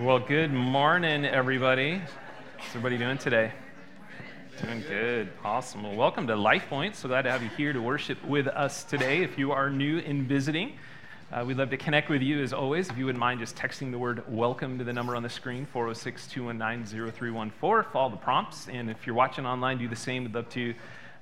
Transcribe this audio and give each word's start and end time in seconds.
Well, 0.00 0.18
good 0.18 0.50
morning, 0.50 1.26
everybody. 1.26 2.00
How's 2.56 2.68
everybody 2.70 2.96
doing 2.96 3.18
today? 3.18 3.52
Doing 4.62 4.80
good. 4.88 5.28
Awesome. 5.44 5.82
Well, 5.82 5.94
welcome 5.94 6.26
to 6.28 6.36
Life 6.36 6.70
Point. 6.70 6.96
So 6.96 7.06
glad 7.06 7.22
to 7.22 7.30
have 7.30 7.42
you 7.42 7.50
here 7.50 7.74
to 7.74 7.82
worship 7.82 8.24
with 8.24 8.46
us 8.46 8.82
today. 8.82 9.22
If 9.22 9.36
you 9.36 9.52
are 9.52 9.68
new 9.68 9.98
in 9.98 10.26
visiting, 10.26 10.78
uh, 11.30 11.44
we'd 11.46 11.58
love 11.58 11.68
to 11.68 11.76
connect 11.76 12.08
with 12.08 12.22
you 12.22 12.42
as 12.42 12.54
always. 12.54 12.88
If 12.88 12.96
you 12.96 13.04
wouldn't 13.04 13.20
mind 13.20 13.40
just 13.40 13.56
texting 13.56 13.90
the 13.90 13.98
word 13.98 14.24
welcome 14.26 14.78
to 14.78 14.84
the 14.84 14.92
number 14.94 15.16
on 15.16 15.22
the 15.22 15.28
screen, 15.28 15.66
406 15.66 16.28
219 16.28 16.86
0314. 17.12 17.92
Follow 17.92 18.08
the 18.08 18.16
prompts. 18.16 18.68
And 18.68 18.88
if 18.88 19.06
you're 19.06 19.14
watching 19.14 19.44
online, 19.44 19.76
do 19.76 19.86
the 19.86 19.94
same. 19.94 20.22
We'd 20.22 20.34
love 20.34 20.48
to 20.48 20.72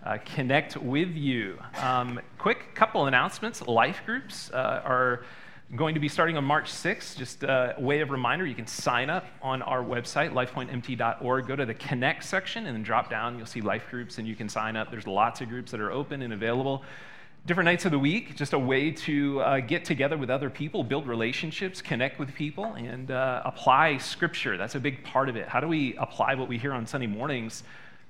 uh, 0.04 0.18
connect 0.24 0.76
with 0.76 1.16
you. 1.16 1.58
Um, 1.82 2.20
quick 2.38 2.76
couple 2.76 3.06
announcements. 3.06 3.60
Life 3.60 4.02
groups 4.06 4.52
uh, 4.52 4.82
are 4.84 5.24
going 5.76 5.94
to 5.94 6.00
be 6.00 6.08
starting 6.08 6.36
on 6.36 6.44
March 6.44 6.72
6th. 6.72 7.16
Just 7.16 7.42
a 7.42 7.74
way 7.78 8.00
of 8.00 8.10
reminder, 8.10 8.46
you 8.46 8.54
can 8.54 8.66
sign 8.66 9.10
up 9.10 9.26
on 9.42 9.60
our 9.62 9.82
website, 9.82 10.32
lifepointmt.org. 10.32 11.46
Go 11.46 11.56
to 11.56 11.66
the 11.66 11.74
Connect 11.74 12.24
section 12.24 12.66
and 12.66 12.74
then 12.74 12.82
drop 12.82 13.10
down. 13.10 13.36
You'll 13.36 13.46
see 13.46 13.60
life 13.60 13.84
groups 13.90 14.18
and 14.18 14.26
you 14.26 14.34
can 14.34 14.48
sign 14.48 14.76
up. 14.76 14.90
There's 14.90 15.06
lots 15.06 15.42
of 15.42 15.48
groups 15.48 15.70
that 15.72 15.80
are 15.80 15.92
open 15.92 16.22
and 16.22 16.32
available. 16.32 16.84
Different 17.44 17.66
nights 17.66 17.84
of 17.84 17.92
the 17.92 17.98
week, 17.98 18.34
just 18.34 18.52
a 18.52 18.58
way 18.58 18.90
to 18.90 19.40
uh, 19.40 19.60
get 19.60 19.84
together 19.84 20.16
with 20.16 20.28
other 20.28 20.50
people, 20.50 20.82
build 20.82 21.06
relationships, 21.06 21.80
connect 21.80 22.18
with 22.18 22.34
people, 22.34 22.74
and 22.74 23.10
uh, 23.10 23.42
apply 23.44 23.98
scripture. 23.98 24.56
That's 24.56 24.74
a 24.74 24.80
big 24.80 25.04
part 25.04 25.28
of 25.28 25.36
it. 25.36 25.48
How 25.48 25.60
do 25.60 25.68
we 25.68 25.96
apply 25.96 26.34
what 26.34 26.48
we 26.48 26.58
hear 26.58 26.72
on 26.72 26.86
Sunday 26.86 27.06
mornings? 27.06 27.62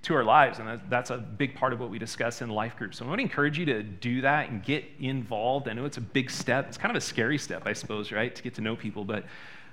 To 0.03 0.15
our 0.15 0.25
lives. 0.25 0.59
And 0.59 0.81
that's 0.89 1.11
a 1.11 1.19
big 1.19 1.55
part 1.55 1.73
of 1.73 1.81
what 1.81 1.91
we 1.91 1.99
discuss 1.99 2.41
in 2.41 2.49
life 2.49 2.77
groups. 2.77 2.99
So 2.99 3.05
I 3.05 3.09
want 3.09 3.19
to 3.19 3.23
encourage 3.23 3.59
you 3.59 3.67
to 3.67 3.83
do 3.83 4.21
that 4.23 4.49
and 4.49 4.63
get 4.63 4.85
involved. 5.01 5.69
I 5.69 5.73
know 5.73 5.85
it's 5.85 5.97
a 5.97 6.03
big 6.03 6.31
step. 6.31 6.67
It's 6.69 6.79
kind 6.79 6.91
of 6.91 6.97
a 6.97 7.05
scary 7.05 7.39
step, 7.39 7.63
I 7.67 7.73
suppose, 7.73 8.13
right? 8.13 8.35
To 8.35 8.43
get 8.43 8.55
to 8.55 8.61
know 8.61 8.77
people, 8.77 9.05
but 9.05 9.25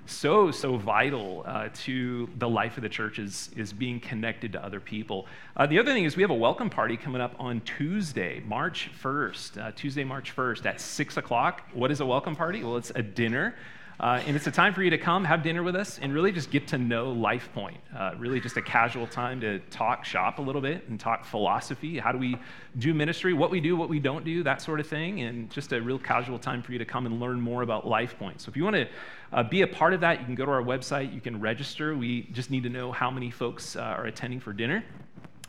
so, 0.08 0.52
so 0.52 0.76
vital 0.76 1.42
uh, 1.46 1.68
to 1.74 2.28
the 2.38 2.48
life 2.48 2.76
of 2.76 2.82
the 2.84 2.88
church 2.88 3.18
is, 3.18 3.50
is 3.56 3.72
being 3.72 3.98
connected 3.98 4.52
to 4.52 4.64
other 4.64 4.78
people. 4.78 5.26
Uh, 5.56 5.66
the 5.66 5.78
other 5.78 5.92
thing 5.92 6.04
is 6.04 6.16
we 6.16 6.22
have 6.22 6.30
a 6.30 6.34
welcome 6.34 6.70
party 6.70 6.96
coming 6.96 7.20
up 7.20 7.34
on 7.40 7.60
Tuesday, 7.62 8.40
March 8.46 8.90
1st, 9.02 9.58
uh, 9.58 9.72
Tuesday, 9.74 10.04
March 10.04 10.34
1st 10.34 10.64
at 10.66 10.80
6 10.80 11.16
o'clock. 11.16 11.62
What 11.72 11.90
is 11.90 12.00
a 12.00 12.06
welcome 12.06 12.36
party? 12.36 12.62
Well, 12.62 12.76
it's 12.76 12.92
a 12.94 13.02
dinner 13.02 13.56
uh, 13.98 14.20
and 14.26 14.36
it's 14.36 14.46
a 14.46 14.50
time 14.50 14.74
for 14.74 14.82
you 14.82 14.90
to 14.90 14.98
come, 14.98 15.24
have 15.24 15.42
dinner 15.42 15.62
with 15.62 15.74
us, 15.74 15.98
and 15.98 16.12
really 16.12 16.30
just 16.30 16.50
get 16.50 16.68
to 16.68 16.76
know 16.76 17.12
Life 17.12 17.48
Point. 17.54 17.78
Uh, 17.96 18.12
really 18.18 18.40
just 18.40 18.58
a 18.58 18.62
casual 18.62 19.06
time 19.06 19.40
to 19.40 19.58
talk 19.70 20.04
shop 20.04 20.38
a 20.38 20.42
little 20.42 20.60
bit 20.60 20.86
and 20.88 21.00
talk 21.00 21.24
philosophy. 21.24 21.98
How 21.98 22.12
do 22.12 22.18
we 22.18 22.36
do 22.78 22.92
ministry? 22.92 23.32
What 23.32 23.50
we 23.50 23.58
do, 23.58 23.74
what 23.74 23.88
we 23.88 23.98
don't 23.98 24.22
do, 24.22 24.42
that 24.42 24.60
sort 24.60 24.80
of 24.80 24.86
thing. 24.86 25.22
And 25.22 25.50
just 25.50 25.72
a 25.72 25.80
real 25.80 25.98
casual 25.98 26.38
time 26.38 26.62
for 26.62 26.72
you 26.72 26.78
to 26.78 26.84
come 26.84 27.06
and 27.06 27.18
learn 27.20 27.40
more 27.40 27.62
about 27.62 27.86
Life 27.86 28.18
Point. 28.18 28.42
So 28.42 28.50
if 28.50 28.56
you 28.56 28.64
want 28.64 28.76
to 28.76 28.88
uh, 29.32 29.42
be 29.42 29.62
a 29.62 29.66
part 29.66 29.94
of 29.94 30.00
that, 30.00 30.20
you 30.20 30.26
can 30.26 30.34
go 30.34 30.44
to 30.44 30.50
our 30.50 30.62
website, 30.62 31.14
you 31.14 31.22
can 31.22 31.40
register. 31.40 31.96
We 31.96 32.28
just 32.32 32.50
need 32.50 32.64
to 32.64 32.70
know 32.70 32.92
how 32.92 33.10
many 33.10 33.30
folks 33.30 33.76
uh, 33.76 33.80
are 33.80 34.04
attending 34.04 34.40
for 34.40 34.52
dinner. 34.52 34.84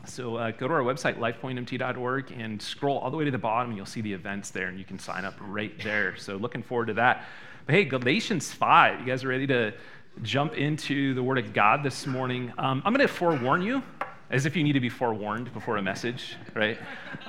So 0.06 0.36
uh, 0.36 0.52
go 0.52 0.68
to 0.68 0.74
our 0.74 0.80
website, 0.80 1.18
lifepointmt.org, 1.18 2.32
and 2.32 2.62
scroll 2.62 2.98
all 2.98 3.10
the 3.10 3.16
way 3.18 3.26
to 3.26 3.30
the 3.30 3.36
bottom, 3.36 3.70
and 3.70 3.76
you'll 3.76 3.84
see 3.84 4.00
the 4.00 4.12
events 4.12 4.48
there, 4.50 4.68
and 4.68 4.78
you 4.78 4.84
can 4.86 4.98
sign 4.98 5.26
up 5.26 5.34
right 5.40 5.72
there. 5.82 6.16
So 6.16 6.36
looking 6.36 6.62
forward 6.62 6.86
to 6.86 6.94
that. 6.94 7.26
But 7.68 7.74
hey, 7.74 7.84
Galatians 7.84 8.50
5, 8.50 9.00
you 9.00 9.04
guys 9.04 9.24
are 9.24 9.28
ready 9.28 9.46
to 9.48 9.74
jump 10.22 10.54
into 10.54 11.12
the 11.12 11.22
Word 11.22 11.36
of 11.36 11.52
God 11.52 11.82
this 11.82 12.06
morning? 12.06 12.50
Um, 12.56 12.80
I'm 12.82 12.94
going 12.94 13.06
to 13.06 13.12
forewarn 13.12 13.60
you, 13.60 13.82
as 14.30 14.46
if 14.46 14.56
you 14.56 14.64
need 14.64 14.72
to 14.72 14.80
be 14.80 14.88
forewarned 14.88 15.52
before 15.52 15.76
a 15.76 15.82
message, 15.82 16.36
right? 16.54 16.78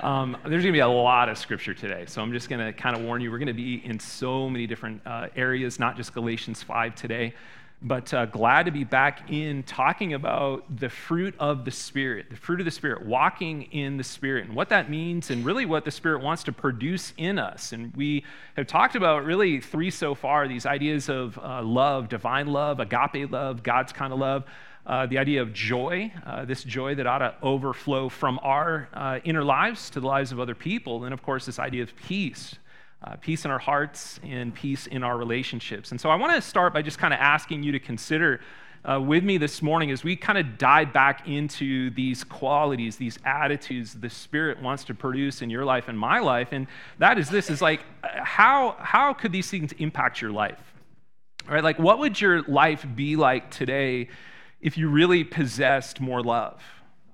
Um, 0.00 0.38
there's 0.44 0.62
going 0.62 0.72
to 0.72 0.78
be 0.78 0.78
a 0.78 0.88
lot 0.88 1.28
of 1.28 1.36
scripture 1.36 1.74
today. 1.74 2.06
So 2.06 2.22
I'm 2.22 2.32
just 2.32 2.48
going 2.48 2.64
to 2.64 2.72
kind 2.72 2.96
of 2.96 3.02
warn 3.02 3.20
you, 3.20 3.30
we're 3.30 3.36
going 3.36 3.48
to 3.48 3.52
be 3.52 3.84
in 3.84 4.00
so 4.00 4.48
many 4.48 4.66
different 4.66 5.02
uh, 5.04 5.28
areas, 5.36 5.78
not 5.78 5.94
just 5.94 6.14
Galatians 6.14 6.62
5 6.62 6.94
today 6.94 7.34
but 7.82 8.12
uh, 8.12 8.26
glad 8.26 8.66
to 8.66 8.70
be 8.70 8.84
back 8.84 9.30
in 9.30 9.62
talking 9.62 10.12
about 10.12 10.64
the 10.78 10.90
fruit 10.90 11.34
of 11.38 11.64
the 11.64 11.70
Spirit, 11.70 12.28
the 12.28 12.36
fruit 12.36 12.60
of 12.60 12.66
the 12.66 12.70
Spirit, 12.70 13.06
walking 13.06 13.62
in 13.72 13.96
the 13.96 14.04
Spirit, 14.04 14.44
and 14.44 14.54
what 14.54 14.68
that 14.68 14.90
means, 14.90 15.30
and 15.30 15.44
really 15.46 15.64
what 15.64 15.86
the 15.86 15.90
Spirit 15.90 16.22
wants 16.22 16.44
to 16.44 16.52
produce 16.52 17.14
in 17.16 17.38
us. 17.38 17.72
And 17.72 17.94
we 17.96 18.24
have 18.56 18.66
talked 18.66 18.96
about 18.96 19.24
really 19.24 19.60
three 19.60 19.90
so 19.90 20.14
far 20.14 20.46
these 20.46 20.66
ideas 20.66 21.08
of 21.08 21.38
uh, 21.38 21.62
love, 21.62 22.10
divine 22.10 22.48
love, 22.48 22.80
agape 22.80 23.30
love, 23.30 23.62
God's 23.62 23.92
kind 23.92 24.12
of 24.12 24.18
love. 24.18 24.44
Uh, 24.86 25.06
the 25.06 25.18
idea 25.18 25.40
of 25.40 25.52
joy, 25.52 26.12
uh, 26.26 26.44
this 26.44 26.64
joy 26.64 26.94
that 26.94 27.06
ought 27.06 27.18
to 27.18 27.34
overflow 27.42 28.08
from 28.08 28.40
our 28.42 28.88
uh, 28.92 29.20
inner 29.24 29.44
lives 29.44 29.88
to 29.90 30.00
the 30.00 30.06
lives 30.06 30.32
of 30.32 30.40
other 30.40 30.54
people. 30.54 31.04
And 31.04 31.14
of 31.14 31.22
course, 31.22 31.46
this 31.46 31.58
idea 31.58 31.82
of 31.82 31.94
peace, 31.96 32.56
uh, 33.02 33.16
peace 33.16 33.44
in 33.44 33.50
our 33.50 33.58
hearts 33.58 34.20
and 34.22 34.54
peace 34.54 34.86
in 34.86 35.02
our 35.02 35.16
relationships. 35.16 35.90
And 35.90 36.00
so 36.00 36.10
I 36.10 36.16
want 36.16 36.34
to 36.34 36.42
start 36.42 36.74
by 36.74 36.82
just 36.82 36.98
kind 36.98 37.14
of 37.14 37.20
asking 37.20 37.62
you 37.62 37.72
to 37.72 37.78
consider 37.78 38.40
uh, 38.88 39.00
with 39.00 39.22
me 39.22 39.36
this 39.36 39.60
morning 39.60 39.90
as 39.90 40.02
we 40.02 40.16
kind 40.16 40.38
of 40.38 40.56
dive 40.56 40.92
back 40.92 41.28
into 41.28 41.90
these 41.90 42.24
qualities, 42.24 42.96
these 42.96 43.18
attitudes 43.24 43.94
the 43.94 44.08
Spirit 44.08 44.60
wants 44.62 44.84
to 44.84 44.94
produce 44.94 45.42
in 45.42 45.50
your 45.50 45.64
life 45.64 45.88
and 45.88 45.98
my 45.98 46.18
life. 46.18 46.48
And 46.52 46.66
that 46.98 47.18
is 47.18 47.28
this 47.28 47.50
is 47.50 47.60
like, 47.60 47.84
how, 48.02 48.76
how 48.78 49.12
could 49.12 49.32
these 49.32 49.50
things 49.50 49.72
impact 49.72 50.22
your 50.22 50.30
life? 50.30 50.58
Right, 51.48 51.64
like 51.64 51.78
what 51.78 51.98
would 51.98 52.20
your 52.20 52.42
life 52.42 52.86
be 52.94 53.16
like 53.16 53.50
today 53.50 54.08
if 54.60 54.78
you 54.78 54.88
really 54.88 55.24
possessed 55.24 56.00
more 56.00 56.22
love? 56.22 56.62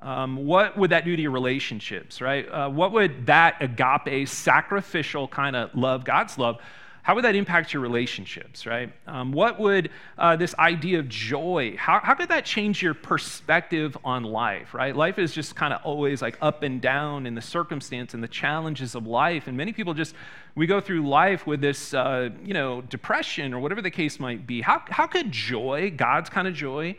Um, 0.06 0.46
what 0.46 0.78
would 0.78 0.90
that 0.90 1.04
do 1.04 1.16
to 1.16 1.20
your 1.20 1.32
relationships, 1.32 2.20
right? 2.20 2.48
Uh, 2.48 2.70
what 2.70 2.92
would 2.92 3.26
that 3.26 3.56
agape, 3.60 4.28
sacrificial 4.28 5.26
kind 5.26 5.56
of 5.56 5.74
love, 5.74 6.04
God's 6.04 6.38
love, 6.38 6.60
how 7.02 7.16
would 7.16 7.24
that 7.24 7.34
impact 7.34 7.72
your 7.72 7.82
relationships, 7.82 8.66
right? 8.66 8.92
Um, 9.08 9.32
what 9.32 9.58
would 9.58 9.90
uh, 10.16 10.36
this 10.36 10.54
idea 10.60 11.00
of 11.00 11.08
joy, 11.08 11.74
how, 11.76 11.98
how 11.98 12.14
could 12.14 12.28
that 12.28 12.44
change 12.44 12.82
your 12.82 12.94
perspective 12.94 13.98
on 14.04 14.22
life, 14.22 14.74
right? 14.74 14.94
Life 14.94 15.18
is 15.18 15.32
just 15.32 15.56
kind 15.56 15.72
of 15.72 15.80
always 15.82 16.22
like 16.22 16.38
up 16.40 16.62
and 16.62 16.80
down 16.80 17.26
in 17.26 17.34
the 17.34 17.42
circumstance 17.42 18.14
and 18.14 18.22
the 18.22 18.28
challenges 18.28 18.94
of 18.94 19.08
life. 19.08 19.48
And 19.48 19.56
many 19.56 19.72
people 19.72 19.92
just, 19.92 20.14
we 20.54 20.68
go 20.68 20.80
through 20.80 21.08
life 21.08 21.48
with 21.48 21.60
this, 21.60 21.94
uh, 21.94 22.30
you 22.44 22.54
know, 22.54 22.80
depression 22.80 23.52
or 23.52 23.58
whatever 23.58 23.82
the 23.82 23.90
case 23.90 24.20
might 24.20 24.46
be. 24.46 24.60
How, 24.60 24.84
how 24.88 25.08
could 25.08 25.32
joy, 25.32 25.92
God's 25.96 26.30
kind 26.30 26.46
of 26.46 26.54
joy, 26.54 26.96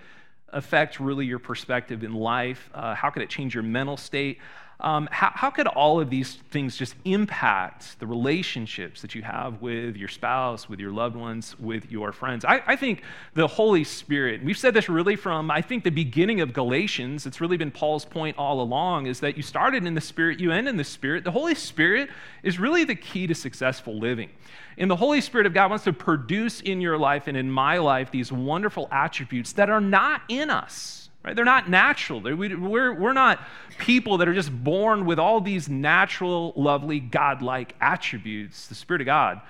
affect 0.49 0.99
really 0.99 1.25
your 1.25 1.39
perspective 1.39 2.03
in 2.03 2.13
life? 2.13 2.69
Uh, 2.73 2.95
how 2.95 3.09
could 3.09 3.21
it 3.21 3.29
change 3.29 3.53
your 3.53 3.63
mental 3.63 3.97
state? 3.97 4.39
Um, 4.79 5.09
how, 5.11 5.31
how 5.33 5.49
could 5.49 5.65
all 5.65 5.99
of 5.99 6.11
these 6.11 6.35
things 6.51 6.77
just 6.77 6.93
impact 7.03 7.99
the 7.99 8.05
relationships 8.05 9.01
that 9.01 9.15
you 9.15 9.23
have 9.23 9.59
with 9.59 9.95
your 9.95 10.07
spouse, 10.07 10.69
with 10.69 10.79
your 10.79 10.91
loved 10.91 11.15
ones, 11.15 11.57
with 11.59 11.91
your 11.91 12.11
friends? 12.11 12.45
I, 12.45 12.61
I 12.67 12.75
think 12.75 13.01
the 13.33 13.47
Holy 13.47 13.83
Spirit, 13.83 14.43
we've 14.43 14.57
said 14.57 14.75
this 14.75 14.87
really 14.87 15.15
from, 15.15 15.49
I 15.49 15.63
think, 15.63 15.83
the 15.83 15.89
beginning 15.89 16.41
of 16.41 16.53
Galatians. 16.53 17.25
It's 17.25 17.41
really 17.41 17.57
been 17.57 17.71
Paul's 17.71 18.05
point 18.05 18.37
all 18.37 18.61
along 18.61 19.07
is 19.07 19.19
that 19.21 19.35
you 19.35 19.41
started 19.41 19.83
in 19.83 19.95
the 19.95 20.01
Spirit, 20.01 20.39
you 20.39 20.51
end 20.51 20.67
in 20.67 20.77
the 20.77 20.83
Spirit. 20.83 21.23
The 21.23 21.31
Holy 21.31 21.55
Spirit 21.55 22.11
is 22.43 22.59
really 22.59 22.83
the 22.83 22.95
key 22.95 23.25
to 23.25 23.33
successful 23.33 23.97
living. 23.97 24.29
And 24.77 24.91
the 24.91 24.95
Holy 24.95 25.21
Spirit 25.21 25.47
of 25.47 25.55
God 25.55 25.71
wants 25.71 25.85
to 25.85 25.93
produce 25.93 26.61
in 26.61 26.81
your 26.81 26.99
life 26.99 27.25
and 27.25 27.35
in 27.35 27.49
my 27.49 27.79
life 27.79 28.11
these 28.11 28.31
wonderful 28.31 28.87
attributes 28.91 29.53
that 29.53 29.71
are 29.71 29.81
not 29.81 30.21
in 30.29 30.51
us. 30.51 31.06
Right? 31.27 31.35
They're 31.35 31.43
not 31.43 31.69
natural. 31.69 32.21
They're, 32.21 32.37
we, 32.37 32.55
we're, 32.55 32.93
we're 32.93 33.11
not 33.11 33.41
people 33.79 34.19
that 34.19 34.29
are 34.29 34.33
just 34.33 34.49
born 34.63 35.05
with 35.05 35.19
all 35.19 35.41
these 35.41 35.67
natural, 35.67 36.53
lovely, 36.55 37.01
godlike 37.01 37.75
attributes. 37.81 38.67
The 38.67 38.75
Spirit 38.75 39.01
of 39.01 39.07
God 39.07 39.41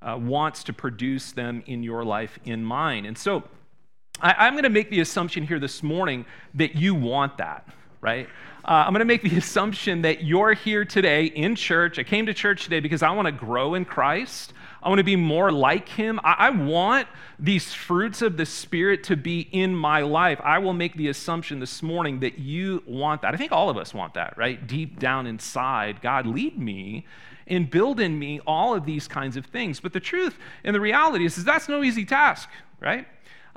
uh, 0.00 0.16
wants 0.18 0.64
to 0.64 0.72
produce 0.72 1.32
them 1.32 1.62
in 1.66 1.82
your 1.82 2.06
life, 2.06 2.38
in 2.46 2.64
mine. 2.64 3.04
And 3.04 3.18
so 3.18 3.44
I, 4.18 4.46
I'm 4.46 4.54
going 4.54 4.62
to 4.62 4.70
make 4.70 4.88
the 4.88 5.00
assumption 5.00 5.46
here 5.46 5.58
this 5.58 5.82
morning 5.82 6.24
that 6.54 6.74
you 6.74 6.94
want 6.94 7.36
that, 7.36 7.68
right? 8.00 8.26
Uh, 8.64 8.84
I'm 8.86 8.94
going 8.94 9.00
to 9.00 9.04
make 9.04 9.20
the 9.20 9.36
assumption 9.36 10.00
that 10.02 10.24
you're 10.24 10.54
here 10.54 10.86
today 10.86 11.26
in 11.26 11.54
church. 11.54 11.98
I 11.98 12.02
came 12.02 12.24
to 12.24 12.32
church 12.32 12.64
today 12.64 12.80
because 12.80 13.02
I 13.02 13.10
want 13.10 13.26
to 13.26 13.32
grow 13.32 13.74
in 13.74 13.84
Christ. 13.84 14.54
I 14.82 14.88
want 14.88 14.98
to 14.98 15.04
be 15.04 15.16
more 15.16 15.50
like 15.50 15.88
him. 15.88 16.20
I, 16.22 16.34
I 16.38 16.50
want 16.50 17.08
these 17.38 17.72
fruits 17.72 18.22
of 18.22 18.36
the 18.36 18.46
Spirit 18.46 19.04
to 19.04 19.16
be 19.16 19.40
in 19.40 19.74
my 19.74 20.00
life. 20.00 20.40
I 20.44 20.58
will 20.58 20.72
make 20.72 20.96
the 20.96 21.08
assumption 21.08 21.60
this 21.60 21.82
morning 21.82 22.20
that 22.20 22.38
you 22.38 22.82
want 22.86 23.22
that. 23.22 23.34
I 23.34 23.36
think 23.36 23.52
all 23.52 23.68
of 23.68 23.76
us 23.76 23.92
want 23.92 24.14
that, 24.14 24.36
right? 24.36 24.66
Deep 24.66 24.98
down 24.98 25.26
inside, 25.26 26.00
God, 26.02 26.26
lead 26.26 26.58
me 26.58 27.06
and 27.46 27.70
build 27.70 28.00
in 28.00 28.18
me 28.18 28.40
all 28.46 28.74
of 28.74 28.84
these 28.84 29.06
kinds 29.08 29.36
of 29.36 29.46
things. 29.46 29.80
But 29.80 29.92
the 29.92 30.00
truth 30.00 30.38
and 30.64 30.74
the 30.74 30.80
reality 30.80 31.24
is, 31.24 31.38
is 31.38 31.44
that's 31.44 31.68
no 31.68 31.82
easy 31.82 32.04
task, 32.04 32.48
right? 32.80 33.06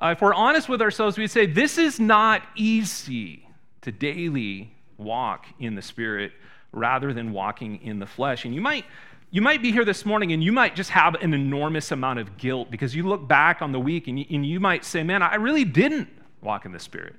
Uh, 0.01 0.13
if 0.15 0.21
we're 0.21 0.33
honest 0.33 0.69
with 0.69 0.81
ourselves, 0.81 1.17
we'd 1.17 1.27
say 1.27 1.45
this 1.45 1.77
is 1.77 1.99
not 1.99 2.43
easy 2.55 3.47
to 3.81 3.91
daily 3.91 4.71
walk 4.97 5.45
in 5.59 5.75
the 5.75 5.81
Spirit 5.81 6.31
rather 6.71 7.13
than 7.13 7.33
walking 7.33 7.81
in 7.81 7.99
the 7.99 8.05
flesh. 8.05 8.45
And 8.45 8.53
you 8.53 8.61
might 8.61 8.85
you 9.31 9.41
might 9.41 9.61
be 9.61 9.71
here 9.71 9.85
this 9.85 10.05
morning 10.05 10.31
and 10.31 10.43
you 10.43 10.51
might 10.51 10.75
just 10.75 10.89
have 10.89 11.15
an 11.15 11.33
enormous 11.33 11.91
amount 11.91 12.19
of 12.19 12.37
guilt 12.37 12.71
because 12.71 12.95
you 12.95 13.07
look 13.07 13.27
back 13.27 13.61
on 13.61 13.71
the 13.71 13.79
week 13.79 14.07
and 14.07 14.19
you, 14.19 14.25
and 14.31 14.45
you 14.45 14.59
might 14.59 14.83
say, 14.83 15.03
Man, 15.03 15.21
I 15.21 15.35
really 15.35 15.65
didn't 15.65 16.09
walk 16.41 16.65
in 16.65 16.71
the 16.71 16.79
Spirit. 16.79 17.15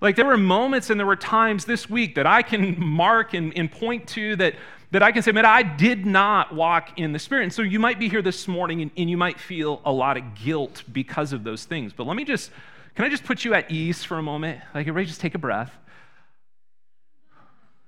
Like 0.00 0.16
there 0.16 0.26
were 0.26 0.36
moments 0.36 0.90
and 0.90 1.00
there 1.00 1.06
were 1.06 1.16
times 1.16 1.64
this 1.64 1.88
week 1.88 2.16
that 2.16 2.26
I 2.26 2.42
can 2.42 2.78
mark 2.78 3.32
and, 3.32 3.56
and 3.56 3.70
point 3.70 4.06
to 4.08 4.36
that, 4.36 4.56
that 4.90 5.02
I 5.02 5.10
can 5.10 5.22
say, 5.22 5.32
Man, 5.32 5.46
I 5.46 5.62
did 5.62 6.04
not 6.04 6.54
walk 6.54 6.98
in 6.98 7.12
the 7.12 7.18
Spirit. 7.18 7.44
And 7.44 7.52
so 7.52 7.62
you 7.62 7.78
might 7.78 7.98
be 7.98 8.10
here 8.10 8.22
this 8.22 8.46
morning 8.46 8.82
and, 8.82 8.90
and 8.98 9.08
you 9.08 9.16
might 9.16 9.40
feel 9.40 9.80
a 9.86 9.92
lot 9.92 10.18
of 10.18 10.34
guilt 10.34 10.82
because 10.92 11.32
of 11.32 11.44
those 11.44 11.64
things. 11.64 11.94
But 11.94 12.06
let 12.06 12.16
me 12.16 12.24
just 12.24 12.50
Can 12.94 13.06
I 13.06 13.08
just 13.08 13.24
put 13.24 13.42
you 13.42 13.54
at 13.54 13.70
ease 13.70 14.04
for 14.04 14.18
a 14.18 14.22
moment? 14.22 14.60
Like, 14.74 14.86
everybody 14.86 15.06
just 15.06 15.20
take 15.20 15.34
a 15.34 15.38
breath. 15.38 15.72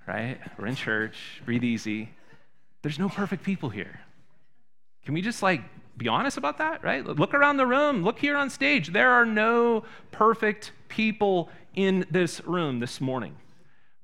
Right? 0.08 0.38
We're 0.56 0.66
in 0.66 0.76
church, 0.76 1.42
breathe 1.44 1.64
easy. 1.64 2.10
There's 2.86 3.00
no 3.00 3.08
perfect 3.08 3.42
people 3.42 3.68
here. 3.68 3.98
Can 5.04 5.12
we 5.12 5.20
just 5.20 5.42
like 5.42 5.60
be 5.96 6.06
honest 6.06 6.36
about 6.36 6.58
that, 6.58 6.84
right? 6.84 7.04
Look 7.04 7.34
around 7.34 7.56
the 7.56 7.66
room, 7.66 8.04
look 8.04 8.20
here 8.20 8.36
on 8.36 8.48
stage. 8.48 8.92
There 8.92 9.10
are 9.10 9.26
no 9.26 9.82
perfect 10.12 10.70
people 10.86 11.48
in 11.74 12.06
this 12.12 12.40
room 12.46 12.78
this 12.78 13.00
morning. 13.00 13.34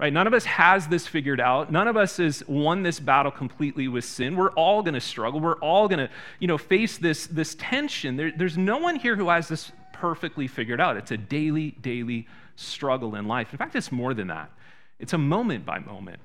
Right? 0.00 0.12
None 0.12 0.26
of 0.26 0.34
us 0.34 0.44
has 0.46 0.88
this 0.88 1.06
figured 1.06 1.40
out. 1.40 1.70
None 1.70 1.86
of 1.86 1.96
us 1.96 2.16
has 2.16 2.42
won 2.48 2.82
this 2.82 2.98
battle 2.98 3.30
completely 3.30 3.86
with 3.86 4.04
sin. 4.04 4.34
We're 4.34 4.50
all 4.50 4.82
going 4.82 4.94
to 4.94 5.00
struggle. 5.00 5.38
We're 5.38 5.60
all 5.60 5.86
going 5.86 6.00
to, 6.00 6.10
you 6.40 6.48
know, 6.48 6.58
face 6.58 6.98
this, 6.98 7.28
this 7.28 7.54
tension. 7.54 8.16
There, 8.16 8.32
there's 8.36 8.58
no 8.58 8.78
one 8.78 8.96
here 8.96 9.14
who 9.14 9.28
has 9.28 9.46
this 9.46 9.70
perfectly 9.92 10.48
figured 10.48 10.80
out. 10.80 10.96
It's 10.96 11.12
a 11.12 11.16
daily, 11.16 11.76
daily 11.80 12.26
struggle 12.56 13.14
in 13.14 13.28
life. 13.28 13.52
In 13.52 13.58
fact, 13.58 13.76
it's 13.76 13.92
more 13.92 14.12
than 14.12 14.26
that. 14.26 14.50
It's 14.98 15.12
a 15.12 15.18
moment 15.18 15.64
by 15.64 15.78
moment 15.78 16.18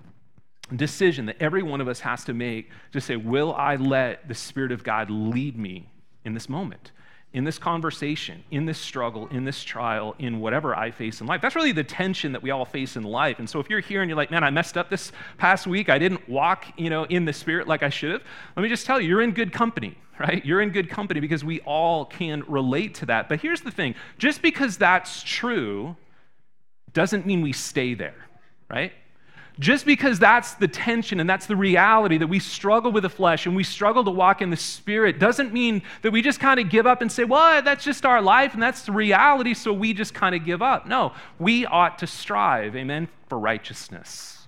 decision 0.75 1.25
that 1.27 1.37
every 1.39 1.63
one 1.63 1.81
of 1.81 1.87
us 1.87 2.01
has 2.01 2.23
to 2.25 2.33
make 2.33 2.69
to 2.91 3.01
say, 3.01 3.15
Will 3.15 3.53
I 3.53 3.75
let 3.75 4.27
the 4.27 4.35
Spirit 4.35 4.71
of 4.71 4.83
God 4.83 5.09
lead 5.09 5.57
me 5.57 5.89
in 6.25 6.33
this 6.33 6.49
moment? 6.49 6.91
in 7.33 7.43
this 7.43 7.59
conversation, 7.59 8.43
in 8.51 8.65
this 8.65 8.77
struggle, 8.79 9.27
in 9.27 9.43
this 9.43 9.63
trial, 9.63 10.15
in 10.17 10.39
whatever 10.39 10.75
I 10.75 10.91
face 10.91 11.19
in 11.19 11.27
life. 11.27 11.41
That's 11.41 11.55
really 11.55 11.73
the 11.73 11.83
tension 11.83 12.31
that 12.31 12.41
we 12.41 12.51
all 12.51 12.65
face 12.65 12.95
in 12.95 13.03
life. 13.03 13.39
And 13.39 13.49
so 13.49 13.59
if 13.59 13.69
you're 13.69 13.81
here 13.81 14.01
and 14.01 14.09
you're 14.09 14.15
like, 14.15 14.31
man, 14.31 14.43
I 14.43 14.49
messed 14.49 14.77
up 14.77 14.89
this 14.89 15.11
past 15.37 15.67
week, 15.67 15.89
I 15.89 15.99
didn't 15.99 16.27
walk, 16.29 16.65
you 16.77 16.89
know, 16.89 17.03
in 17.03 17.25
the 17.25 17.33
spirit 17.33 17.67
like 17.67 17.83
I 17.83 17.89
should 17.89 18.11
have, 18.11 18.23
let 18.55 18.63
me 18.63 18.69
just 18.69 18.85
tell 18.85 18.99
you, 18.99 19.09
you're 19.09 19.21
in 19.21 19.31
good 19.31 19.51
company, 19.51 19.97
right? 20.19 20.43
You're 20.45 20.61
in 20.61 20.69
good 20.69 20.89
company 20.89 21.19
because 21.19 21.43
we 21.43 21.59
all 21.61 22.05
can 22.05 22.43
relate 22.47 22.95
to 22.95 23.07
that. 23.07 23.27
But 23.27 23.41
here's 23.41 23.61
the 23.61 23.71
thing 23.71 23.95
just 24.17 24.41
because 24.41 24.77
that's 24.77 25.21
true 25.21 25.95
doesn't 26.93 27.25
mean 27.25 27.41
we 27.41 27.53
stay 27.53 27.93
there, 27.93 28.15
right? 28.69 28.93
Just 29.59 29.85
because 29.85 30.19
that's 30.19 30.53
the 30.53 30.67
tension 30.67 31.19
and 31.19 31.27
that's 31.27 31.47
the 31.47 31.55
reality 31.55 32.17
that 32.19 32.27
we 32.27 32.39
struggle 32.39 32.91
with 32.91 33.03
the 33.03 33.09
flesh 33.09 33.47
and 33.47 33.55
we 33.55 33.63
struggle 33.63 34.03
to 34.03 34.11
walk 34.11 34.41
in 34.41 34.51
the 34.51 34.57
spirit 34.57 35.17
doesn't 35.19 35.51
mean 35.51 35.81
that 36.03 36.11
we 36.11 36.21
just 36.21 36.39
kind 36.39 36.59
of 36.59 36.69
give 36.69 36.85
up 36.85 37.01
and 37.01 37.11
say, 37.11 37.23
well, 37.23 37.61
that's 37.63 37.83
just 37.83 38.05
our 38.05 38.21
life 38.21 38.53
and 38.53 38.61
that's 38.61 38.83
the 38.83 38.91
reality, 38.91 39.55
so 39.55 39.73
we 39.73 39.93
just 39.93 40.13
kind 40.13 40.35
of 40.35 40.45
give 40.45 40.61
up. 40.61 40.85
No, 40.85 41.13
we 41.39 41.65
ought 41.65 41.97
to 41.99 42.07
strive, 42.07 42.75
amen, 42.75 43.07
for 43.27 43.39
righteousness. 43.39 44.47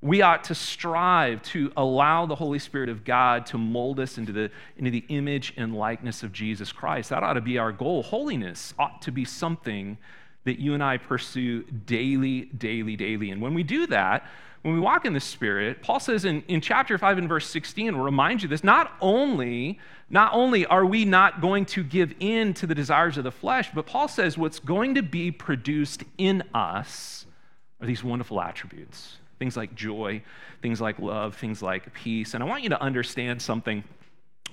We 0.00 0.22
ought 0.22 0.44
to 0.44 0.54
strive 0.54 1.42
to 1.44 1.72
allow 1.76 2.26
the 2.26 2.34
Holy 2.34 2.58
Spirit 2.58 2.90
of 2.90 3.04
God 3.04 3.46
to 3.46 3.58
mold 3.58 3.98
us 3.98 4.18
into 4.18 4.32
the, 4.32 4.50
into 4.76 4.90
the 4.90 5.04
image 5.08 5.54
and 5.56 5.74
likeness 5.74 6.22
of 6.22 6.30
Jesus 6.30 6.70
Christ. 6.70 7.10
That 7.10 7.22
ought 7.22 7.32
to 7.32 7.40
be 7.40 7.58
our 7.58 7.72
goal. 7.72 8.02
Holiness 8.02 8.74
ought 8.78 9.00
to 9.02 9.10
be 9.10 9.24
something 9.24 9.96
that 10.44 10.58
you 10.58 10.74
and 10.74 10.82
I 10.82 10.98
pursue 10.98 11.62
daily, 11.62 12.42
daily, 12.56 12.96
daily. 12.96 13.30
And 13.30 13.40
when 13.40 13.54
we 13.54 13.62
do 13.62 13.86
that, 13.88 14.26
when 14.62 14.74
we 14.74 14.80
walk 14.80 15.04
in 15.04 15.12
the 15.12 15.20
Spirit, 15.20 15.82
Paul 15.82 16.00
says 16.00 16.24
in, 16.24 16.42
in 16.48 16.62
chapter 16.62 16.96
5 16.96 17.18
and 17.18 17.28
verse 17.28 17.46
16, 17.50 17.96
will 17.96 18.04
remind 18.04 18.42
you 18.42 18.48
this, 18.48 18.64
not 18.64 18.92
only, 19.00 19.78
not 20.08 20.32
only 20.32 20.64
are 20.64 20.86
we 20.86 21.04
not 21.04 21.42
going 21.42 21.66
to 21.66 21.84
give 21.84 22.14
in 22.18 22.54
to 22.54 22.66
the 22.66 22.74
desires 22.74 23.18
of 23.18 23.24
the 23.24 23.30
flesh, 23.30 23.70
but 23.74 23.84
Paul 23.84 24.08
says 24.08 24.38
what's 24.38 24.58
going 24.58 24.94
to 24.94 25.02
be 25.02 25.30
produced 25.30 26.02
in 26.16 26.42
us 26.54 27.26
are 27.80 27.86
these 27.86 28.02
wonderful 28.02 28.40
attributes. 28.40 29.18
Things 29.38 29.54
like 29.54 29.74
joy, 29.74 30.22
things 30.62 30.80
like 30.80 30.98
love, 30.98 31.36
things 31.36 31.60
like 31.60 31.92
peace. 31.92 32.32
And 32.32 32.42
I 32.42 32.46
want 32.46 32.62
you 32.62 32.70
to 32.70 32.80
understand 32.80 33.42
something 33.42 33.84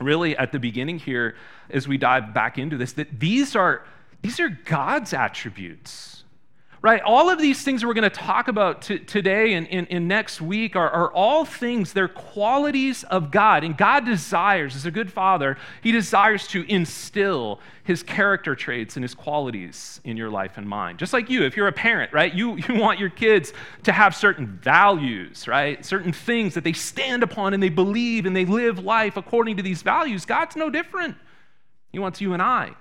really 0.02 0.36
at 0.36 0.52
the 0.52 0.60
beginning 0.60 1.00
here 1.00 1.36
as 1.70 1.88
we 1.88 1.98
dive 1.98 2.34
back 2.34 2.58
into 2.58 2.76
this 2.76 2.94
that 2.94 3.20
these 3.20 3.56
are 3.56 3.86
these 4.22 4.40
are 4.40 4.50
God's 4.50 5.14
attributes, 5.14 6.24
right? 6.82 7.02
All 7.02 7.30
of 7.30 7.40
these 7.40 7.64
things 7.64 7.84
we're 7.84 7.96
going 7.96 8.10
to 8.10 8.16
talk 8.16 8.48
about 8.48 8.84
t- 8.84 9.00
today 9.00 9.54
and, 9.54 9.68
and, 9.70 9.88
and, 9.90 10.08
next 10.08 10.42
week 10.42 10.76
are, 10.76 10.90
are 10.90 11.12
all 11.12 11.44
things, 11.44 11.94
they're 11.94 12.08
qualities 12.08 13.04
of 13.06 13.32
God. 13.32 13.64
And 13.64 13.76
God 13.76 14.06
desires, 14.06 14.76
as 14.76 14.86
a 14.86 14.92
good 14.92 15.12
father, 15.12 15.58
He 15.82 15.92
desires 15.92 16.48
to 16.50 16.64
instill 16.72 17.60
His 17.84 18.04
character 18.04 18.56
traits 18.56 18.96
and 18.96 19.04
His 19.04 19.16
qualities 19.16 20.00
in 20.04 20.18
your 20.18 20.30
life 20.30 20.58
and 20.58 20.68
mind. 20.68 21.00
Just 21.00 21.14
like 21.14 21.30
you, 21.30 21.44
if 21.44 21.58
you're 21.58 21.68
a 21.68 21.74
parent, 21.74 22.14
right? 22.14 22.34
You, 22.34 22.58
you 22.58 22.76
want 22.76 23.00
your 23.00 23.10
kids 23.10 23.54
to 23.84 23.92
have 23.92 24.16
certain 24.16 24.46
values, 24.46 25.48
right? 25.48 25.84
Certain 25.84 26.14
things 26.14 26.54
that 26.54 26.64
they 26.64 26.74
stand 26.74 27.24
upon 27.24 27.56
and 27.56 27.62
they 27.62 27.70
believe 27.70 28.28
and 28.28 28.36
they 28.36 28.46
live 28.46 28.78
life 28.78 29.18
according 29.18 29.58
to 29.58 29.64
these 29.64 29.82
values. 29.82 30.26
God's 30.26 30.56
no 30.56 30.70
different. 30.70 31.16
He 31.92 31.98
wants 31.98 32.22
you 32.22 32.34
and 32.34 32.42
I 32.42 32.76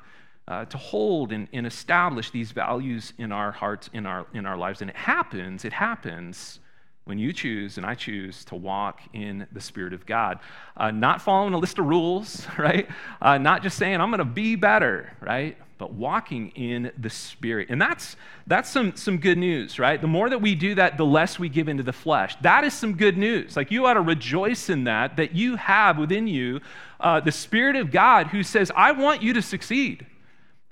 uh, 0.51 0.65
to 0.65 0.77
hold 0.77 1.31
and, 1.31 1.47
and 1.53 1.65
establish 1.65 2.31
these 2.33 2.51
values 2.51 3.13
in 3.19 3.31
our 3.31 3.53
hearts, 3.53 3.89
in 3.93 4.05
our, 4.05 4.27
in 4.35 4.45
our 4.45 4.57
lives. 4.57 4.81
And 4.81 4.91
it 4.91 4.97
happens, 4.97 5.65
it 5.65 5.73
happens 5.73 6.59
when 7.05 7.21
you 7.21 7.33
choose 7.33 7.77
and 7.77 7.87
I 7.87 7.95
choose 7.95 8.45
to 8.47 8.57
walk 8.57 9.01
in 9.13 9.47
the 9.53 9.61
Spirit 9.61 9.93
of 9.93 10.05
God. 10.07 10.41
Uh, 10.77 10.91
not 10.91 11.23
following 11.23 11.55
a 11.55 11.59
list 11.59 11.79
of 11.79 11.87
rules, 11.87 12.49
right? 12.59 12.89
Uh, 13.23 13.39
not 13.39 13.63
just 13.63 13.79
saying, 13.79 14.01
I'm 14.01 14.11
going 14.11 14.19
to 14.19 14.25
be 14.25 14.57
better, 14.57 15.13
right? 15.21 15.57
But 15.79 15.93
walking 15.93 16.49
in 16.57 16.91
the 16.99 17.11
Spirit. 17.11 17.69
And 17.71 17.81
that's, 17.81 18.17
that's 18.49 18.69
some, 18.69 18.97
some 18.97 19.19
good 19.19 19.39
news, 19.39 19.79
right? 19.79 20.01
The 20.01 20.09
more 20.09 20.29
that 20.29 20.43
we 20.43 20.57
do 20.57 20.75
that, 20.75 20.99
the 20.99 21.07
less 21.07 21.39
we 21.39 21.49
give 21.49 21.69
into 21.69 21.85
the 21.85 21.93
flesh. 21.93 22.35
That 22.43 22.65
is 22.65 22.75
some 22.75 22.97
good 22.97 23.17
news. 23.17 23.57
Like 23.57 23.71
you 23.71 23.87
ought 23.87 23.95
to 23.95 24.01
rejoice 24.01 24.69
in 24.69 24.83
that, 24.85 25.17
that 25.17 25.33
you 25.33 25.55
have 25.55 25.97
within 25.97 26.27
you 26.27 26.61
uh, 26.99 27.21
the 27.21 27.33
Spirit 27.33 27.77
of 27.77 27.93
God 27.93 28.27
who 28.27 28.43
says, 28.43 28.73
I 28.75 28.91
want 28.91 29.23
you 29.23 29.33
to 29.35 29.43
succeed. 29.43 30.07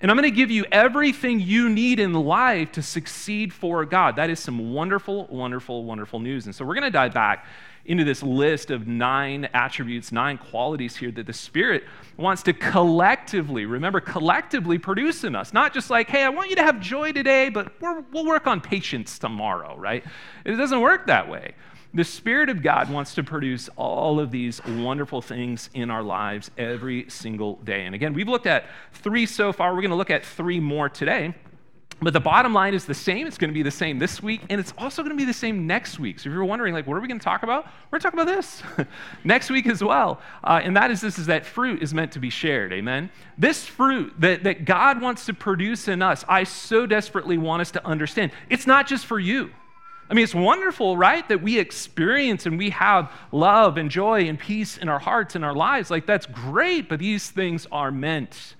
And 0.01 0.09
I'm 0.09 0.15
going 0.15 0.29
to 0.29 0.35
give 0.35 0.49
you 0.49 0.65
everything 0.71 1.41
you 1.41 1.67
need 1.67 1.99
in 1.99 2.13
life 2.13 2.71
to 2.73 2.81
succeed 2.81 3.53
for 3.53 3.83
God. 3.83 4.15
That 4.15 4.29
is 4.29 4.39
some 4.39 4.73
wonderful, 4.73 5.27
wonderful, 5.27 5.83
wonderful 5.83 6.19
news. 6.19 6.45
And 6.45 6.55
so 6.55 6.63
we're 6.63 6.75
going 6.75 6.83
to 6.85 6.89
dive 6.89 7.13
back 7.13 7.45
into 7.85 8.05
this 8.05 8.23
list 8.23 8.71
of 8.71 8.87
nine 8.87 9.49
attributes, 9.53 10.11
nine 10.11 10.37
qualities 10.37 10.95
here 10.95 11.11
that 11.11 11.25
the 11.25 11.33
Spirit 11.33 11.83
wants 12.17 12.43
to 12.43 12.53
collectively, 12.53 13.65
remember, 13.65 13.99
collectively 13.99 14.77
produce 14.77 15.23
in 15.23 15.35
us. 15.35 15.53
Not 15.53 15.73
just 15.73 15.89
like, 15.89 16.07
hey, 16.07 16.23
I 16.23 16.29
want 16.29 16.49
you 16.49 16.55
to 16.57 16.63
have 16.63 16.79
joy 16.79 17.11
today, 17.11 17.49
but 17.49 17.73
we 17.81 17.87
will 18.13 18.25
work 18.25 18.47
on 18.47 18.61
patience 18.61 19.19
tomorrow, 19.19 19.75
right? 19.75 20.05
It 20.45 20.55
doesn't 20.55 20.79
work 20.79 21.07
that 21.07 21.27
way. 21.27 21.55
The 21.93 22.03
Spirit 22.03 22.49
of 22.49 22.61
God 22.61 22.91
wants 22.91 23.15
to 23.15 23.23
produce 23.23 23.67
all 23.75 24.19
of 24.19 24.29
these 24.29 24.63
wonderful 24.63 25.23
things 25.23 25.71
in 25.73 25.89
our 25.89 26.03
lives 26.03 26.51
every 26.55 27.09
single 27.09 27.55
day. 27.57 27.85
And 27.85 27.95
again, 27.95 28.13
we've 28.13 28.27
looked 28.27 28.45
at 28.45 28.65
three 28.93 29.25
so 29.25 29.51
far. 29.51 29.73
We're 29.73 29.81
going 29.81 29.89
to 29.89 29.97
look 29.97 30.11
at 30.11 30.23
three 30.23 30.59
more 30.59 30.87
today. 30.87 31.33
But 32.01 32.13
the 32.13 32.19
bottom 32.19 32.53
line 32.53 32.73
is 32.73 32.85
the 32.85 32.93
same. 32.93 33.27
It's 33.27 33.37
going 33.37 33.49
to 33.49 33.53
be 33.53 33.63
the 33.63 33.71
same 33.71 33.99
this 33.99 34.23
week, 34.23 34.41
and 34.49 34.59
it's 34.59 34.73
also 34.77 35.03
going 35.03 35.15
to 35.15 35.19
be 35.19 35.25
the 35.25 35.33
same 35.33 35.67
next 35.67 35.99
week. 35.99 36.19
So 36.19 36.29
if 36.29 36.33
you're 36.33 36.45
wondering, 36.45 36.73
like, 36.73 36.87
what 36.87 36.95
are 36.95 37.01
we 37.01 37.09
going 37.09 37.19
to 37.19 37.23
talk 37.23 37.43
about? 37.43 37.65
We're 37.91 37.99
going 37.99 37.99
to 37.99 38.03
talk 38.03 38.13
about 38.13 38.27
this 38.27 38.63
next 39.25 39.49
week 39.49 39.67
as 39.67 39.83
well. 39.83 40.21
Uh, 40.41 40.61
and 40.63 40.77
that 40.77 40.91
is 40.91 41.01
this: 41.01 41.19
is 41.19 41.25
that 41.25 41.45
fruit 41.45 41.83
is 41.83 41.93
meant 41.93 42.13
to 42.13 42.19
be 42.19 42.29
shared. 42.29 42.71
Amen. 42.71 43.09
This 43.37 43.65
fruit 43.65 44.13
that, 44.19 44.43
that 44.43 44.63
God 44.63 45.01
wants 45.01 45.25
to 45.25 45.33
produce 45.33 45.89
in 45.89 46.01
us, 46.01 46.23
I 46.29 46.45
so 46.45 46.85
desperately 46.85 47.37
want 47.37 47.61
us 47.61 47.71
to 47.71 47.85
understand. 47.85 48.31
It's 48.49 48.65
not 48.65 48.87
just 48.87 49.05
for 49.05 49.19
you. 49.19 49.51
I 50.09 50.15
mean, 50.15 50.23
it's 50.23 50.33
wonderful, 50.33 50.97
right? 50.97 51.27
That 51.29 51.43
we 51.43 51.59
experience 51.59 52.45
and 52.47 52.57
we 52.57 52.71
have 52.71 53.11
love 53.31 53.77
and 53.77 53.91
joy 53.91 54.21
and 54.27 54.39
peace 54.39 54.77
in 54.77 54.89
our 54.89 54.99
hearts 54.99 55.35
and 55.35 55.45
our 55.45 55.53
lives. 55.53 55.91
Like, 55.91 56.07
that's 56.07 56.25
great, 56.25 56.89
but 56.89 56.99
these 56.99 57.29
things 57.29 57.67
are 57.71 57.91
meant 57.91 58.55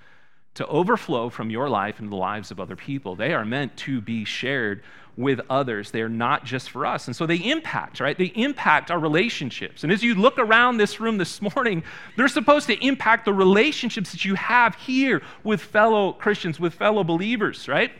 to 0.53 0.67
overflow 0.67 1.29
from 1.29 1.49
your 1.49 1.69
life 1.69 1.99
into 1.99 2.09
the 2.09 2.15
lives 2.15 2.51
of 2.51 2.59
other 2.59 2.75
people. 2.75 3.15
They 3.15 3.33
are 3.33 3.45
meant 3.45 3.77
to 3.77 3.99
be 4.01 4.25
shared 4.25 4.83
with 5.17 5.41
others. 5.49 5.91
They 5.91 6.01
are 6.01 6.09
not 6.09 6.45
just 6.45 6.69
for 6.69 6.85
us. 6.85 7.07
And 7.07 7.15
so 7.15 7.25
they 7.25 7.37
impact, 7.37 7.99
right? 7.99 8.17
They 8.17 8.31
impact 8.35 8.91
our 8.91 8.99
relationships. 8.99 9.83
And 9.83 9.91
as 9.91 10.03
you 10.03 10.15
look 10.15 10.37
around 10.37 10.77
this 10.77 10.99
room 10.99 11.17
this 11.17 11.41
morning, 11.41 11.83
they're 12.15 12.27
supposed 12.27 12.67
to 12.67 12.85
impact 12.85 13.25
the 13.25 13.33
relationships 13.33 14.11
that 14.11 14.23
you 14.23 14.35
have 14.35 14.75
here 14.75 15.21
with 15.43 15.61
fellow 15.61 16.13
Christians, 16.13 16.59
with 16.59 16.73
fellow 16.73 17.03
believers, 17.03 17.67
right? 17.67 17.91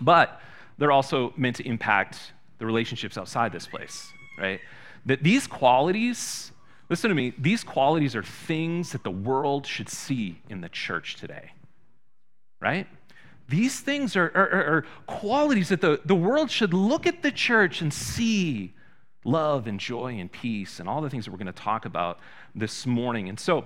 But 0.00 0.40
they're 0.78 0.92
also 0.92 1.32
meant 1.36 1.56
to 1.56 1.66
impact 1.66 2.32
the 2.62 2.66
relationships 2.66 3.18
outside 3.18 3.52
this 3.52 3.66
place, 3.66 4.12
right? 4.38 4.60
That 5.04 5.24
these 5.24 5.48
qualities, 5.48 6.52
listen 6.88 7.08
to 7.08 7.14
me, 7.14 7.34
these 7.36 7.64
qualities 7.64 8.14
are 8.14 8.22
things 8.22 8.92
that 8.92 9.02
the 9.02 9.10
world 9.10 9.66
should 9.66 9.88
see 9.88 10.40
in 10.48 10.60
the 10.60 10.68
church 10.68 11.16
today, 11.16 11.50
right? 12.60 12.86
These 13.48 13.80
things 13.80 14.14
are, 14.14 14.30
are, 14.36 14.76
are, 14.76 14.84
qualities 15.08 15.70
that 15.70 15.80
the, 15.80 16.00
the 16.04 16.14
world 16.14 16.52
should 16.52 16.72
look 16.72 17.04
at 17.04 17.24
the 17.24 17.32
church 17.32 17.82
and 17.82 17.92
see 17.92 18.72
love 19.24 19.66
and 19.66 19.80
joy 19.80 20.20
and 20.20 20.30
peace 20.30 20.78
and 20.78 20.88
all 20.88 21.00
the 21.00 21.10
things 21.10 21.24
that 21.24 21.32
we're 21.32 21.38
going 21.38 21.46
to 21.46 21.52
talk 21.52 21.84
about 21.84 22.20
this 22.54 22.86
morning. 22.86 23.28
And 23.28 23.40
so, 23.40 23.64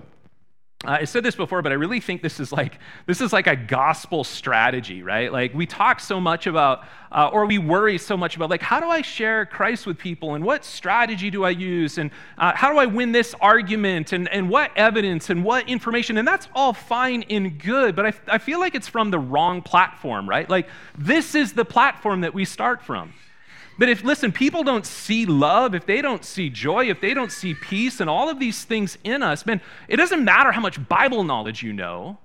uh, 0.86 0.98
I 1.00 1.04
said 1.04 1.24
this 1.24 1.34
before, 1.34 1.62
but 1.62 1.72
I 1.72 1.74
really 1.74 1.98
think 1.98 2.22
this 2.22 2.38
is 2.38 2.52
like 2.52 2.78
this 3.06 3.20
is 3.20 3.32
like 3.32 3.48
a 3.48 3.56
gospel 3.56 4.22
strategy, 4.22 5.02
right? 5.02 5.32
Like 5.32 5.52
we 5.52 5.66
talk 5.66 5.98
so 5.98 6.20
much 6.20 6.46
about, 6.46 6.84
uh, 7.10 7.28
or 7.32 7.44
we 7.44 7.58
worry 7.58 7.98
so 7.98 8.16
much 8.16 8.36
about, 8.36 8.50
like 8.50 8.62
how 8.62 8.78
do 8.78 8.86
I 8.86 9.02
share 9.02 9.46
Christ 9.46 9.84
with 9.84 9.98
people, 9.98 10.36
and 10.36 10.44
what 10.44 10.64
strategy 10.64 11.28
do 11.28 11.42
I 11.42 11.50
use, 11.50 11.98
and 11.98 12.12
uh, 12.38 12.52
how 12.54 12.72
do 12.72 12.78
I 12.78 12.86
win 12.86 13.10
this 13.10 13.34
argument, 13.40 14.12
and 14.12 14.28
and 14.28 14.48
what 14.48 14.70
evidence, 14.76 15.28
and 15.28 15.42
what 15.42 15.68
information, 15.68 16.18
and 16.18 16.26
that's 16.26 16.46
all 16.54 16.72
fine 16.72 17.24
and 17.24 17.58
good, 17.58 17.96
but 17.96 18.06
I, 18.06 18.12
I 18.28 18.38
feel 18.38 18.60
like 18.60 18.76
it's 18.76 18.88
from 18.88 19.10
the 19.10 19.18
wrong 19.18 19.62
platform, 19.62 20.28
right? 20.28 20.48
Like 20.48 20.68
this 20.96 21.34
is 21.34 21.52
the 21.52 21.64
platform 21.64 22.20
that 22.20 22.32
we 22.32 22.44
start 22.44 22.80
from. 22.80 23.12
But 23.78 23.88
if, 23.88 24.02
listen, 24.02 24.32
people 24.32 24.64
don't 24.64 24.86
see 24.86 25.26
love, 25.26 25.74
if 25.74 25.84
they 25.84 26.00
don't 26.00 26.24
see 26.24 26.48
joy, 26.48 26.88
if 26.88 27.00
they 27.00 27.12
don't 27.12 27.30
see 27.30 27.54
peace 27.54 28.00
and 28.00 28.08
all 28.08 28.28
of 28.28 28.38
these 28.38 28.64
things 28.64 28.96
in 29.04 29.22
us, 29.22 29.44
man, 29.44 29.60
it 29.88 29.96
doesn't 29.96 30.24
matter 30.24 30.52
how 30.52 30.60
much 30.60 30.88
Bible 30.88 31.24
knowledge 31.24 31.62
you 31.62 31.72
know 31.72 32.18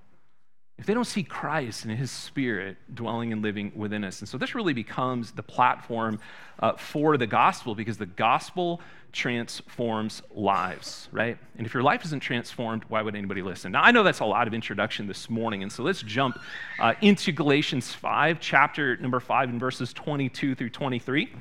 if 0.82 0.88
they 0.88 0.96
don't 0.96 1.06
see 1.06 1.22
Christ 1.22 1.86
and 1.86 1.96
His 1.96 2.10
Spirit 2.10 2.76
dwelling 2.92 3.32
and 3.32 3.44
living 3.44 3.72
within 3.76 4.04
us. 4.04 4.20
And 4.20 4.28
so 4.28 4.40
this 4.40 4.56
really 4.56 4.74
becomes 4.74 5.30
the 5.30 5.44
platform 5.44 6.20
uh, 6.58 6.74
for 6.74 7.18
the 7.18 7.28
gospel 7.28 7.76
because 7.76 8.00
the 8.00 8.08
gospel 8.08 8.82
transforms 9.12 10.24
lives, 10.32 11.08
right? 11.12 11.38
And 11.56 11.68
if 11.68 11.76
your 11.76 11.84
life 11.84 12.04
isn't 12.06 12.22
transformed, 12.22 12.84
why 12.88 13.04
would 13.04 13.16
anybody 13.16 13.44
listen? 13.44 13.74
Now, 13.74 13.84
I 13.84 13.92
know 13.92 14.02
that's 14.02 14.22
a 14.22 14.26
lot 14.26 14.48
of 14.48 14.56
introduction 14.56 15.06
this 15.06 15.30
morning, 15.30 15.62
and 15.62 15.72
so 15.72 15.84
let's 15.84 16.02
jump 16.02 16.40
uh, 16.80 16.96
into 17.02 17.32
Galatians 17.32 17.94
5, 17.94 18.40
chapter 18.40 18.98
number 18.98 19.20
5, 19.20 19.50
and 19.50 19.60
verses 19.60 19.94
22 19.94 20.56
through 20.56 20.72
23. 20.72 21.32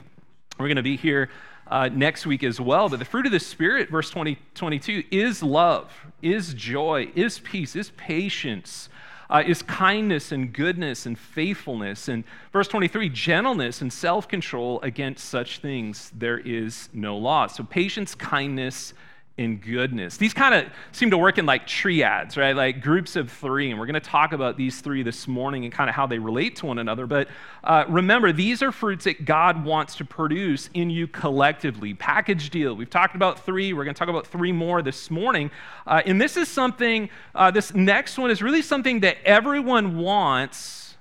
We're 0.59 0.67
going 0.67 0.77
to 0.77 0.83
be 0.83 0.99
here 0.99 1.31
uh, 1.67 1.89
next 1.91 2.27
week 2.27 2.45
as 2.45 2.61
well. 2.61 2.91
But 2.91 2.99
the 2.99 3.07
fruit 3.07 3.25
of 3.25 3.33
the 3.33 3.41
Spirit, 3.41 3.89
verse 3.89 4.11
20, 4.11 4.37
22, 4.55 5.05
is 5.11 5.43
love, 5.43 5.91
is 6.21 6.53
joy, 6.53 7.11
is 7.15 7.39
peace, 7.39 7.75
is 7.75 7.91
patience 7.97 8.90
uh, 9.31 9.43
is 9.47 9.63
kindness 9.63 10.33
and 10.33 10.53
goodness 10.53 11.07
and 11.07 11.19
faithfulness. 11.19 12.09
And 12.09 12.25
verse 12.53 12.69
23, 12.69 13.09
gentleness 13.09 13.81
and 13.81 13.93
self 13.93 14.29
control. 14.29 14.81
Against 14.83 15.29
such 15.29 15.61
things 15.61 16.13
there 16.17 16.39
is 16.39 16.89
no 16.93 17.17
law. 17.17 17.47
So 17.47 17.63
patience, 17.65 18.15
kindness, 18.15 18.93
in 19.41 19.57
goodness. 19.57 20.19
These 20.19 20.35
kind 20.35 20.55
of 20.55 20.71
seem 20.93 21.11
to 21.13 21.19
work 21.19 21.39
in 21.39 21.47
like 21.47 21.67
triads, 21.67 22.37
right? 22.37 22.55
Like 22.55 22.83
groups 22.83 23.17
of 23.17 23.33
three. 23.33 23.71
And 23.71 23.81
we're 23.81 23.87
going 23.87 23.95
to 23.95 24.01
talk 24.01 24.35
about 24.35 24.59
these 24.59 24.83
three 24.83 25.03
this 25.03 25.27
morning 25.27 25.65
and 25.65 25.73
kind 25.73 25.89
of 25.89 25.97
how 25.97 26.07
they 26.07 26.19
relate 26.19 26.57
to 26.57 26.67
one 26.67 26.79
another. 26.79 27.07
But 27.07 27.29
uh, 27.65 27.85
remember, 27.89 28.33
these 28.33 28.63
are 28.63 28.71
fruits 28.71 29.05
that 29.05 29.25
God 29.25 29.65
wants 29.65 29.97
to 29.97 30.05
produce 30.05 30.69
in 30.75 30.91
you 30.91 31.07
collectively. 31.07 31.95
Package 31.95 32.51
deal. 32.51 32.75
We've 32.75 32.91
talked 32.91 33.15
about 33.17 33.45
three. 33.47 33.73
We're 33.73 33.85
going 33.85 33.95
to 33.95 33.99
talk 33.99 34.09
about 34.09 34.27
three 34.27 34.53
more 34.53 34.83
this 34.83 35.11
morning. 35.11 35.51
Uh, 35.87 36.03
and 36.05 36.21
this 36.21 36.37
is 36.37 36.49
something, 36.49 37.09
uh, 37.35 37.51
this 37.51 37.73
next 37.73 38.19
one 38.19 38.31
is 38.31 38.43
really 38.43 38.63
something 38.63 39.01
that 39.01 39.17
everyone 39.25 39.97
wants, 39.97 40.97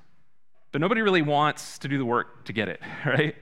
but 0.71 0.79
nobody 0.79 1.01
really 1.01 1.23
wants 1.23 1.77
to 1.79 1.89
do 1.89 1.97
the 1.97 2.05
work 2.05 2.45
to 2.45 2.53
get 2.53 2.69
it, 2.69 2.79
right? 3.05 3.35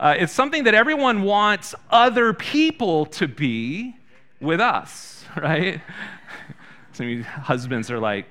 Uh, 0.00 0.14
it's 0.16 0.32
something 0.32 0.64
that 0.64 0.74
everyone 0.74 1.22
wants 1.22 1.74
other 1.90 2.32
people 2.32 3.04
to 3.04 3.28
be 3.28 3.97
with 4.40 4.60
us, 4.60 5.24
right? 5.36 5.80
Some 6.92 7.08
you 7.08 7.22
husbands 7.22 7.90
are 7.90 7.98
like, 7.98 8.26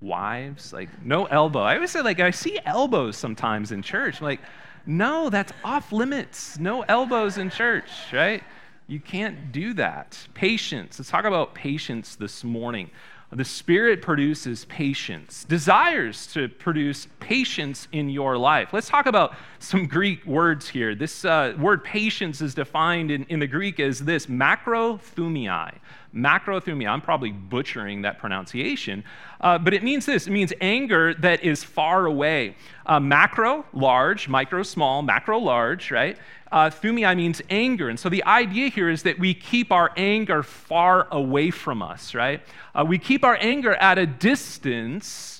wives, 0.00 0.72
like, 0.72 0.88
no 1.04 1.24
elbow. 1.26 1.60
I 1.60 1.74
always 1.74 1.90
say, 1.90 2.02
like, 2.02 2.20
I 2.20 2.30
see 2.30 2.58
elbows 2.64 3.16
sometimes 3.16 3.72
in 3.72 3.82
church. 3.82 4.20
I'm 4.20 4.26
like, 4.26 4.40
no, 4.86 5.30
that's 5.30 5.52
off 5.64 5.92
limits. 5.92 6.58
No 6.58 6.82
elbows 6.82 7.38
in 7.38 7.50
church, 7.50 7.90
right? 8.12 8.42
You 8.86 9.00
can't 9.00 9.50
do 9.50 9.72
that. 9.74 10.18
Patience. 10.34 10.98
Let's 10.98 11.10
talk 11.10 11.24
about 11.24 11.54
patience 11.54 12.16
this 12.16 12.44
morning. 12.44 12.90
The 13.32 13.44
Spirit 13.44 14.00
produces 14.00 14.64
patience, 14.66 15.44
desires 15.44 16.26
to 16.28 16.48
produce 16.48 17.08
patience 17.18 17.88
in 17.90 18.08
your 18.08 18.38
life. 18.38 18.72
Let's 18.72 18.88
talk 18.88 19.06
about 19.06 19.34
some 19.58 19.86
Greek 19.86 20.24
words 20.24 20.68
here. 20.68 20.94
This 20.94 21.24
uh, 21.24 21.54
word 21.58 21.82
patience 21.82 22.40
is 22.40 22.54
defined 22.54 23.10
in, 23.10 23.24
in 23.24 23.40
the 23.40 23.46
Greek 23.46 23.80
as 23.80 23.98
this 23.98 24.26
macrothumia. 24.26 25.78
Macrothumia. 26.14 26.88
I'm 26.88 27.00
probably 27.00 27.32
butchering 27.32 28.02
that 28.02 28.18
pronunciation, 28.18 29.02
uh, 29.40 29.58
but 29.58 29.74
it 29.74 29.82
means 29.82 30.06
this 30.06 30.26
it 30.26 30.30
means 30.30 30.52
anger 30.60 31.14
that 31.14 31.42
is 31.42 31.64
far 31.64 32.06
away. 32.06 32.56
Uh, 32.86 33.00
macro, 33.00 33.64
large, 33.72 34.28
micro, 34.28 34.62
small, 34.62 35.02
macro, 35.02 35.38
large, 35.38 35.90
right? 35.90 36.16
Uh, 36.52 36.70
thumia 36.70 37.16
means 37.16 37.42
anger. 37.50 37.88
And 37.88 37.98
so 37.98 38.08
the 38.08 38.22
idea 38.24 38.68
here 38.68 38.88
is 38.88 39.02
that 39.02 39.18
we 39.18 39.34
keep 39.34 39.72
our 39.72 39.90
anger 39.96 40.44
far 40.44 41.08
away 41.10 41.50
from 41.50 41.82
us, 41.82 42.14
right? 42.14 42.40
Uh, 42.74 42.84
we 42.86 42.96
keep 42.96 43.24
our 43.24 43.36
anger 43.40 43.74
at 43.74 43.98
a 43.98 44.06
distance. 44.06 45.32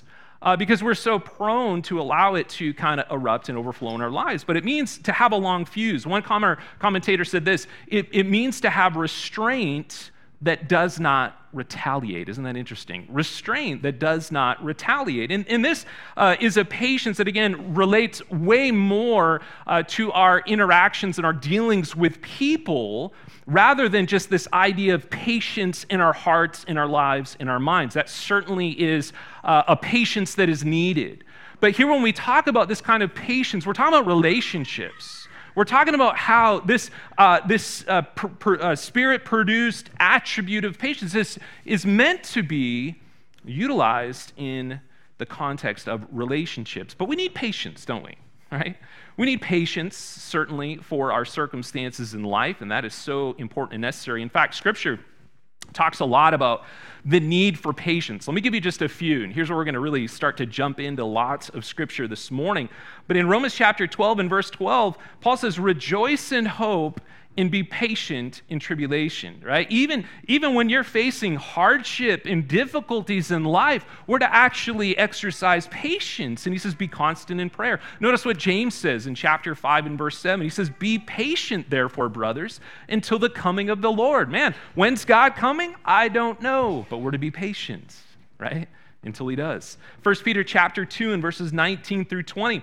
Uh, 0.42 0.54
because 0.54 0.82
we're 0.82 0.92
so 0.92 1.18
prone 1.18 1.80
to 1.80 1.98
allow 1.98 2.34
it 2.34 2.46
to 2.50 2.74
kind 2.74 3.00
of 3.00 3.10
erupt 3.10 3.48
and 3.48 3.56
overflow 3.56 3.94
in 3.94 4.02
our 4.02 4.10
lives. 4.10 4.44
But 4.44 4.58
it 4.58 4.64
means 4.64 4.98
to 4.98 5.10
have 5.10 5.32
a 5.32 5.36
long 5.36 5.64
fuse. 5.64 6.06
One 6.06 6.20
commentator 6.20 7.24
said 7.24 7.46
this 7.46 7.66
it, 7.86 8.08
it 8.12 8.24
means 8.24 8.60
to 8.60 8.68
have 8.68 8.96
restraint 8.96 10.10
that 10.44 10.68
does 10.68 11.00
not 11.00 11.40
retaliate. 11.52 12.28
Isn't 12.28 12.44
that 12.44 12.56
interesting? 12.56 13.06
Restraint 13.08 13.82
that 13.82 13.98
does 13.98 14.32
not 14.32 14.62
retaliate. 14.64 15.30
And, 15.30 15.46
and 15.48 15.64
this 15.64 15.86
uh, 16.16 16.36
is 16.40 16.56
a 16.56 16.64
patience 16.64 17.16
that, 17.18 17.28
again, 17.28 17.74
relates 17.74 18.28
way 18.30 18.70
more 18.70 19.40
uh, 19.66 19.82
to 19.88 20.12
our 20.12 20.40
interactions 20.40 21.18
and 21.18 21.26
our 21.26 21.32
dealings 21.32 21.94
with 21.96 22.20
people 22.20 23.14
rather 23.46 23.88
than 23.88 24.06
just 24.06 24.30
this 24.30 24.48
idea 24.52 24.94
of 24.94 25.08
patience 25.10 25.84
in 25.90 26.00
our 26.00 26.12
hearts, 26.12 26.64
in 26.64 26.76
our 26.76 26.88
lives, 26.88 27.36
in 27.40 27.48
our 27.48 27.60
minds. 27.60 27.94
That 27.94 28.08
certainly 28.08 28.70
is 28.80 29.12
uh, 29.44 29.62
a 29.68 29.76
patience 29.76 30.34
that 30.34 30.48
is 30.48 30.64
needed. 30.64 31.24
But 31.60 31.72
here, 31.72 31.86
when 31.86 32.02
we 32.02 32.12
talk 32.12 32.46
about 32.46 32.68
this 32.68 32.80
kind 32.80 33.02
of 33.02 33.14
patience, 33.14 33.66
we're 33.66 33.72
talking 33.72 33.94
about 33.94 34.06
relationships. 34.06 35.23
We're 35.54 35.64
talking 35.64 35.94
about 35.94 36.16
how 36.16 36.60
this, 36.60 36.90
uh, 37.16 37.40
this 37.46 37.84
uh, 37.86 38.02
uh, 38.46 38.74
spirit 38.74 39.24
produced 39.24 39.90
attribute 40.00 40.64
of 40.64 40.78
patience 40.78 41.14
is, 41.14 41.38
is 41.64 41.86
meant 41.86 42.24
to 42.24 42.42
be 42.42 43.00
utilized 43.44 44.32
in 44.36 44.80
the 45.18 45.26
context 45.26 45.88
of 45.88 46.04
relationships. 46.10 46.94
But 46.94 47.06
we 47.06 47.16
need 47.16 47.34
patience, 47.34 47.84
don't 47.84 48.04
we? 48.04 48.16
Right? 48.50 48.76
We 49.16 49.26
need 49.26 49.42
patience, 49.42 49.96
certainly, 49.96 50.76
for 50.76 51.12
our 51.12 51.24
circumstances 51.24 52.14
in 52.14 52.24
life, 52.24 52.60
and 52.60 52.70
that 52.70 52.84
is 52.84 52.94
so 52.94 53.34
important 53.38 53.74
and 53.74 53.82
necessary. 53.82 54.22
In 54.22 54.28
fact, 54.28 54.54
Scripture 54.54 54.98
talks 55.74 56.00
a 56.00 56.04
lot 56.04 56.32
about 56.34 56.64
the 57.04 57.20
need 57.20 57.58
for 57.58 57.72
patience. 57.72 58.26
Let 58.26 58.34
me 58.34 58.40
give 58.40 58.54
you 58.54 58.60
just 58.60 58.80
a 58.80 58.88
few, 58.88 59.24
and 59.24 59.32
here's 59.32 59.50
where 59.50 59.56
we're 59.56 59.64
going 59.64 59.74
to 59.74 59.80
really 59.80 60.06
start 60.06 60.36
to 60.38 60.46
jump 60.46 60.80
into 60.80 61.04
lots 61.04 61.50
of 61.50 61.64
scripture 61.64 62.08
this 62.08 62.30
morning. 62.30 62.68
But 63.06 63.16
in 63.16 63.28
Romans 63.28 63.54
chapter 63.54 63.86
12 63.86 64.20
and 64.20 64.30
verse 64.30 64.48
12, 64.50 64.96
Paul 65.20 65.36
says, 65.36 65.58
Rejoice 65.58 66.32
in 66.32 66.46
hope 66.46 67.00
and 67.36 67.50
be 67.50 67.62
patient 67.64 68.42
in 68.48 68.60
tribulation, 68.60 69.42
right? 69.44 69.68
Even, 69.70 70.06
even 70.28 70.54
when 70.54 70.68
you're 70.68 70.84
facing 70.84 71.34
hardship 71.34 72.26
and 72.26 72.46
difficulties 72.46 73.30
in 73.32 73.44
life, 73.44 73.84
we're 74.06 74.20
to 74.20 74.34
actually 74.34 74.96
exercise 74.96 75.66
patience. 75.68 76.46
And 76.46 76.54
he 76.54 76.58
says, 76.58 76.74
be 76.74 76.86
constant 76.86 77.40
in 77.40 77.50
prayer. 77.50 77.80
Notice 77.98 78.24
what 78.24 78.38
James 78.38 78.74
says 78.74 79.06
in 79.06 79.14
chapter 79.14 79.54
5 79.54 79.86
and 79.86 79.98
verse 79.98 80.16
7. 80.18 80.44
He 80.44 80.50
says, 80.50 80.70
Be 80.70 80.98
patient, 80.98 81.70
therefore, 81.70 82.08
brothers, 82.08 82.60
until 82.88 83.18
the 83.18 83.30
coming 83.30 83.68
of 83.68 83.82
the 83.82 83.90
Lord. 83.90 84.30
Man, 84.30 84.54
when's 84.74 85.04
God 85.04 85.34
coming? 85.34 85.74
I 85.84 86.08
don't 86.08 86.40
know, 86.40 86.86
but 86.88 86.98
we're 86.98 87.10
to 87.10 87.18
be 87.18 87.30
patient, 87.30 87.94
right? 88.38 88.68
Until 89.02 89.28
he 89.28 89.36
does. 89.36 89.76
1 90.02 90.14
Peter 90.24 90.44
chapter 90.44 90.84
2 90.84 91.12
and 91.12 91.20
verses 91.20 91.52
19 91.52 92.04
through 92.04 92.22
20 92.22 92.62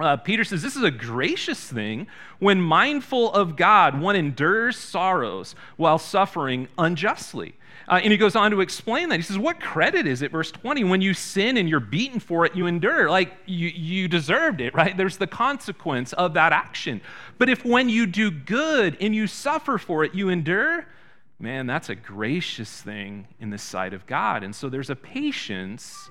uh, 0.00 0.16
Peter 0.16 0.44
says 0.44 0.62
this 0.62 0.76
is 0.76 0.82
a 0.82 0.90
gracious 0.90 1.60
thing 1.60 2.06
when 2.38 2.60
mindful 2.60 3.32
of 3.32 3.56
God, 3.56 4.00
one 4.00 4.16
endures 4.16 4.78
sorrows 4.78 5.54
while 5.76 5.98
suffering 5.98 6.68
unjustly. 6.78 7.54
Uh, 7.90 8.00
and 8.04 8.12
he 8.12 8.16
goes 8.16 8.36
on 8.36 8.52
to 8.52 8.60
explain 8.60 9.08
that. 9.08 9.16
He 9.16 9.22
says, 9.22 9.36
What 9.36 9.60
credit 9.60 10.06
is 10.06 10.22
it, 10.22 10.30
verse 10.30 10.52
20, 10.52 10.84
when 10.84 11.00
you 11.00 11.12
sin 11.12 11.56
and 11.56 11.68
you're 11.68 11.80
beaten 11.80 12.20
for 12.20 12.46
it, 12.46 12.54
you 12.54 12.66
endure? 12.66 13.10
Like 13.10 13.32
you, 13.46 13.68
you 13.68 14.06
deserved 14.06 14.60
it, 14.60 14.74
right? 14.74 14.96
There's 14.96 15.16
the 15.16 15.26
consequence 15.26 16.12
of 16.12 16.34
that 16.34 16.52
action. 16.52 17.00
But 17.36 17.48
if 17.48 17.64
when 17.64 17.88
you 17.88 18.06
do 18.06 18.30
good 18.30 18.96
and 19.00 19.12
you 19.12 19.26
suffer 19.26 19.76
for 19.76 20.04
it, 20.04 20.14
you 20.14 20.28
endure, 20.28 20.86
man, 21.40 21.66
that's 21.66 21.88
a 21.88 21.96
gracious 21.96 22.80
thing 22.80 23.26
in 23.40 23.50
the 23.50 23.58
sight 23.58 23.92
of 23.92 24.06
God. 24.06 24.44
And 24.44 24.54
so 24.54 24.68
there's 24.68 24.90
a 24.90 24.96
patience 24.96 26.10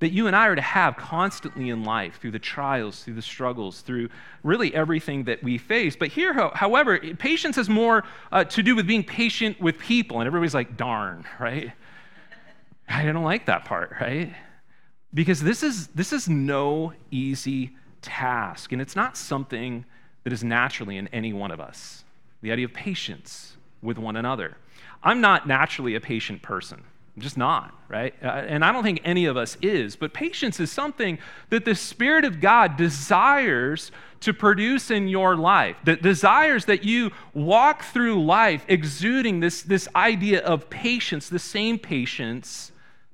that 0.00 0.12
you 0.12 0.26
and 0.26 0.34
I 0.34 0.46
are 0.46 0.56
to 0.56 0.62
have 0.62 0.96
constantly 0.96 1.68
in 1.68 1.84
life 1.84 2.18
through 2.20 2.30
the 2.30 2.38
trials, 2.38 3.04
through 3.04 3.14
the 3.14 3.22
struggles, 3.22 3.82
through 3.82 4.08
really 4.42 4.74
everything 4.74 5.24
that 5.24 5.42
we 5.42 5.58
face. 5.58 5.94
But 5.94 6.08
here, 6.08 6.32
however, 6.54 6.98
patience 7.18 7.56
has 7.56 7.68
more 7.68 8.04
uh, 8.32 8.44
to 8.44 8.62
do 8.62 8.74
with 8.74 8.86
being 8.86 9.04
patient 9.04 9.60
with 9.60 9.78
people. 9.78 10.20
And 10.20 10.26
everybody's 10.26 10.54
like, 10.54 10.76
darn, 10.78 11.26
right? 11.38 11.72
I 12.88 13.04
don't 13.04 13.22
like 13.22 13.46
that 13.46 13.66
part, 13.66 13.92
right? 14.00 14.34
Because 15.12 15.40
this 15.40 15.62
is, 15.62 15.88
this 15.88 16.14
is 16.14 16.28
no 16.28 16.94
easy 17.10 17.76
task. 18.00 18.72
And 18.72 18.80
it's 18.80 18.96
not 18.96 19.18
something 19.18 19.84
that 20.24 20.32
is 20.32 20.42
naturally 20.42 20.96
in 20.96 21.08
any 21.08 21.34
one 21.34 21.50
of 21.50 21.60
us. 21.60 22.04
The 22.40 22.52
idea 22.52 22.64
of 22.64 22.72
patience 22.72 23.58
with 23.82 23.98
one 23.98 24.16
another. 24.16 24.56
I'm 25.02 25.20
not 25.20 25.46
naturally 25.46 25.94
a 25.94 26.00
patient 26.00 26.40
person 26.40 26.84
I'm 27.16 27.22
just 27.22 27.36
not, 27.36 27.74
right? 27.88 28.14
Uh, 28.22 28.28
and 28.28 28.64
I 28.64 28.72
don't 28.72 28.82
think 28.82 29.00
any 29.04 29.26
of 29.26 29.36
us 29.36 29.56
is. 29.60 29.96
But 29.96 30.14
patience 30.14 30.60
is 30.60 30.70
something 30.70 31.18
that 31.50 31.64
the 31.64 31.74
Spirit 31.74 32.24
of 32.24 32.40
God 32.40 32.76
desires 32.76 33.90
to 34.20 34.32
produce 34.32 34.90
in 34.90 35.08
your 35.08 35.34
life, 35.36 35.76
that 35.84 36.02
desires 36.02 36.66
that 36.66 36.84
you 36.84 37.10
walk 37.34 37.82
through 37.82 38.24
life 38.24 38.64
exuding 38.68 39.40
this, 39.40 39.62
this 39.62 39.88
idea 39.96 40.40
of 40.42 40.70
patience, 40.70 41.28
the 41.28 41.38
same 41.38 41.78
patience 41.78 42.70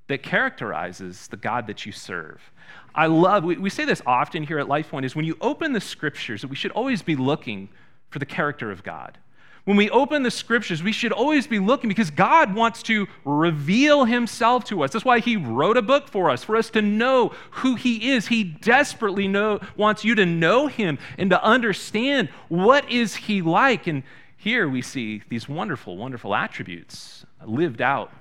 that 0.09 0.23
characterizes 0.23 1.29
the 1.29 1.37
God 1.37 1.67
that 1.69 1.87
you 1.87 1.93
serve. 1.93 2.41
I 2.95 3.07
love, 3.07 3.45
we, 3.45 3.57
we 3.57 3.71
say 3.71 3.85
this 3.85 4.03
often 4.07 4.43
here 4.43 4.59
at 4.59 4.67
LifePoint, 4.67 5.05
is 5.05 5.15
when 5.15 5.25
you 5.25 5.37
open 5.41 5.73
the 5.73 5.81
scriptures, 5.81 6.45
we 6.45 6.57
should 6.57 6.73
always 6.73 7.03
be 7.03 7.17
looking 7.17 7.69
for 8.11 8.19
the 8.19 8.27
character 8.27 8.71
of 8.71 8.83
God. 8.83 9.19
When 9.67 9.77
we 9.77 9.91
open 9.91 10.23
the 10.23 10.31
scriptures, 10.31 10.81
we 10.81 10.93
should 10.93 11.11
always 11.11 11.49
be 11.49 11.59
looking 11.59 11.89
because 11.89 12.13
God 12.13 12.55
wants 12.55 12.85
to 12.85 13.09
reveal 13.25 14.05
himself 14.05 14.63
to 14.67 14.85
us. 14.85 14.93
That's 14.93 15.05
why 15.05 15.19
he 15.19 15.37
wrote 15.37 15.77
a 15.77 15.83
book 15.83 16.09
for 16.09 16.31
us, 16.31 16.45
for 16.45 16.55
us 16.55 16.71
to 16.71 16.83
know 16.83 17.33
who 17.51 17.75
he 17.75 18.13
is. 18.13 18.29
He 18.29 18.45
desperately 18.45 19.27
know, 19.27 19.59
wants 19.77 20.05
you 20.05 20.15
to 20.15 20.25
know 20.25 20.69
him 20.69 21.01
and 21.19 21.31
to 21.31 21.43
understand 21.43 22.29
what 22.49 22.89
is 22.89 23.17
he 23.17 23.43
like. 23.43 23.89
And 23.89 24.05
here 24.37 24.69
we 24.69 24.83
see 24.83 25.23
these 25.29 25.49
wonderful, 25.49 25.97
wonderful 25.97 26.33
attributes 26.33 27.27
lived 27.45 27.83
out 27.83 28.13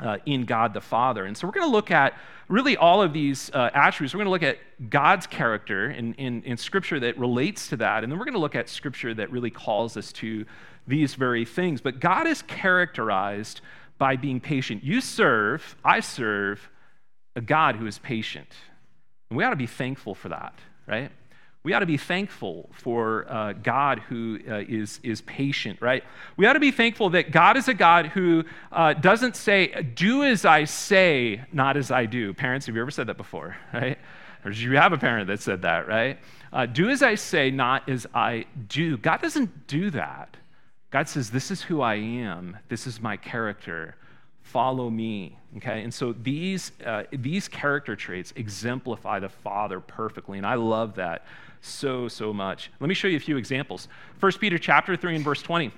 uh, 0.00 0.18
in 0.26 0.44
God 0.44 0.74
the 0.74 0.82
Father. 0.82 1.24
And 1.24 1.34
so 1.34 1.46
we're 1.46 1.54
going 1.54 1.66
to 1.66 1.72
look 1.72 1.90
at 1.90 2.12
really 2.48 2.76
all 2.76 3.00
of 3.00 3.14
these 3.14 3.50
uh, 3.54 3.70
attributes. 3.72 4.12
We're 4.12 4.18
going 4.18 4.26
to 4.26 4.32
look 4.32 4.42
at 4.42 4.90
God's 4.90 5.26
character 5.26 5.90
in, 5.90 6.12
in, 6.14 6.42
in 6.42 6.58
Scripture 6.58 7.00
that 7.00 7.18
relates 7.18 7.68
to 7.68 7.76
that. 7.76 8.02
And 8.02 8.12
then 8.12 8.18
we're 8.18 8.26
going 8.26 8.34
to 8.34 8.40
look 8.40 8.54
at 8.54 8.68
Scripture 8.68 9.14
that 9.14 9.30
really 9.30 9.50
calls 9.50 9.96
us 9.96 10.12
to 10.14 10.44
these 10.86 11.14
very 11.14 11.44
things. 11.44 11.80
But 11.80 12.00
God 12.00 12.26
is 12.26 12.42
characterized 12.42 13.60
by 13.98 14.16
being 14.16 14.40
patient. 14.40 14.84
You 14.84 15.00
serve, 15.00 15.76
I 15.84 16.00
serve 16.00 16.68
a 17.36 17.40
God 17.40 17.76
who 17.76 17.86
is 17.86 17.98
patient. 17.98 18.48
And 19.30 19.36
we 19.36 19.44
ought 19.44 19.50
to 19.50 19.56
be 19.56 19.66
thankful 19.66 20.14
for 20.14 20.28
that, 20.28 20.54
right? 20.86 21.10
We 21.64 21.72
ought 21.72 21.80
to 21.80 21.86
be 21.86 21.96
thankful 21.96 22.68
for 22.72 23.24
uh, 23.26 23.54
God 23.54 24.00
who 24.00 24.38
uh, 24.46 24.64
is 24.68 25.00
is 25.02 25.22
patient, 25.22 25.80
right? 25.80 26.04
We 26.36 26.46
ought 26.46 26.52
to 26.52 26.60
be 26.60 26.70
thankful 26.70 27.08
that 27.10 27.30
God 27.30 27.56
is 27.56 27.68
a 27.68 27.74
God 27.74 28.08
who 28.08 28.44
uh, 28.70 28.92
doesn't 28.92 29.34
say, 29.34 29.82
do 29.94 30.24
as 30.24 30.44
I 30.44 30.64
say, 30.64 31.40
not 31.52 31.78
as 31.78 31.90
I 31.90 32.04
do. 32.04 32.34
Parents, 32.34 32.66
have 32.66 32.74
you 32.74 32.82
ever 32.82 32.90
said 32.90 33.06
that 33.06 33.16
before, 33.16 33.56
right? 33.72 33.98
Or 34.44 34.50
do 34.50 34.60
you 34.60 34.76
have 34.76 34.92
a 34.92 34.98
parent 34.98 35.26
that 35.28 35.40
said 35.40 35.62
that, 35.62 35.88
right? 35.88 36.18
Uh, 36.52 36.66
do 36.66 36.90
as 36.90 37.02
I 37.02 37.14
say, 37.14 37.50
not 37.50 37.88
as 37.88 38.06
I 38.14 38.44
do. 38.68 38.98
God 38.98 39.22
doesn't 39.22 39.66
do 39.66 39.90
that. 39.92 40.36
God 40.94 41.08
says, 41.08 41.28
This 41.28 41.50
is 41.50 41.60
who 41.60 41.80
I 41.80 41.96
am, 41.96 42.56
this 42.68 42.86
is 42.86 43.02
my 43.02 43.16
character. 43.16 43.96
Follow 44.42 44.88
me. 44.90 45.36
Okay, 45.56 45.82
and 45.82 45.92
so 45.92 46.12
these, 46.12 46.70
uh, 46.86 47.02
these 47.10 47.48
character 47.48 47.96
traits 47.96 48.32
exemplify 48.36 49.18
the 49.18 49.28
Father 49.28 49.80
perfectly, 49.80 50.38
and 50.38 50.46
I 50.46 50.54
love 50.54 50.94
that 50.94 51.26
so, 51.62 52.06
so 52.06 52.32
much. 52.32 52.70
Let 52.78 52.86
me 52.86 52.94
show 52.94 53.08
you 53.08 53.16
a 53.16 53.20
few 53.20 53.36
examples. 53.38 53.88
1 54.20 54.32
Peter 54.34 54.56
chapter 54.56 54.96
3 54.96 55.16
and 55.16 55.24
verse 55.24 55.42
20. 55.42 55.72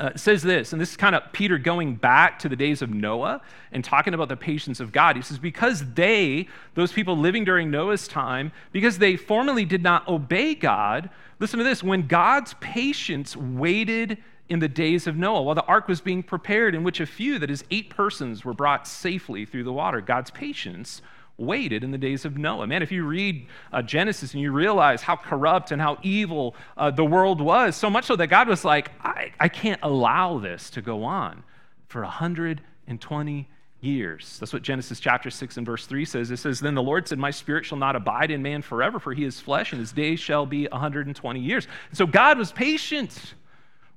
Uh, 0.00 0.16
says 0.16 0.42
this, 0.42 0.72
and 0.72 0.80
this 0.80 0.92
is 0.92 0.96
kind 0.96 1.14
of 1.14 1.22
Peter 1.30 1.58
going 1.58 1.94
back 1.94 2.38
to 2.38 2.48
the 2.48 2.56
days 2.56 2.80
of 2.80 2.88
Noah 2.88 3.42
and 3.70 3.84
talking 3.84 4.14
about 4.14 4.30
the 4.30 4.36
patience 4.36 4.80
of 4.80 4.92
God. 4.92 5.14
He 5.14 5.20
says, 5.20 5.38
Because 5.38 5.92
they, 5.92 6.48
those 6.74 6.90
people 6.90 7.18
living 7.18 7.44
during 7.44 7.70
Noah's 7.70 8.08
time, 8.08 8.50
because 8.72 8.96
they 8.96 9.16
formerly 9.16 9.66
did 9.66 9.82
not 9.82 10.08
obey 10.08 10.54
God, 10.54 11.10
listen 11.38 11.58
to 11.58 11.64
this, 11.64 11.82
when 11.82 12.06
God's 12.06 12.54
patience 12.60 13.36
waited 13.36 14.16
in 14.48 14.58
the 14.58 14.68
days 14.68 15.06
of 15.06 15.16
Noah, 15.16 15.42
while 15.42 15.54
the 15.54 15.66
ark 15.66 15.86
was 15.86 16.00
being 16.00 16.22
prepared, 16.22 16.74
in 16.74 16.82
which 16.82 17.00
a 17.00 17.06
few, 17.06 17.38
that 17.38 17.50
is, 17.50 17.62
eight 17.70 17.90
persons, 17.90 18.42
were 18.42 18.54
brought 18.54 18.88
safely 18.88 19.44
through 19.44 19.64
the 19.64 19.72
water. 19.72 20.00
God's 20.00 20.30
patience 20.30 21.02
waited 21.40 21.82
in 21.82 21.90
the 21.90 21.98
days 21.98 22.24
of 22.24 22.36
Noah. 22.36 22.66
Man, 22.66 22.82
if 22.82 22.92
you 22.92 23.04
read 23.04 23.46
uh, 23.72 23.82
Genesis 23.82 24.34
and 24.34 24.42
you 24.42 24.52
realize 24.52 25.02
how 25.02 25.16
corrupt 25.16 25.72
and 25.72 25.80
how 25.80 25.98
evil 26.02 26.54
uh, 26.76 26.90
the 26.90 27.04
world 27.04 27.40
was, 27.40 27.76
so 27.76 27.88
much 27.88 28.04
so 28.04 28.16
that 28.16 28.28
God 28.28 28.48
was 28.48 28.64
like, 28.64 28.90
I, 29.02 29.32
I 29.40 29.48
can't 29.48 29.80
allow 29.82 30.38
this 30.38 30.70
to 30.70 30.82
go 30.82 31.04
on 31.04 31.42
for 31.88 32.02
120 32.02 33.48
years. 33.80 34.38
That's 34.38 34.52
what 34.52 34.62
Genesis 34.62 35.00
chapter 35.00 35.30
6 35.30 35.56
and 35.56 35.66
verse 35.66 35.86
3 35.86 36.04
says. 36.04 36.30
It 36.30 36.36
says, 36.36 36.60
Then 36.60 36.74
the 36.74 36.82
Lord 36.82 37.08
said, 37.08 37.18
My 37.18 37.30
spirit 37.30 37.64
shall 37.64 37.78
not 37.78 37.96
abide 37.96 38.30
in 38.30 38.42
man 38.42 38.62
forever, 38.62 39.00
for 39.00 39.14
he 39.14 39.24
is 39.24 39.40
flesh, 39.40 39.72
and 39.72 39.80
his 39.80 39.92
days 39.92 40.20
shall 40.20 40.46
be 40.46 40.66
120 40.68 41.40
years. 41.40 41.66
And 41.88 41.96
so 41.96 42.06
God 42.06 42.38
was 42.38 42.52
patient 42.52 43.34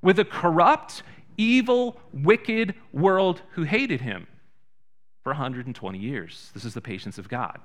with 0.02 0.18
a 0.18 0.24
corrupt, 0.24 1.02
evil, 1.36 2.00
wicked 2.12 2.74
world 2.92 3.42
who 3.52 3.62
hated 3.62 4.00
him 4.00 4.26
for 5.24 5.30
120 5.30 5.98
years. 5.98 6.50
This 6.52 6.66
is 6.66 6.74
the 6.74 6.82
patience 6.82 7.18
of 7.18 7.28
God. 7.28 7.58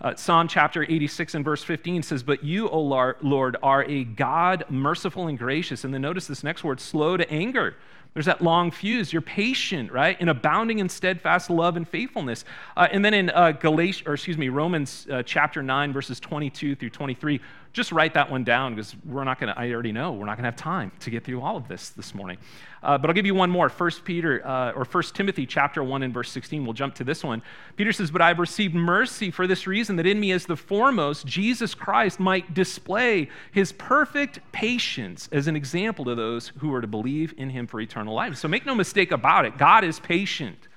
Uh, 0.00 0.14
Psalm 0.16 0.48
chapter 0.48 0.82
86 0.82 1.36
and 1.36 1.44
verse 1.44 1.62
15 1.62 2.02
says, 2.02 2.22
But 2.22 2.44
you, 2.44 2.68
O 2.68 2.80
Lord, 2.80 3.56
are 3.62 3.84
a 3.84 4.04
God 4.04 4.64
merciful 4.68 5.28
and 5.28 5.38
gracious. 5.38 5.84
And 5.84 5.94
then 5.94 6.02
notice 6.02 6.26
this 6.26 6.44
next 6.44 6.64
word, 6.64 6.80
slow 6.80 7.16
to 7.16 7.30
anger. 7.30 7.76
There's 8.12 8.26
that 8.26 8.42
long 8.42 8.70
fuse. 8.70 9.12
You're 9.12 9.22
patient, 9.22 9.92
right? 9.92 10.16
And 10.18 10.28
abounding 10.28 10.80
in 10.80 10.88
steadfast 10.88 11.48
love 11.48 11.76
and 11.76 11.86
faithfulness. 11.86 12.44
Uh, 12.76 12.88
and 12.90 13.04
then 13.04 13.14
in 13.14 13.30
uh, 13.30 13.52
Galatia, 13.52 14.04
or 14.06 14.14
excuse 14.14 14.36
me, 14.36 14.48
Romans 14.48 15.06
uh, 15.10 15.22
chapter 15.22 15.62
9, 15.62 15.92
verses 15.92 16.18
22 16.18 16.74
through 16.74 16.90
23, 16.90 17.40
just 17.76 17.92
write 17.92 18.14
that 18.14 18.30
one 18.30 18.42
down 18.42 18.74
because 18.74 18.96
we're 19.04 19.22
not 19.22 19.38
going 19.38 19.52
to, 19.52 19.60
I 19.60 19.70
already 19.70 19.92
know, 19.92 20.12
we're 20.12 20.24
not 20.24 20.38
going 20.38 20.44
to 20.44 20.48
have 20.48 20.56
time 20.56 20.90
to 21.00 21.10
get 21.10 21.24
through 21.24 21.42
all 21.42 21.58
of 21.58 21.68
this 21.68 21.90
this 21.90 22.14
morning. 22.14 22.38
Uh, 22.82 22.96
but 22.96 23.10
I'll 23.10 23.14
give 23.14 23.26
you 23.26 23.34
one 23.34 23.50
more. 23.50 23.68
First 23.68 24.02
Peter, 24.02 24.44
uh, 24.46 24.72
or 24.72 24.86
First 24.86 25.14
Timothy 25.14 25.44
chapter 25.44 25.84
1 25.84 26.02
and 26.02 26.14
verse 26.14 26.30
16. 26.30 26.64
We'll 26.64 26.72
jump 26.72 26.94
to 26.94 27.04
this 27.04 27.22
one. 27.22 27.42
Peter 27.76 27.92
says, 27.92 28.10
But 28.10 28.22
I've 28.22 28.38
received 28.38 28.74
mercy 28.74 29.30
for 29.30 29.46
this 29.46 29.66
reason, 29.66 29.96
that 29.96 30.06
in 30.06 30.18
me 30.18 30.32
as 30.32 30.46
the 30.46 30.56
foremost, 30.56 31.26
Jesus 31.26 31.74
Christ 31.74 32.18
might 32.18 32.54
display 32.54 33.28
his 33.52 33.72
perfect 33.72 34.40
patience 34.52 35.28
as 35.30 35.46
an 35.46 35.54
example 35.54 36.06
to 36.06 36.14
those 36.14 36.52
who 36.58 36.72
are 36.72 36.80
to 36.80 36.86
believe 36.86 37.34
in 37.36 37.50
him 37.50 37.66
for 37.66 37.78
eternal 37.78 38.14
life. 38.14 38.36
So 38.36 38.48
make 38.48 38.64
no 38.64 38.74
mistake 38.74 39.12
about 39.12 39.44
it. 39.44 39.58
God 39.58 39.84
is 39.84 40.00
patient, 40.00 40.68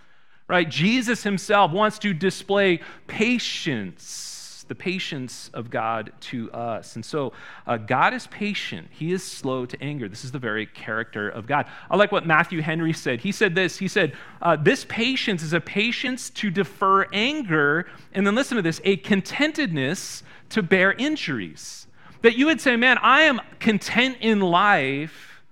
right? 0.49 0.67
Jesus 0.67 1.23
himself 1.23 1.71
wants 1.71 1.97
to 1.99 2.13
display 2.13 2.81
patience 3.07 4.38
the 4.69 4.75
patience 4.75 5.49
of 5.53 5.69
God 5.69 6.13
to 6.21 6.49
us. 6.51 6.95
And 6.95 7.03
so 7.03 7.33
uh, 7.67 7.75
God 7.77 8.13
is 8.13 8.27
patient, 8.27 8.87
He 8.91 9.11
is 9.11 9.23
slow 9.23 9.65
to 9.65 9.83
anger. 9.83 10.07
This 10.07 10.23
is 10.23 10.31
the 10.31 10.39
very 10.39 10.65
character 10.65 11.27
of 11.27 11.47
God. 11.47 11.65
I 11.91 11.97
like 11.97 12.11
what 12.11 12.25
Matthew 12.25 12.61
Henry 12.61 12.93
said. 12.93 13.19
He 13.19 13.33
said 13.33 13.55
this 13.55 13.77
He 13.77 13.89
said, 13.89 14.13
uh, 14.41 14.55
This 14.55 14.85
patience 14.87 15.43
is 15.43 15.51
a 15.51 15.59
patience 15.59 16.29
to 16.31 16.49
defer 16.49 17.05
anger, 17.11 17.87
and 18.13 18.25
then 18.25 18.35
listen 18.35 18.55
to 18.55 18.61
this 18.61 18.79
a 18.85 18.97
contentedness 18.97 20.23
to 20.49 20.63
bear 20.63 20.93
injuries. 20.93 21.87
That 22.21 22.37
you 22.37 22.45
would 22.45 22.61
say, 22.61 22.77
Man, 22.77 22.97
I 22.99 23.21
am 23.21 23.41
content 23.59 24.17
in 24.21 24.39
life 24.39 25.43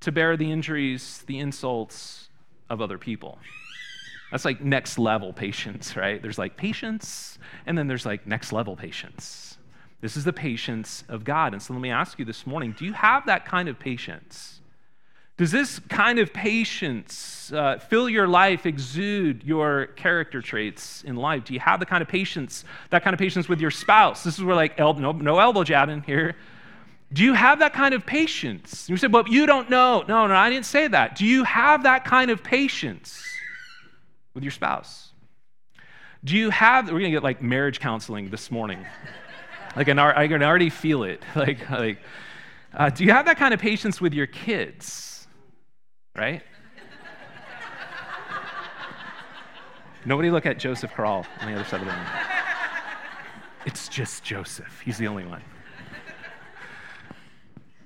to 0.00 0.12
bear 0.12 0.36
the 0.36 0.52
injuries, 0.52 1.24
the 1.26 1.38
insults 1.38 2.28
of 2.68 2.80
other 2.80 2.98
people. 2.98 3.38
That's 4.32 4.46
like 4.46 4.62
next 4.62 4.98
level 4.98 5.32
patience, 5.34 5.94
right? 5.94 6.20
There's 6.20 6.38
like 6.38 6.56
patience, 6.56 7.38
and 7.66 7.76
then 7.76 7.86
there's 7.86 8.06
like 8.06 8.26
next 8.26 8.50
level 8.50 8.74
patience. 8.74 9.58
This 10.00 10.16
is 10.16 10.24
the 10.24 10.32
patience 10.32 11.04
of 11.08 11.22
God. 11.22 11.52
And 11.52 11.62
so 11.62 11.74
let 11.74 11.80
me 11.80 11.90
ask 11.90 12.18
you 12.18 12.24
this 12.24 12.46
morning 12.46 12.74
do 12.76 12.86
you 12.86 12.94
have 12.94 13.26
that 13.26 13.44
kind 13.44 13.68
of 13.68 13.78
patience? 13.78 14.60
Does 15.36 15.50
this 15.50 15.78
kind 15.80 16.18
of 16.18 16.32
patience 16.32 17.52
uh, 17.52 17.78
fill 17.78 18.08
your 18.08 18.26
life, 18.26 18.64
exude 18.64 19.44
your 19.44 19.86
character 19.96 20.40
traits 20.40 21.02
in 21.04 21.16
life? 21.16 21.44
Do 21.44 21.54
you 21.54 21.60
have 21.60 21.80
the 21.80 21.86
kind 21.86 22.02
of 22.02 22.08
patience, 22.08 22.64
that 22.90 23.02
kind 23.02 23.12
of 23.12 23.18
patience 23.18 23.48
with 23.48 23.60
your 23.60 23.70
spouse? 23.70 24.24
This 24.24 24.38
is 24.38 24.44
where, 24.44 24.54
like, 24.54 24.78
el- 24.78 24.94
no, 24.94 25.12
no 25.12 25.38
elbow 25.38 25.64
jabbing 25.64 26.02
here. 26.02 26.36
Do 27.12 27.22
you 27.22 27.34
have 27.34 27.58
that 27.58 27.72
kind 27.72 27.94
of 27.94 28.06
patience? 28.06 28.88
You 28.88 28.96
say, 28.96 29.08
but 29.08 29.28
you 29.28 29.46
don't 29.46 29.68
know. 29.68 30.04
No, 30.06 30.26
no, 30.26 30.34
I 30.34 30.48
didn't 30.48 30.66
say 30.66 30.86
that. 30.88 31.16
Do 31.16 31.26
you 31.26 31.44
have 31.44 31.82
that 31.82 32.04
kind 32.04 32.30
of 32.30 32.42
patience? 32.42 33.31
With 34.34 34.44
your 34.44 34.50
spouse? 34.50 35.12
Do 36.24 36.36
you 36.36 36.50
have, 36.50 36.90
we're 36.90 37.00
to 37.00 37.10
get 37.10 37.22
like 37.22 37.42
marriage 37.42 37.80
counseling 37.80 38.30
this 38.30 38.50
morning. 38.50 38.84
like, 39.76 39.88
an, 39.88 39.98
I 39.98 40.28
can 40.28 40.42
already 40.42 40.70
feel 40.70 41.04
it. 41.04 41.22
Like, 41.34 41.68
like 41.70 41.98
uh, 42.74 42.90
do 42.90 43.04
you 43.04 43.10
have 43.10 43.26
that 43.26 43.36
kind 43.36 43.52
of 43.52 43.60
patience 43.60 44.00
with 44.00 44.14
your 44.14 44.26
kids? 44.26 45.26
Right? 46.16 46.42
Nobody 50.04 50.30
look 50.30 50.46
at 50.46 50.58
Joseph 50.58 50.92
Crawl 50.94 51.26
on 51.40 51.52
the 51.52 51.54
other 51.54 51.64
side 51.64 51.80
of 51.80 51.86
the 51.86 51.92
room. 51.92 52.06
It's 53.64 53.88
just 53.88 54.24
Joseph. 54.24 54.80
He's 54.84 54.98
the 54.98 55.06
only 55.06 55.24
one. 55.24 55.42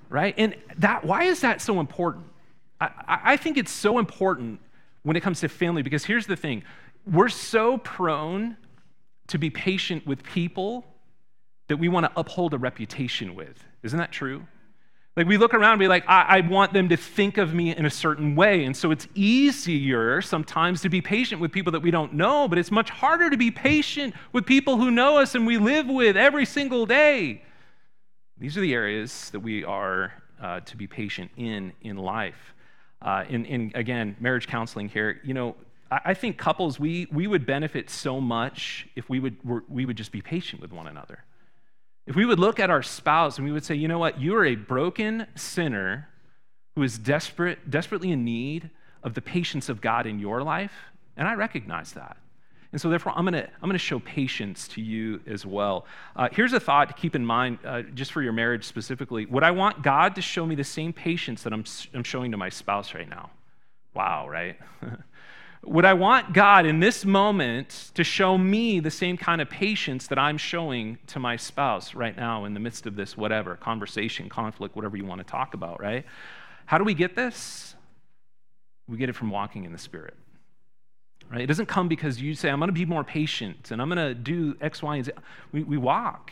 Right? 0.09 0.35
And 0.39 0.55
that 0.79 1.05
why 1.05 1.25
is 1.25 1.41
that 1.41 1.61
so 1.61 1.81
important? 1.81 2.25
I, 2.81 2.91
I 3.25 3.37
think 3.37 3.59
it's 3.59 3.73
so 3.73 3.99
important 3.99 4.61
when 5.07 5.15
it 5.15 5.21
comes 5.21 5.39
to 5.39 5.49
family 5.49 5.83
because 5.83 6.05
here's 6.05 6.27
the 6.27 6.35
thing 6.35 6.65
we're 7.07 7.29
so 7.29 7.79
prone 7.79 8.57
to 9.29 9.39
be 9.39 9.51
patient 9.51 10.05
with 10.05 10.21
people 10.25 10.85
that 11.69 11.77
we 11.77 11.89
want 11.89 12.05
to 12.07 12.13
uphold 12.19 12.53
a 12.55 12.59
reputation 12.59 13.37
with. 13.37 13.63
Isn't 13.85 14.01
that 14.01 14.11
true? 14.11 14.45
Like 15.17 15.29
we 15.29 15.37
look 15.37 15.55
around 15.55 15.75
and 15.75 15.79
be 15.79 15.87
like, 15.87 16.05
I, 16.09 16.39
I, 16.39 16.41
want 16.41 16.73
them 16.73 16.89
to 16.89 16.97
think 16.97 17.39
of 17.39 17.55
me 17.55 17.75
in 17.75 17.87
a 17.87 17.91
certain 17.91 18.35
way. 18.35 18.65
And 18.65 18.77
so 18.77 18.91
it's 18.91 19.07
easier 19.15 20.21
sometimes 20.21 20.81
to 20.83 20.89
be 20.89 21.01
patient 21.01 21.41
with 21.41 21.53
people 21.53 21.71
that 21.73 21.81
we 21.81 21.93
don't 21.93 22.15
know, 22.15 22.49
but 22.49 22.59
it's 22.59 22.73
much 22.73 22.91
harder 22.91 23.31
to 23.31 23.37
be 23.37 23.53
patient 23.53 24.13
with 24.33 24.45
people 24.45 24.77
who 24.77 24.91
know 24.91 25.19
us 25.19 25.37
and 25.37 25.47
we 25.47 25.57
live 25.57 25.87
with 25.87 26.17
every 26.17 26.45
single 26.45 26.85
day. 26.85 27.45
These 28.39 28.59
are 28.59 28.61
the 28.61 28.75
areas 28.75 29.31
that 29.31 29.41
we 29.41 29.63
are 29.63 30.13
uh, 30.43 30.61
to 30.61 30.77
be 30.77 30.89
patient 30.89 31.31
in 31.37 31.73
in 31.81 31.97
life. 31.97 32.55
Uh, 33.03 33.25
in, 33.29 33.45
in, 33.45 33.73
again, 33.75 34.17
marriage 34.21 34.47
counseling 34.47 34.89
here, 34.89 35.21
you 35.23 35.35
know, 35.35 35.55
I, 35.91 36.01
I 36.07 36.15
think 36.15 36.39
couples, 36.39 36.81
we, 36.81 37.07
we 37.13 37.27
would 37.27 37.47
benefit 37.47 37.91
so 37.91 38.21
much 38.21 38.89
if 38.97 39.09
we 39.09 39.21
would, 39.21 39.37
we 39.69 39.85
would 39.85 39.97
just 39.97 40.13
be 40.13 40.23
patient 40.23 40.63
with 40.63 40.73
one 40.73 40.87
another. 40.87 41.25
If 42.07 42.17
we 42.17 42.25
would 42.25 42.39
look 42.39 42.61
at 42.61 42.71
our 42.71 42.83
spouse 42.83 43.37
and 43.37 43.47
we 43.47 43.53
would 43.53 43.65
say, 43.65 43.75
you 43.75 43.89
know 43.89 43.99
what, 43.99 44.21
you 44.21 44.37
are 44.37 44.45
a 44.45 44.55
broken 44.55 45.27
sinner 45.35 46.09
who 46.75 46.83
is 46.83 46.99
desperate, 46.99 47.71
desperately 47.71 48.13
in 48.13 48.25
need 48.25 48.71
of 49.03 49.15
the 49.15 49.23
patience 49.23 49.69
of 49.69 49.81
God 49.81 50.07
in 50.07 50.19
your 50.19 50.43
life, 50.43 50.73
and 51.17 51.27
I 51.27 51.35
recognize 51.35 51.93
that. 51.93 52.17
And 52.73 52.81
so, 52.81 52.89
therefore, 52.91 53.13
I'm 53.17 53.25
going 53.25 53.35
to 53.35 53.49
I'm 53.63 53.71
to 53.71 53.79
show 53.79 54.01
patience 54.01 54.69
to 54.69 54.83
you 54.83 55.21
as 55.27 55.47
well. 55.47 55.87
Uh, 56.15 56.29
here's 56.33 56.53
a 56.53 56.61
thought 56.61 56.89
to 56.89 56.95
keep 56.95 57.15
in 57.15 57.25
mind, 57.25 57.59
uh, 57.65 57.83
just 57.83 58.13
for 58.13 58.23
your 58.23 58.33
marriage 58.33 58.65
specifically. 58.65 59.27
Would 59.27 59.43
I 59.43 59.53
want 59.53 59.83
God 59.83 60.15
to 60.17 60.23
show 60.23 60.45
me 60.45 60.55
the 60.55 60.65
same 60.65 60.93
patience 60.93 61.43
that 61.45 61.53
I'm, 61.53 61.65
I'm 61.95 62.05
showing 62.05 62.33
to 62.33 62.37
my 62.37 62.49
spouse 62.49 62.95
right 62.95 63.09
now? 63.09 63.31
Wow, 63.95 64.29
right? 64.29 64.59
Would 65.67 65.85
I 65.85 65.95
want 65.95 66.33
God 66.33 66.65
in 66.65 66.79
this 66.79 67.05
moment 67.05 67.91
to 67.95 68.05
show 68.05 68.39
me 68.39 68.79
the 68.79 68.91
same 68.91 69.17
kind 69.17 69.41
of 69.41 69.51
patience 69.51 70.07
that 70.09 70.19
I'm 70.19 70.39
showing 70.39 70.99
to 71.09 71.19
my 71.19 71.37
spouse 71.37 71.95
right 71.95 72.17
now 72.17 72.45
in 72.45 72.55
the 72.55 72.61
midst 72.61 72.87
of 72.87 72.95
this, 72.95 73.17
whatever, 73.17 73.57
conversation, 73.57 74.29
conflict, 74.29 74.77
whatever 74.77 74.97
you 74.97 75.05
want 75.05 75.21
to 75.21 75.25
talk 75.25 75.55
about, 75.55 75.81
right? 75.81 76.05
How 76.67 76.79
do 76.79 76.85
we 76.85 76.95
get 76.95 77.17
this? 77.17 77.75
We 78.87 78.97
get 78.97 79.09
it 79.09 79.15
from 79.15 79.31
walking 79.31 79.65
in 79.65 79.73
the 79.73 79.79
Spirit. 79.79 80.15
Right? 81.31 81.41
It 81.41 81.47
doesn't 81.47 81.67
come 81.67 81.89
because 81.89 82.21
you 82.21 82.35
say, 82.35 82.51
I'm 82.51 82.59
going 82.59 82.69
to 82.69 82.73
be 82.73 82.85
more 82.85 83.05
patient 83.05 83.71
and 83.71 83.83
I'm 83.83 83.89
going 83.89 84.07
to 84.07 84.15
do 84.15 84.57
X, 84.61 84.83
Y, 84.83 84.97
and 84.97 85.05
Z. 85.05 85.13
We, 85.53 85.65
we 85.65 85.77
walk. 85.77 86.31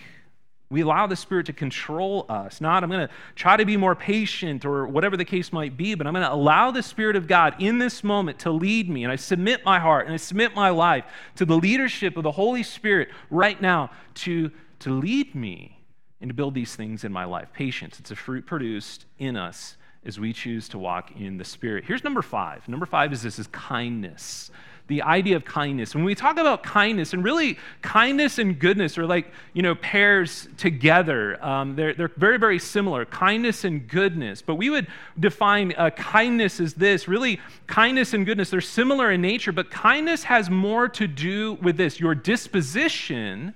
We 0.70 0.80
allow 0.80 1.06
the 1.06 1.16
Spirit 1.16 1.46
to 1.46 1.52
control 1.52 2.26
us. 2.28 2.60
Not, 2.60 2.82
I'm 2.82 2.90
going 2.90 3.06
to 3.06 3.12
try 3.34 3.56
to 3.56 3.64
be 3.64 3.76
more 3.76 3.94
patient 3.94 4.64
or 4.64 4.86
whatever 4.86 5.16
the 5.16 5.24
case 5.24 5.52
might 5.52 5.76
be, 5.76 5.94
but 5.94 6.06
I'm 6.06 6.14
going 6.14 6.24
to 6.24 6.32
allow 6.32 6.70
the 6.70 6.82
Spirit 6.82 7.16
of 7.16 7.26
God 7.26 7.54
in 7.58 7.78
this 7.78 8.02
moment 8.02 8.40
to 8.40 8.50
lead 8.50 8.88
me. 8.88 9.04
And 9.04 9.12
I 9.12 9.16
submit 9.16 9.64
my 9.64 9.78
heart 9.78 10.06
and 10.06 10.14
I 10.14 10.16
submit 10.16 10.54
my 10.54 10.70
life 10.70 11.04
to 11.36 11.44
the 11.44 11.56
leadership 11.56 12.16
of 12.16 12.22
the 12.22 12.32
Holy 12.32 12.62
Spirit 12.62 13.08
right 13.30 13.60
now 13.60 13.90
to, 14.14 14.50
to 14.80 14.90
lead 14.90 15.34
me 15.34 15.80
and 16.20 16.30
to 16.30 16.34
build 16.34 16.54
these 16.54 16.74
things 16.74 17.04
in 17.04 17.12
my 17.12 17.24
life. 17.24 17.52
Patience, 17.52 18.00
it's 18.00 18.10
a 18.10 18.16
fruit 18.16 18.46
produced 18.46 19.04
in 19.18 19.36
us 19.36 19.76
as 20.06 20.18
we 20.18 20.32
choose 20.32 20.68
to 20.70 20.78
walk 20.78 21.12
in 21.12 21.36
the 21.36 21.44
Spirit. 21.44 21.84
Here's 21.84 22.04
number 22.04 22.22
five. 22.22 22.66
Number 22.68 22.86
five 22.86 23.12
is 23.12 23.22
this 23.22 23.38
is 23.38 23.46
kindness 23.48 24.50
the 24.86 25.02
idea 25.02 25.34
of 25.36 25.44
kindness. 25.44 25.94
When 25.94 26.04
we 26.04 26.14
talk 26.14 26.36
about 26.38 26.62
kindness, 26.62 27.14
and 27.14 27.24
really 27.24 27.58
kindness 27.80 28.38
and 28.38 28.58
goodness 28.58 28.98
are 28.98 29.06
like, 29.06 29.32
you 29.54 29.62
know, 29.62 29.74
pairs 29.74 30.46
together. 30.58 31.42
Um, 31.44 31.74
they're, 31.74 31.94
they're 31.94 32.10
very, 32.16 32.38
very 32.38 32.58
similar, 32.58 33.06
kindness 33.06 33.64
and 33.64 33.88
goodness. 33.88 34.42
But 34.42 34.56
we 34.56 34.68
would 34.68 34.86
define 35.18 35.72
uh, 35.76 35.90
kindness 35.90 36.60
as 36.60 36.74
this 36.74 37.08
really, 37.08 37.40
kindness 37.66 38.12
and 38.12 38.26
goodness, 38.26 38.50
they're 38.50 38.60
similar 38.60 39.10
in 39.10 39.22
nature, 39.22 39.52
but 39.52 39.70
kindness 39.70 40.24
has 40.24 40.50
more 40.50 40.88
to 40.90 41.06
do 41.06 41.54
with 41.54 41.76
this 41.76 41.98
your 41.98 42.14
disposition 42.14 43.54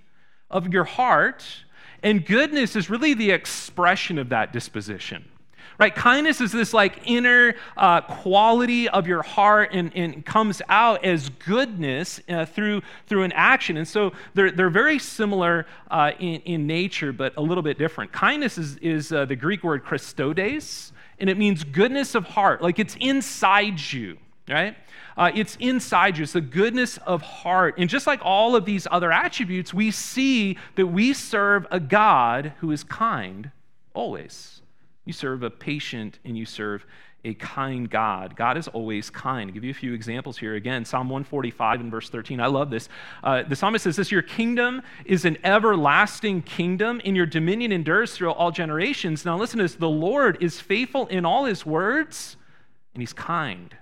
of 0.50 0.72
your 0.72 0.84
heart, 0.84 1.44
and 2.02 2.24
goodness 2.24 2.74
is 2.74 2.88
really 2.88 3.12
the 3.12 3.30
expression 3.30 4.18
of 4.18 4.30
that 4.30 4.52
disposition 4.52 5.24
right? 5.78 5.94
Kindness 5.94 6.40
is 6.40 6.50
this 6.50 6.74
like 6.74 7.00
inner 7.04 7.54
uh, 7.76 8.00
quality 8.00 8.88
of 8.88 9.06
your 9.06 9.22
heart 9.22 9.70
and, 9.72 9.92
and 9.94 10.26
comes 10.26 10.60
out 10.68 11.04
as 11.04 11.28
goodness 11.28 12.20
uh, 12.28 12.44
through, 12.44 12.82
through 13.06 13.22
an 13.22 13.32
action. 13.32 13.76
And 13.76 13.86
so 13.86 14.12
they're, 14.34 14.50
they're 14.50 14.70
very 14.70 14.98
similar 14.98 15.66
uh, 15.90 16.12
in, 16.18 16.40
in 16.40 16.66
nature, 16.66 17.12
but 17.12 17.32
a 17.36 17.40
little 17.40 17.62
bit 17.62 17.78
different. 17.78 18.12
Kindness 18.12 18.58
is, 18.58 18.76
is 18.78 19.12
uh, 19.12 19.24
the 19.24 19.36
Greek 19.36 19.62
word 19.62 19.84
chrestotes, 19.84 20.90
and 21.20 21.30
it 21.30 21.38
means 21.38 21.62
goodness 21.62 22.14
of 22.14 22.24
heart, 22.24 22.60
like 22.60 22.78
it's 22.78 22.96
inside 23.00 23.80
you, 23.92 24.18
right? 24.48 24.76
Uh, 25.16 25.32
it's 25.34 25.56
inside 25.56 26.16
you. 26.16 26.22
It's 26.22 26.32
the 26.32 26.40
goodness 26.40 26.96
of 26.98 27.22
heart. 27.22 27.74
And 27.78 27.90
just 27.90 28.06
like 28.06 28.20
all 28.22 28.54
of 28.54 28.64
these 28.64 28.86
other 28.90 29.10
attributes, 29.10 29.74
we 29.74 29.90
see 29.90 30.56
that 30.76 30.86
we 30.86 31.12
serve 31.12 31.66
a 31.72 31.80
God 31.80 32.52
who 32.58 32.70
is 32.70 32.84
kind 32.84 33.50
always. 33.94 34.60
You 35.08 35.14
serve 35.14 35.42
a 35.42 35.48
patient 35.48 36.18
and 36.26 36.36
you 36.36 36.44
serve 36.44 36.84
a 37.24 37.32
kind 37.32 37.88
God. 37.88 38.36
God 38.36 38.58
is 38.58 38.68
always 38.68 39.08
kind. 39.08 39.48
I'll 39.48 39.54
give 39.54 39.64
you 39.64 39.70
a 39.70 39.74
few 39.74 39.94
examples 39.94 40.36
here. 40.36 40.54
Again, 40.54 40.84
Psalm 40.84 41.08
145 41.08 41.80
and 41.80 41.90
verse 41.90 42.10
13. 42.10 42.40
I 42.40 42.46
love 42.48 42.68
this. 42.68 42.90
Uh, 43.24 43.42
the 43.42 43.56
psalmist 43.56 43.84
says 43.84 43.96
this 43.96 44.12
Your 44.12 44.20
kingdom 44.20 44.82
is 45.06 45.24
an 45.24 45.38
everlasting 45.44 46.42
kingdom, 46.42 47.00
and 47.06 47.16
your 47.16 47.24
dominion 47.24 47.72
endures 47.72 48.12
through 48.12 48.32
all 48.32 48.50
generations. 48.50 49.24
Now, 49.24 49.38
listen 49.38 49.56
to 49.56 49.64
this 49.64 49.76
the 49.76 49.88
Lord 49.88 50.36
is 50.42 50.60
faithful 50.60 51.06
in 51.06 51.24
all 51.24 51.46
his 51.46 51.64
words, 51.64 52.36
and 52.92 53.00
he's 53.00 53.14
kind 53.14 53.74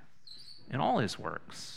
in 0.71 0.79
all 0.79 0.99
his 0.99 1.19
works. 1.19 1.76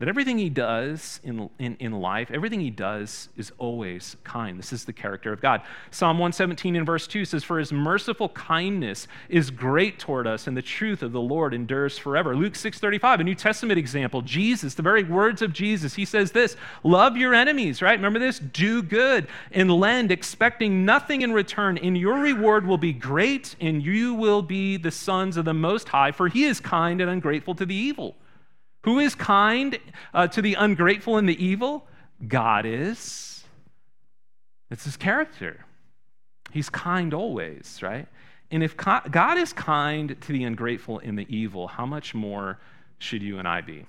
That 0.00 0.08
everything 0.08 0.38
he 0.38 0.48
does 0.48 1.20
in, 1.22 1.50
in, 1.58 1.76
in 1.78 1.92
life, 1.92 2.30
everything 2.30 2.58
he 2.58 2.70
does 2.70 3.28
is 3.36 3.52
always 3.58 4.16
kind. 4.24 4.58
This 4.58 4.72
is 4.72 4.86
the 4.86 4.94
character 4.94 5.30
of 5.30 5.42
God. 5.42 5.60
Psalm 5.90 6.16
117 6.16 6.74
in 6.74 6.86
verse 6.86 7.06
2 7.06 7.26
says, 7.26 7.44
For 7.44 7.58
his 7.58 7.70
merciful 7.70 8.30
kindness 8.30 9.06
is 9.28 9.50
great 9.50 9.98
toward 9.98 10.26
us, 10.26 10.46
and 10.46 10.56
the 10.56 10.62
truth 10.62 11.02
of 11.02 11.12
the 11.12 11.20
Lord 11.20 11.52
endures 11.52 11.98
forever. 11.98 12.34
Luke 12.34 12.54
6:35, 12.54 13.20
a 13.20 13.24
New 13.24 13.34
Testament 13.34 13.78
example. 13.78 14.22
Jesus, 14.22 14.72
the 14.72 14.80
very 14.80 15.04
words 15.04 15.42
of 15.42 15.52
Jesus, 15.52 15.96
he 15.96 16.06
says 16.06 16.32
this: 16.32 16.56
love 16.82 17.18
your 17.18 17.34
enemies, 17.34 17.82
right? 17.82 17.98
Remember 17.98 18.18
this? 18.18 18.38
Do 18.38 18.82
good 18.82 19.26
and 19.52 19.70
lend, 19.70 20.10
expecting 20.10 20.86
nothing 20.86 21.20
in 21.20 21.34
return, 21.34 21.76
and 21.76 21.98
your 21.98 22.20
reward 22.20 22.66
will 22.66 22.78
be 22.78 22.94
great, 22.94 23.54
and 23.60 23.82
you 23.84 24.14
will 24.14 24.40
be 24.40 24.78
the 24.78 24.90
sons 24.90 25.36
of 25.36 25.44
the 25.44 25.52
Most 25.52 25.90
High, 25.90 26.10
for 26.10 26.28
he 26.28 26.44
is 26.44 26.58
kind 26.58 27.02
and 27.02 27.10
ungrateful 27.10 27.54
to 27.56 27.66
the 27.66 27.74
evil. 27.74 28.16
Who 28.82 28.98
is 28.98 29.14
kind 29.14 29.78
uh, 30.14 30.28
to 30.28 30.42
the 30.42 30.54
ungrateful 30.54 31.18
and 31.18 31.28
the 31.28 31.44
evil? 31.44 31.86
God 32.26 32.66
is. 32.66 33.44
It's 34.70 34.84
his 34.84 34.96
character. 34.96 35.64
He's 36.52 36.70
kind 36.70 37.12
always, 37.14 37.80
right? 37.82 38.06
And 38.50 38.62
if 38.62 38.76
God 38.76 39.38
is 39.38 39.52
kind 39.52 40.16
to 40.20 40.32
the 40.32 40.44
ungrateful 40.44 40.98
and 40.98 41.18
the 41.18 41.26
evil, 41.34 41.68
how 41.68 41.86
much 41.86 42.14
more 42.14 42.58
should 42.98 43.22
you 43.22 43.38
and 43.38 43.46
I 43.46 43.60
be? 43.60 43.86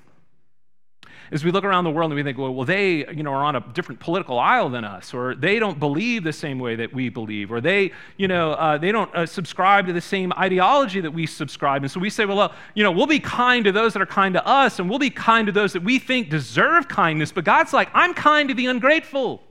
As 1.31 1.45
we 1.45 1.51
look 1.51 1.63
around 1.63 1.83
the 1.83 1.91
world 1.91 2.11
and 2.11 2.15
we 2.15 2.23
think, 2.23 2.37
well, 2.37 2.53
well, 2.53 2.65
they 2.65 3.05
you 3.13 3.23
know, 3.23 3.31
are 3.31 3.43
on 3.43 3.55
a 3.55 3.61
different 3.73 3.99
political 3.99 4.39
aisle 4.39 4.69
than 4.69 4.83
us, 4.83 5.13
or 5.13 5.35
they 5.35 5.59
don't 5.59 5.79
believe 5.79 6.23
the 6.23 6.33
same 6.33 6.59
way 6.59 6.75
that 6.75 6.93
we 6.93 7.09
believe, 7.09 7.51
or 7.51 7.61
they, 7.61 7.91
you 8.17 8.27
know, 8.27 8.51
uh, 8.53 8.77
they 8.77 8.91
don't 8.91 9.13
uh, 9.15 9.25
subscribe 9.25 9.87
to 9.87 9.93
the 9.93 10.01
same 10.01 10.33
ideology 10.33 11.01
that 11.01 11.11
we 11.11 11.25
subscribe. 11.25 11.83
And 11.83 11.91
so 11.91 11.99
we 11.99 12.09
say, 12.09 12.25
well, 12.25 12.39
uh, 12.39 12.53
you 12.73 12.83
know, 12.83 12.91
we'll 12.91 13.07
be 13.07 13.19
kind 13.19 13.65
to 13.65 13.71
those 13.71 13.93
that 13.93 14.01
are 14.01 14.05
kind 14.05 14.33
to 14.33 14.45
us, 14.45 14.79
and 14.79 14.89
we'll 14.89 14.99
be 14.99 15.09
kind 15.09 15.45
to 15.45 15.51
those 15.51 15.73
that 15.73 15.83
we 15.83 15.99
think 15.99 16.29
deserve 16.29 16.87
kindness. 16.87 17.31
But 17.31 17.45
God's 17.45 17.73
like, 17.73 17.89
I'm 17.93 18.13
kind 18.13 18.49
to 18.49 18.55
the 18.55 18.65
ungrateful 18.65 19.41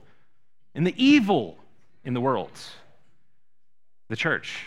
and 0.75 0.85
the 0.85 0.93
evil 1.03 1.57
in 2.03 2.13
the 2.13 2.21
world. 2.21 2.51
The 4.09 4.15
church, 4.15 4.65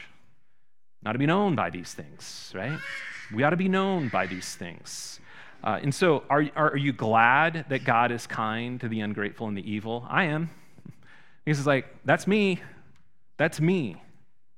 not 1.02 1.12
to 1.12 1.18
be 1.18 1.26
known 1.26 1.54
by 1.54 1.70
these 1.70 1.92
things, 1.92 2.50
right? 2.54 2.78
We 3.34 3.42
ought 3.42 3.50
to 3.50 3.56
be 3.56 3.68
known 3.68 4.08
by 4.08 4.26
these 4.26 4.54
things. 4.54 5.20
Uh, 5.64 5.80
and 5.82 5.94
so, 5.94 6.22
are, 6.28 6.44
are 6.54 6.76
you 6.76 6.92
glad 6.92 7.64
that 7.70 7.84
God 7.84 8.12
is 8.12 8.26
kind 8.26 8.78
to 8.82 8.88
the 8.88 9.00
ungrateful 9.00 9.48
and 9.48 9.56
the 9.56 9.68
evil? 9.68 10.06
I 10.10 10.24
am. 10.24 10.50
Because 11.42 11.58
it's 11.58 11.66
like, 11.66 11.86
that's 12.04 12.26
me. 12.26 12.60
That's 13.38 13.62
me. 13.62 13.96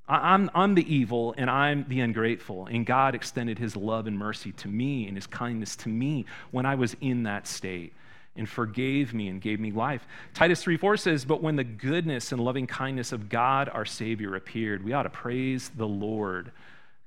I'm, 0.09 0.51
I'm 0.53 0.75
the 0.75 0.95
evil 0.95 1.33
and 1.37 1.49
I'm 1.49 1.85
the 1.89 2.01
ungrateful. 2.01 2.67
And 2.67 2.85
God 2.85 3.15
extended 3.15 3.59
his 3.59 3.77
love 3.77 4.09
and 4.09 4.19
mercy 4.19 4.51
to 4.53 4.69
me 4.69 5.07
and 5.07 5.17
his 5.17 5.29
kindness 5.29 5.77
to 5.77 5.89
me 5.89 6.27
when 6.51 6.67
I 6.67 6.75
was 6.75 6.97
in 7.01 7.23
that 7.23 7.47
state 7.47 7.93
and 8.35 8.49
forgave 8.49 9.15
me 9.15 9.29
and 9.29 9.41
gave 9.41 9.61
me 9.61 9.71
life. 9.71 10.07
Titus 10.35 10.63
3 10.63 10.77
4 10.77 10.97
says, 10.97 11.25
But 11.25 11.41
when 11.41 11.55
the 11.55 11.65
goodness 11.65 12.33
and 12.33 12.41
loving 12.41 12.67
kindness 12.67 13.13
of 13.13 13.29
God 13.29 13.69
our 13.69 13.85
Savior 13.85 14.35
appeared, 14.35 14.85
we 14.85 14.93
ought 14.93 15.05
to 15.05 15.11
praise 15.11 15.71
the 15.77 15.87
Lord 15.87 16.51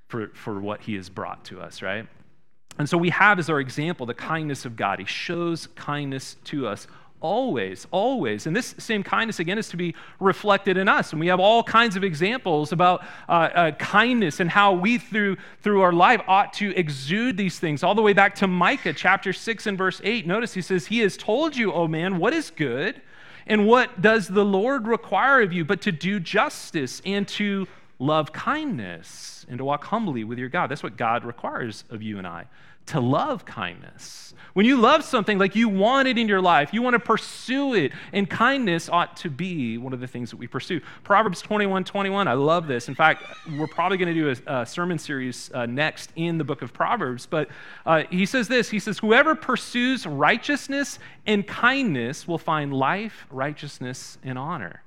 for, 0.08 0.28
for 0.28 0.58
what 0.58 0.80
he 0.80 0.94
has 0.94 1.08
brought 1.08 1.44
to 1.46 1.60
us, 1.60 1.82
right? 1.82 2.06
And 2.78 2.88
so 2.88 2.96
we 2.96 3.10
have 3.10 3.38
as 3.38 3.50
our 3.50 3.60
example 3.60 4.06
the 4.06 4.14
kindness 4.14 4.64
of 4.64 4.76
God. 4.76 4.98
He 4.98 5.04
shows 5.04 5.68
kindness 5.76 6.36
to 6.44 6.66
us 6.66 6.86
always, 7.20 7.86
always. 7.90 8.46
And 8.46 8.56
this 8.56 8.74
same 8.78 9.02
kindness, 9.02 9.38
again, 9.38 9.58
is 9.58 9.68
to 9.68 9.76
be 9.76 9.94
reflected 10.18 10.76
in 10.76 10.88
us. 10.88 11.12
And 11.12 11.20
we 11.20 11.26
have 11.28 11.40
all 11.40 11.62
kinds 11.62 11.96
of 11.96 12.04
examples 12.04 12.72
about 12.72 13.04
uh, 13.28 13.32
uh, 13.32 13.70
kindness 13.72 14.40
and 14.40 14.50
how 14.50 14.72
we, 14.72 14.98
through, 14.98 15.36
through 15.62 15.82
our 15.82 15.92
life, 15.92 16.20
ought 16.26 16.52
to 16.54 16.74
exude 16.76 17.36
these 17.36 17.58
things, 17.58 17.82
all 17.82 17.94
the 17.94 18.02
way 18.02 18.12
back 18.12 18.34
to 18.36 18.46
Micah 18.46 18.92
chapter 18.92 19.32
6 19.32 19.66
and 19.66 19.78
verse 19.78 20.00
8. 20.02 20.26
Notice 20.26 20.54
he 20.54 20.62
says, 20.62 20.86
He 20.86 21.00
has 21.00 21.16
told 21.16 21.56
you, 21.56 21.72
O 21.72 21.86
man, 21.86 22.18
what 22.18 22.32
is 22.32 22.50
good, 22.50 23.00
and 23.46 23.66
what 23.66 24.00
does 24.00 24.28
the 24.28 24.44
Lord 24.44 24.86
require 24.86 25.42
of 25.42 25.52
you, 25.52 25.64
but 25.64 25.82
to 25.82 25.92
do 25.92 26.20
justice 26.20 27.02
and 27.04 27.26
to 27.28 27.66
love 27.98 28.32
kindness 28.32 29.39
and 29.50 29.58
to 29.58 29.64
walk 29.64 29.84
humbly 29.84 30.24
with 30.24 30.38
your 30.38 30.48
God. 30.48 30.70
That's 30.70 30.82
what 30.82 30.96
God 30.96 31.24
requires 31.24 31.84
of 31.90 32.00
you 32.02 32.16
and 32.16 32.26
I 32.26 32.46
to 32.86 33.00
love 33.00 33.44
kindness. 33.44 34.34
When 34.52 34.66
you 34.66 34.76
love 34.76 35.04
something 35.04 35.38
like 35.38 35.54
you 35.54 35.68
want 35.68 36.08
it 36.08 36.18
in 36.18 36.26
your 36.26 36.40
life, 36.40 36.74
you 36.74 36.82
want 36.82 36.94
to 36.94 36.98
pursue 36.98 37.74
it, 37.74 37.92
and 38.12 38.28
kindness 38.28 38.88
ought 38.88 39.16
to 39.18 39.30
be 39.30 39.78
one 39.78 39.92
of 39.92 40.00
the 40.00 40.08
things 40.08 40.30
that 40.30 40.38
we 40.38 40.48
pursue. 40.48 40.80
Proverbs 41.04 41.40
21 41.40 41.84
21, 41.84 42.26
I 42.26 42.32
love 42.32 42.66
this. 42.66 42.88
In 42.88 42.96
fact, 42.96 43.22
we're 43.56 43.68
probably 43.68 43.96
going 43.96 44.12
to 44.12 44.20
do 44.20 44.42
a, 44.48 44.62
a 44.62 44.66
sermon 44.66 44.98
series 44.98 45.52
uh, 45.54 45.66
next 45.66 46.10
in 46.16 46.36
the 46.36 46.42
book 46.42 46.62
of 46.62 46.72
Proverbs, 46.72 47.26
but 47.26 47.48
uh, 47.86 48.02
he 48.10 48.26
says 48.26 48.48
this 48.48 48.68
He 48.68 48.80
says, 48.80 48.98
Whoever 48.98 49.36
pursues 49.36 50.04
righteousness 50.04 50.98
and 51.26 51.46
kindness 51.46 52.26
will 52.26 52.38
find 52.38 52.74
life, 52.74 53.26
righteousness, 53.30 54.18
and 54.24 54.36
honor. 54.36 54.82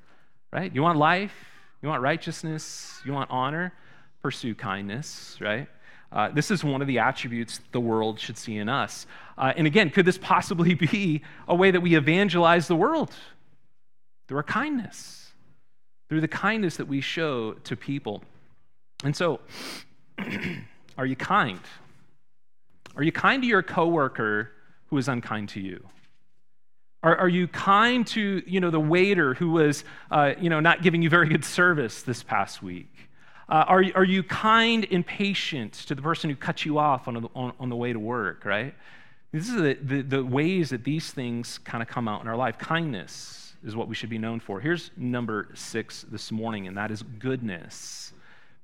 Right? 0.52 0.74
You 0.76 0.82
want 0.82 1.00
life? 1.00 1.34
You 1.82 1.90
want 1.90 2.02
righteousness? 2.02 3.00
You 3.06 3.14
want 3.14 3.32
honor? 3.32 3.74
Pursue 4.24 4.56
kindness, 4.56 5.38
right? 5.42 5.68
Uh, 6.10 6.30
this 6.30 6.50
is 6.50 6.64
one 6.64 6.82
of 6.82 6.88
the 6.88 7.00
attributes 7.00 7.60
the 7.74 7.80
world 7.80 8.18
should 8.18 8.38
see 8.38 8.56
in 8.56 8.70
us. 8.70 9.06
Uh, 9.38 9.52
and 9.58 9.68
again, 9.68 9.90
could 9.90 10.06
this 10.06 10.18
possibly 10.18 10.74
be 10.92 11.22
a 11.48 11.54
way 11.54 11.72
that 11.72 11.82
we 11.82 11.96
evangelize 11.96 12.70
the 12.70 12.76
world? 12.76 13.12
Through 14.28 14.38
our 14.38 14.44
kindness, 14.44 15.34
through 16.08 16.22
the 16.22 16.30
kindness 16.30 16.78
that 16.78 16.88
we 16.88 17.02
show 17.02 17.54
to 17.66 17.76
people. 17.76 18.24
And 19.04 19.14
so, 19.14 19.42
are 20.98 21.06
you 21.06 21.18
kind? 21.18 21.60
Are 22.96 23.04
you 23.04 23.12
kind 23.12 23.44
to 23.44 23.48
your 23.48 23.62
coworker 23.62 24.52
who 24.88 24.98
is 24.98 25.10
unkind 25.10 25.50
to 25.50 25.60
you? 25.60 25.86
Are, 27.02 27.18
are 27.18 27.28
you 27.28 27.50
kind 27.50 28.08
to 28.08 28.42
you 28.46 28.62
know, 28.62 28.70
the 28.70 28.80
waiter 28.80 29.34
who 29.34 29.52
was 29.52 29.84
uh, 30.10 30.34
you 30.40 30.50
know, 30.50 30.62
not 30.62 30.82
giving 30.82 31.02
you 31.02 31.10
very 31.10 31.28
good 31.28 31.44
service 31.44 32.04
this 32.04 32.24
past 32.24 32.64
week? 32.64 33.10
Uh, 33.50 33.66
are, 33.68 33.84
are 33.96 34.04
you 34.04 34.24
kind 34.24 34.88
and 34.90 35.06
patient 35.06 35.74
to 35.74 35.96
the 35.96 36.02
person 36.02 36.30
who 36.30 36.36
cut 36.36 36.66
you 36.66 36.78
off 36.78 37.08
on, 37.08 37.30
on, 37.36 37.54
on 37.60 37.70
the 37.70 37.76
way 37.76 37.92
to 37.92 38.00
work, 38.00 38.46
right? 38.46 38.74
These 39.34 39.52
are 39.54 39.62
the, 39.62 39.74
the, 39.74 40.02
the 40.02 40.24
ways 40.24 40.70
that 40.70 40.84
these 40.84 41.12
things 41.12 41.58
kind 41.60 41.82
of 41.82 41.90
come 41.90 42.08
out 42.08 42.22
in 42.22 42.28
our 42.28 42.38
life. 42.38 42.58
Kindness 42.58 43.54
is 43.64 43.76
what 43.76 43.88
we 43.88 43.96
should 43.96 44.10
be 44.10 44.18
known 44.18 44.40
for. 44.40 44.60
Here's 44.60 44.92
number 44.96 45.50
six 45.56 46.06
this 46.12 46.32
morning, 46.32 46.68
and 46.68 46.78
that 46.78 46.92
is 46.92 47.04
goodness. 47.20 48.14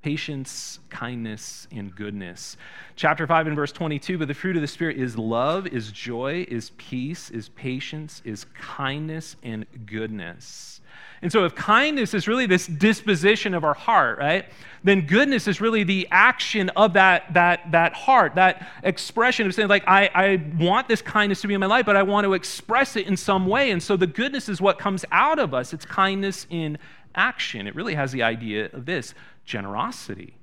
Patience, 0.02 0.80
kindness, 0.90 1.68
and 1.72 1.94
goodness. 1.94 2.56
Chapter 2.96 3.28
5 3.28 3.48
and 3.48 3.56
verse 3.56 3.72
22 3.72 4.18
But 4.18 4.28
the 4.28 4.34
fruit 4.34 4.56
of 4.56 4.62
the 4.62 4.68
Spirit 4.68 4.98
is 4.98 5.18
love, 5.18 5.68
is 5.68 5.92
joy, 5.92 6.46
is 6.48 6.72
peace, 6.78 7.30
is 7.32 7.50
patience, 7.50 8.22
is 8.24 8.46
kindness, 8.54 9.36
and 9.44 9.66
goodness. 9.86 10.82
And 11.22 11.32
so, 11.32 11.44
if 11.44 11.54
kindness 11.54 12.14
is 12.14 12.28
really 12.28 12.46
this 12.46 12.66
disposition 12.66 13.54
of 13.54 13.64
our 13.64 13.74
heart, 13.74 14.20
right, 14.20 14.46
then 14.84 15.06
goodness 15.06 15.48
is 15.48 15.60
really 15.60 15.84
the 15.84 16.08
action 16.12 16.70
of 16.70 16.94
that, 16.94 17.34
that, 17.34 17.72
that 17.72 17.94
heart, 17.94 18.36
that 18.36 18.70
expression 18.84 19.46
of 19.46 19.54
saying, 19.54 19.68
like, 19.68 19.84
I, 19.86 20.10
I 20.14 20.42
want 20.58 20.88
this 20.88 21.02
kindness 21.02 21.42
to 21.42 21.48
be 21.48 21.54
in 21.54 21.60
my 21.60 21.66
life, 21.66 21.86
but 21.86 21.98
I 21.98 22.04
want 22.04 22.24
to 22.24 22.34
express 22.34 22.96
it 22.96 23.06
in 23.06 23.18
some 23.18 23.48
way. 23.48 23.72
And 23.72 23.84
so, 23.84 23.98
the 23.98 24.08
goodness 24.08 24.48
is 24.48 24.62
what 24.62 24.80
comes 24.80 25.04
out 25.12 25.40
of 25.40 25.54
us. 25.54 25.74
It's 25.74 25.86
kindness 25.86 26.48
in 26.50 26.78
action. 27.16 27.68
It 27.68 27.76
really 27.76 27.96
has 27.96 28.12
the 28.12 28.24
idea 28.24 28.70
of 28.72 28.86
this 28.86 29.14
generosity. 29.44 30.36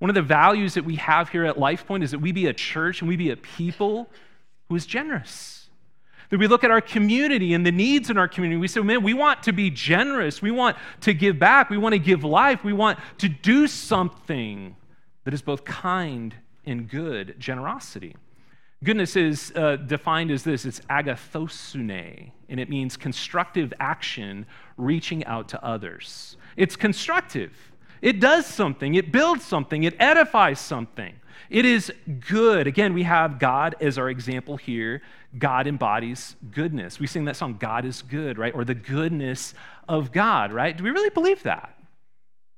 One 0.00 0.10
of 0.10 0.14
the 0.14 0.22
values 0.22 0.74
that 0.74 0.84
we 0.84 0.96
have 0.96 1.28
here 1.28 1.44
at 1.44 1.56
LifePoint 1.56 2.02
is 2.02 2.10
that 2.12 2.20
we 2.20 2.32
be 2.32 2.46
a 2.46 2.52
church 2.52 3.00
and 3.00 3.08
we 3.08 3.16
be 3.16 3.30
a 3.30 3.36
people 3.36 4.08
who 4.68 4.76
is 4.76 4.86
generous 4.86 5.57
that 6.30 6.38
we 6.38 6.46
look 6.46 6.64
at 6.64 6.70
our 6.70 6.80
community 6.80 7.54
and 7.54 7.64
the 7.64 7.72
needs 7.72 8.10
in 8.10 8.18
our 8.18 8.28
community. 8.28 8.58
We 8.58 8.68
say, 8.68 8.80
man, 8.80 9.02
we 9.02 9.14
want 9.14 9.42
to 9.44 9.52
be 9.52 9.70
generous. 9.70 10.42
We 10.42 10.50
want 10.50 10.76
to 11.02 11.14
give 11.14 11.38
back. 11.38 11.70
We 11.70 11.78
want 11.78 11.94
to 11.94 11.98
give 11.98 12.24
life. 12.24 12.64
We 12.64 12.72
want 12.72 12.98
to 13.18 13.28
do 13.28 13.66
something 13.66 14.76
that 15.24 15.34
is 15.34 15.42
both 15.42 15.64
kind 15.64 16.34
and 16.64 16.88
good 16.88 17.36
generosity. 17.38 18.14
Goodness 18.84 19.16
is 19.16 19.52
uh, 19.56 19.76
defined 19.76 20.30
as 20.30 20.44
this 20.44 20.64
it's 20.64 20.80
agathosune, 20.88 22.30
and 22.48 22.60
it 22.60 22.68
means 22.68 22.96
constructive 22.96 23.72
action 23.80 24.46
reaching 24.76 25.24
out 25.24 25.48
to 25.48 25.64
others. 25.64 26.36
It's 26.56 26.76
constructive, 26.76 27.52
it 28.00 28.20
does 28.20 28.46
something, 28.46 28.94
it 28.94 29.10
builds 29.10 29.44
something, 29.44 29.82
it 29.82 29.96
edifies 29.98 30.60
something. 30.60 31.17
It 31.50 31.64
is 31.64 31.92
good. 32.28 32.66
Again, 32.66 32.94
we 32.94 33.02
have 33.04 33.38
God 33.38 33.76
as 33.80 33.98
our 33.98 34.10
example 34.10 34.56
here. 34.56 35.02
God 35.36 35.66
embodies 35.66 36.36
goodness. 36.50 36.98
We 36.98 37.06
sing 37.06 37.24
that 37.26 37.36
song, 37.36 37.56
God 37.58 37.84
is 37.84 38.02
good, 38.02 38.38
right? 38.38 38.54
Or 38.54 38.64
the 38.64 38.74
goodness 38.74 39.54
of 39.88 40.12
God, 40.12 40.52
right? 40.52 40.76
Do 40.76 40.84
we 40.84 40.90
really 40.90 41.10
believe 41.10 41.42
that? 41.42 41.74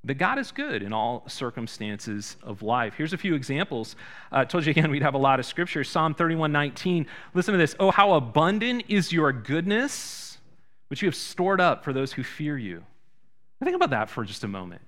That 0.04 0.14
God 0.14 0.38
is 0.38 0.50
good 0.50 0.82
in 0.82 0.92
all 0.92 1.24
circumstances 1.28 2.36
of 2.42 2.62
life. 2.62 2.94
Here's 2.96 3.12
a 3.12 3.18
few 3.18 3.34
examples. 3.34 3.96
I 4.32 4.42
uh, 4.42 4.44
told 4.46 4.64
you 4.64 4.70
again 4.70 4.90
we'd 4.90 5.02
have 5.02 5.14
a 5.14 5.18
lot 5.18 5.40
of 5.40 5.46
scripture. 5.46 5.84
Psalm 5.84 6.14
31 6.14 6.52
19. 6.52 7.06
Listen 7.34 7.52
to 7.52 7.58
this. 7.58 7.74
Oh, 7.78 7.90
how 7.90 8.14
abundant 8.14 8.84
is 8.88 9.12
your 9.12 9.32
goodness, 9.32 10.38
which 10.88 11.02
you 11.02 11.08
have 11.08 11.14
stored 11.14 11.60
up 11.60 11.84
for 11.84 11.92
those 11.92 12.12
who 12.12 12.22
fear 12.22 12.56
you. 12.56 12.82
Think 13.62 13.76
about 13.76 13.90
that 13.90 14.08
for 14.08 14.24
just 14.24 14.42
a 14.42 14.48
moment. 14.48 14.80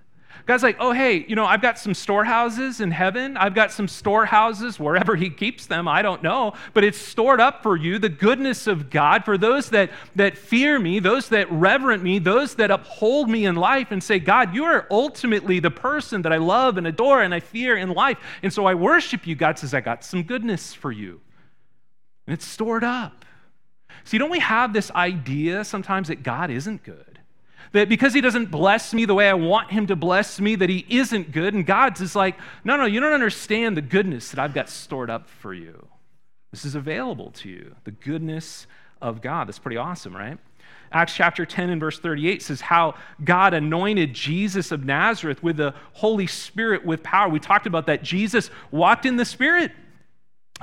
God's 0.45 0.62
like, 0.62 0.77
oh, 0.81 0.92
hey, 0.92 1.25
you 1.29 1.37
know, 1.37 1.45
I've 1.45 1.62
got 1.62 1.79
some 1.79 1.95
storehouses 1.95 2.81
in 2.81 2.90
heaven. 2.90 3.37
I've 3.37 3.55
got 3.55 3.71
some 3.71 3.87
storehouses 3.87 4.79
wherever 4.79 5.14
He 5.14 5.31
keeps 5.31 5.66
them. 5.66 5.87
I 5.87 6.03
don't 6.03 6.23
know. 6.23 6.55
But 6.75 6.83
it's 6.85 6.99
stored 6.99 7.40
up 7.40 7.62
for 7.62 7.77
you, 7.77 7.99
the 7.99 8.09
goodness 8.09 8.66
of 8.66 8.90
God, 8.90 9.25
for 9.25 9.38
those 9.38 9.71
that, 9.71 9.90
that 10.16 10.37
fear 10.37 10.79
me, 10.79 10.99
those 10.99 11.29
that 11.29 11.51
reverent 11.53 12.03
me, 12.03 12.18
those 12.18 12.57
that 12.57 12.71
uphold 12.71 13.31
me 13.31 13.47
in 13.47 13.55
life 13.55 13.92
and 13.92 14.03
say, 14.03 14.18
God, 14.18 14.55
you 14.55 14.64
are 14.64 14.87
ultimately 14.90 15.61
the 15.61 15.71
person 15.71 16.23
that 16.23 16.33
I 16.33 16.38
love 16.38 16.77
and 16.77 16.87
adore 16.87 17.23
and 17.23 17.33
I 17.33 17.40
fear 17.40 17.77
in 17.77 17.90
life. 17.90 18.18
And 18.42 18.53
so 18.53 18.66
I 18.66 18.75
worship 18.75 19.27
you. 19.27 19.37
God 19.37 19.59
says, 19.59 19.75
I 19.75 19.81
got 19.81 20.05
some 20.05 20.25
goodness 20.25 20.75
for 20.75 20.90
you. 20.90 21.21
And 22.27 22.35
it's 22.35 22.47
stored 22.47 22.85
up. 22.85 23.25
See, 24.05 24.18
don't 24.18 24.31
we 24.31 24.40
have 24.40 24.73
this 24.73 24.90
idea 24.90 25.64
sometimes 25.64 26.09
that 26.09 26.23
God 26.23 26.51
isn't 26.51 26.83
good? 26.83 27.12
That 27.72 27.88
because 27.88 28.12
he 28.12 28.20
doesn't 28.20 28.51
bless 28.51 28.92
me 28.92 29.05
the 29.05 29.14
way 29.14 29.29
I 29.29 29.35
want 29.35 29.70
him 29.70 29.87
to 29.87 29.96
bless 29.96 30.40
me, 30.40 30.57
that 30.57 30.68
he 30.68 30.85
isn't 30.88 31.33
good. 31.33 31.55
And 31.55 31.64
God's 31.64 32.01
is 32.01 32.16
like, 32.16 32.37
no, 32.64 32.77
no, 32.77 32.85
you 32.85 33.01
don't 33.01 33.12
understand 33.12 33.77
the 33.77 33.83
goodness 33.83 34.31
that 34.31 34.38
I've 34.38 34.55
got 34.55 34.68
stored 34.68 35.11
up 35.11 35.29
for 35.29 35.55
you. 35.55 35.87
This 36.51 36.64
is 36.64 36.75
available 36.75 37.31
to 37.31 37.48
you, 37.48 37.75
the 37.85 37.92
goodness 37.92 38.66
of 39.01 39.22
God. 39.22 39.48
That's 39.48 39.59
pretty 39.59 39.79
awesome, 39.79 40.14
right? 40.14 40.38
Acts 40.92 41.14
chapter 41.14 41.46
10 41.46 41.70
and 41.70 41.81
verse 41.81 41.98
38 41.98 42.42
says 42.42 42.61
how 42.61 42.94
God 43.25 43.55
anointed 43.55 44.12
Jesus 44.12 44.72
of 44.72 44.85
Nazareth 44.85 45.42
with 45.42 45.57
the 45.57 45.75
Holy 45.94 46.27
Spirit 46.27 46.85
with 46.85 47.03
power. 47.03 47.29
We 47.31 47.40
talked 47.40 47.66
about 47.66 47.87
that. 47.87 48.03
Jesus 48.03 48.51
walked 48.70 49.07
in 49.07 49.16
the 49.16 49.25
Spirit 49.25 49.72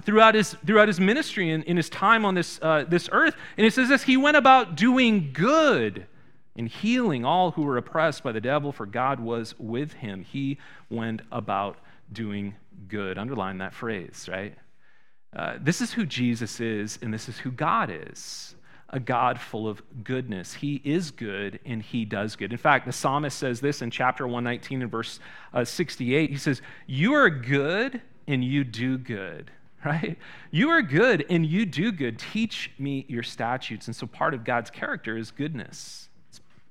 throughout 0.03 0.35
his, 0.35 0.55
throughout 0.65 0.87
his 0.87 0.99
ministry 0.99 1.49
and 1.49 1.63
in 1.63 1.75
his 1.75 1.89
time 1.89 2.25
on 2.25 2.35
this, 2.35 2.59
uh, 2.61 2.85
this 2.87 3.09
earth. 3.11 3.35
And 3.57 3.65
it 3.65 3.73
says 3.73 3.89
this 3.89 4.03
He 4.03 4.17
went 4.17 4.37
about 4.37 4.75
doing 4.75 5.31
good 5.33 6.05
and 6.55 6.67
healing 6.67 7.25
all 7.25 7.51
who 7.51 7.63
were 7.63 7.77
oppressed 7.77 8.23
by 8.23 8.31
the 8.31 8.41
devil, 8.41 8.71
for 8.71 8.85
God 8.85 9.19
was 9.19 9.55
with 9.57 9.93
him. 9.93 10.23
He 10.23 10.57
went 10.89 11.21
about 11.31 11.77
doing 12.11 12.55
good. 12.87 13.17
Underline 13.17 13.59
that 13.59 13.73
phrase, 13.73 14.27
right? 14.31 14.55
Uh, 15.35 15.57
this 15.61 15.79
is 15.79 15.93
who 15.93 16.05
Jesus 16.05 16.59
is, 16.59 16.97
and 17.01 17.13
this 17.13 17.29
is 17.29 17.37
who 17.37 17.51
God 17.51 17.91
is 17.93 18.55
a 18.91 18.99
God 18.99 19.39
full 19.39 19.67
of 19.67 19.81
goodness. 20.03 20.53
He 20.53 20.81
is 20.83 21.11
good 21.11 21.59
and 21.65 21.81
he 21.81 22.05
does 22.05 22.35
good. 22.35 22.51
In 22.51 22.57
fact, 22.57 22.85
the 22.85 22.91
psalmist 22.91 23.37
says 23.37 23.59
this 23.59 23.81
in 23.81 23.91
chapter 23.91 24.25
119 24.25 24.81
and 24.81 24.91
verse 24.91 25.19
uh, 25.53 25.63
68. 25.63 26.29
He 26.29 26.37
says, 26.37 26.61
You 26.87 27.13
are 27.13 27.29
good 27.29 28.01
and 28.27 28.43
you 28.43 28.63
do 28.63 28.97
good, 28.97 29.51
right? 29.85 30.17
You 30.51 30.69
are 30.69 30.81
good 30.81 31.25
and 31.29 31.45
you 31.45 31.65
do 31.65 31.91
good. 31.91 32.19
Teach 32.19 32.71
me 32.79 33.05
your 33.07 33.23
statutes. 33.23 33.87
And 33.87 33.95
so 33.95 34.07
part 34.07 34.33
of 34.33 34.43
God's 34.43 34.69
character 34.69 35.17
is 35.17 35.31
goodness 35.31 36.08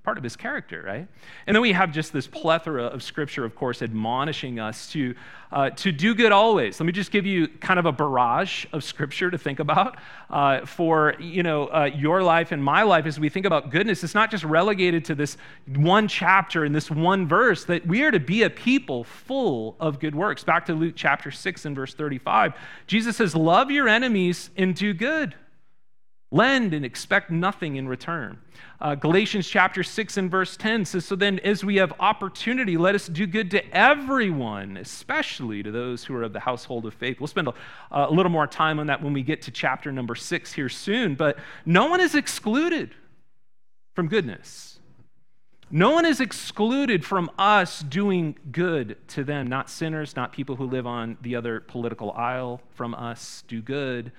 part 0.09 0.17
of 0.17 0.25
his 0.25 0.37
character, 0.37 0.83
right? 0.87 1.07
And 1.47 1.55
then 1.55 1.61
we 1.61 1.73
have 1.73 1.93
just 1.93 2.15
this 2.15 2.27
plethora 2.27 2.85
of 2.85 3.03
scripture, 3.03 3.45
of 3.45 3.55
course, 3.55 3.83
admonishing 3.83 4.59
us 4.59 4.91
to, 4.93 5.15
uh, 5.53 5.69
to 5.69 5.93
do 5.93 6.15
good 6.15 6.33
always. 6.33 6.81
Let 6.81 6.87
me 6.87 6.93
just 6.93 7.11
give 7.11 7.27
you 7.27 7.47
kind 7.47 7.79
of 7.79 7.85
a 7.85 7.93
barrage 7.93 8.65
of 8.73 8.83
scripture 8.83 9.31
to 9.31 9.37
think 9.37 9.61
about 9.61 9.99
uh, 10.31 10.65
for 10.65 11.15
you 11.21 11.43
know 11.43 11.67
uh, 11.67 11.91
your 11.95 12.23
life 12.23 12.53
and 12.53 12.65
my 12.65 12.85
life 12.85 13.05
as 13.05 13.21
we 13.21 13.29
think 13.29 13.45
about 13.45 13.71
goodness. 13.71 14.03
It's 14.03 14.15
not 14.15 14.31
just 14.31 14.45
relegated 14.45 15.05
to 15.05 15.15
this 15.15 15.37
one 15.77 16.09
chapter 16.09 16.65
and 16.65 16.75
this 16.75 16.91
one 16.91 17.29
verse. 17.29 17.67
That 17.67 17.87
we 17.87 18.03
are 18.05 18.11
to 18.11 18.21
be 18.21 18.45
a 18.45 18.51
people 18.51 19.05
full 19.05 19.77
of 19.79 20.01
good 20.01 20.15
works. 20.15 20.43
Back 20.43 20.65
to 20.67 20.73
Luke 20.73 20.95
chapter 20.97 21.31
six 21.31 21.67
and 21.67 21.77
verse 21.77 21.93
thirty-five, 21.93 22.55
Jesus 22.87 23.19
says, 23.19 23.37
"Love 23.37 23.71
your 23.71 23.89
enemies 23.89 24.49
and 24.57 24.75
do 24.75 24.95
good." 24.95 25.35
Lend 26.31 26.75
and 26.75 26.85
expect 26.85 27.31
nothing 27.31 27.77
in 27.77 27.89
return. 27.89 28.39
Uh, 28.81 28.95
Galatians 28.95 29.49
chapter 29.49 29.83
6 29.83 30.19
and 30.19 30.31
verse 30.31 30.59
10 30.59 30.85
says, 30.85 31.07
So 31.07 31.17
then, 31.17 31.39
as 31.39 31.65
we 31.65 31.77
have 31.77 31.93
opportunity, 32.01 32.77
let 32.77 32.95
us 32.95 33.07
do 33.07 33.27
good 33.27 33.51
to 33.53 33.75
everyone, 33.75 34.77
especially 34.77 35.63
to 35.63 35.71
those 35.71 36.05
who 36.05 36.15
are 36.15 36.23
of 36.23 36.35
the 36.35 36.41
household 36.41 36.85
of 36.85 36.93
faith. 36.93 37.19
We'll 37.19 37.29
spend 37.29 37.49
a, 37.49 37.55
a 37.91 38.11
little 38.11 38.31
more 38.31 38.47
time 38.47 38.79
on 38.79 38.89
that 38.89 39.03
when 39.03 39.15
we 39.15 39.23
get 39.23 39.41
to 39.43 39.51
chapter 39.51 39.91
number 39.91 40.15
6 40.15 40.53
here 40.53 40.69
soon, 40.69 41.15
but 41.15 41.39
no 41.65 41.87
one 41.87 42.01
is 42.01 42.15
excluded 42.15 42.95
from 43.95 44.09
goodness. 44.09 44.79
No 45.71 45.91
one 45.91 46.05
is 46.05 46.21
excluded 46.21 47.07
from 47.07 47.31
us 47.39 47.81
doing 47.81 48.37
good 48.53 48.97
to 49.09 49.25
them, 49.25 49.47
not 49.47 49.71
sinners, 49.71 50.15
not 50.15 50.33
people 50.33 50.57
who 50.57 50.65
live 50.65 50.87
on 50.87 51.17
the 51.23 51.37
other 51.37 51.61
political 51.61 52.13
aisle 52.13 52.61
from 52.75 52.95
us. 52.95 53.45
Do 53.49 53.63
good 53.63 54.13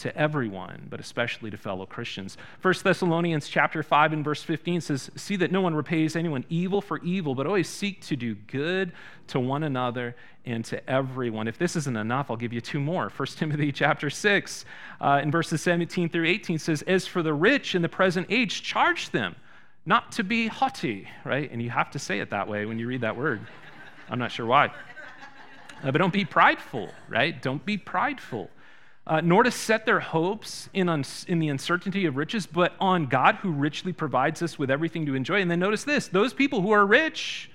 to 0.00 0.16
everyone, 0.16 0.86
but 0.88 0.98
especially 0.98 1.50
to 1.50 1.56
fellow 1.56 1.86
Christians. 1.86 2.36
1 2.62 2.74
Thessalonians 2.82 3.48
chapter 3.48 3.82
5 3.82 4.12
and 4.12 4.24
verse 4.24 4.42
15 4.42 4.80
says, 4.80 5.10
"See 5.14 5.36
that 5.36 5.52
no 5.52 5.60
one 5.60 5.74
repays 5.74 6.16
anyone 6.16 6.44
evil 6.48 6.80
for 6.80 6.98
evil, 7.02 7.34
but 7.34 7.46
always 7.46 7.68
seek 7.68 8.00
to 8.02 8.16
do 8.16 8.34
good 8.34 8.92
to 9.28 9.38
one 9.38 9.62
another 9.62 10.16
and 10.44 10.64
to 10.66 10.88
everyone." 10.88 11.48
If 11.48 11.58
this 11.58 11.76
isn't 11.76 11.96
enough, 11.96 12.30
I'll 12.30 12.36
give 12.36 12.52
you 12.52 12.60
two 12.60 12.80
more. 12.80 13.10
1 13.10 13.36
Timothy 13.36 13.72
chapter 13.72 14.10
6 14.10 14.64
uh, 15.00 15.20
in 15.22 15.30
verses 15.30 15.60
17 15.62 16.08
through 16.08 16.26
18 16.26 16.58
says, 16.58 16.82
"As 16.82 17.06
for 17.06 17.22
the 17.22 17.34
rich 17.34 17.74
in 17.74 17.82
the 17.82 17.88
present 17.88 18.26
age, 18.30 18.62
charge 18.62 19.10
them 19.10 19.36
not 19.84 20.12
to 20.12 20.24
be 20.24 20.46
haughty," 20.46 21.08
right? 21.24 21.50
And 21.50 21.62
you 21.62 21.70
have 21.70 21.90
to 21.90 21.98
say 21.98 22.20
it 22.20 22.30
that 22.30 22.48
way 22.48 22.64
when 22.64 22.78
you 22.78 22.86
read 22.86 23.02
that 23.02 23.16
word. 23.16 23.40
I'm 24.08 24.18
not 24.18 24.32
sure 24.32 24.46
why. 24.46 24.72
Uh, 25.82 25.90
but 25.90 25.98
don't 25.98 26.12
be 26.12 26.24
prideful, 26.24 26.90
right? 27.08 27.40
Don't 27.40 27.64
be 27.64 27.76
prideful 27.76 28.50
uh, 29.06 29.20
nor 29.22 29.42
to 29.42 29.50
set 29.50 29.86
their 29.86 30.00
hopes 30.00 30.68
in, 30.72 30.88
in 31.26 31.38
the 31.38 31.48
uncertainty 31.48 32.06
of 32.06 32.16
riches, 32.16 32.46
but 32.46 32.74
on 32.78 33.06
God 33.06 33.36
who 33.36 33.50
richly 33.50 33.92
provides 33.92 34.42
us 34.42 34.58
with 34.58 34.70
everything 34.70 35.06
to 35.06 35.14
enjoy. 35.14 35.40
And 35.40 35.50
then 35.50 35.58
notice 35.58 35.84
this 35.84 36.08
those 36.08 36.32
people 36.32 36.60
who 36.60 36.70
are 36.70 36.86
rich, 36.86 37.50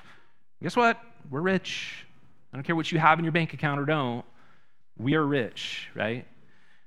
guess 0.61 0.75
what? 0.75 0.99
We're 1.29 1.41
rich. 1.41 2.05
I 2.51 2.57
don't 2.57 2.63
care 2.63 2.75
what 2.75 2.91
you 2.91 2.99
have 2.99 3.19
in 3.19 3.25
your 3.25 3.31
bank 3.31 3.53
account 3.53 3.79
or 3.79 3.85
don't. 3.85 4.25
We 4.97 5.15
are 5.15 5.25
rich, 5.25 5.89
right? 5.93 6.25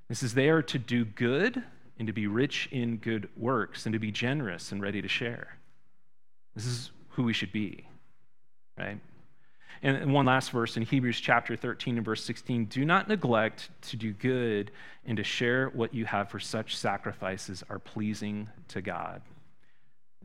This 0.09 0.23
is 0.23 0.35
there 0.35 0.63
to 0.63 0.79
do 0.79 1.05
good 1.05 1.63
and 1.99 2.07
to 2.07 2.13
be 2.13 2.27
rich 2.27 2.69
in 2.73 2.97
good 2.97 3.29
works 3.37 3.85
and 3.85 3.93
to 3.93 3.99
be 3.99 4.11
generous 4.11 4.73
and 4.73 4.81
ready 4.81 5.03
to 5.03 5.09
share. 5.09 5.59
This 6.55 6.67
is 6.67 6.91
who 7.11 7.25
we 7.25 7.33
should 7.33 7.53
be, 7.53 7.87
right? 8.79 8.99
And 9.83 10.13
one 10.13 10.27
last 10.27 10.51
verse 10.51 10.77
in 10.77 10.83
Hebrews 10.83 11.21
chapter 11.21 11.57
13 11.57 11.97
and 11.97 12.05
verse 12.05 12.25
16 12.25 12.65
do 12.67 12.85
not 12.85 13.09
neglect 13.09 13.71
to 13.83 13.97
do 13.97 14.13
good 14.13 14.73
and 15.07 15.17
to 15.17 15.25
share 15.25 15.69
what 15.69 15.95
you 15.95 16.05
have, 16.05 16.31
for 16.31 16.41
such 16.41 16.77
sacrifices 16.77 17.63
are 17.71 17.79
pleasing 17.79 18.49
to 18.69 18.81
God. 18.81 19.23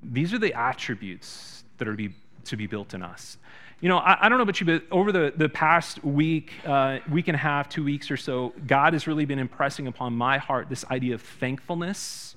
These 0.01 0.33
are 0.33 0.39
the 0.39 0.53
attributes 0.53 1.63
that 1.77 1.87
are 1.87 1.91
to 1.91 1.97
be, 1.97 2.15
to 2.45 2.57
be 2.57 2.67
built 2.67 2.93
in 2.93 3.03
us. 3.03 3.37
You 3.79 3.89
know, 3.89 3.97
I, 3.97 4.25
I 4.25 4.29
don't 4.29 4.37
know 4.37 4.43
about 4.43 4.59
you, 4.59 4.65
but 4.65 4.83
over 4.91 5.11
the, 5.11 5.33
the 5.35 5.49
past 5.49 6.03
week, 6.03 6.53
uh, 6.65 6.99
week 7.11 7.27
and 7.27 7.35
a 7.35 7.39
half, 7.39 7.69
two 7.69 7.83
weeks 7.83 8.09
or 8.09 8.17
so, 8.17 8.53
God 8.65 8.93
has 8.93 9.07
really 9.07 9.25
been 9.25 9.39
impressing 9.39 9.87
upon 9.87 10.13
my 10.13 10.37
heart 10.37 10.69
this 10.69 10.85
idea 10.89 11.13
of 11.15 11.21
thankfulness 11.21 12.35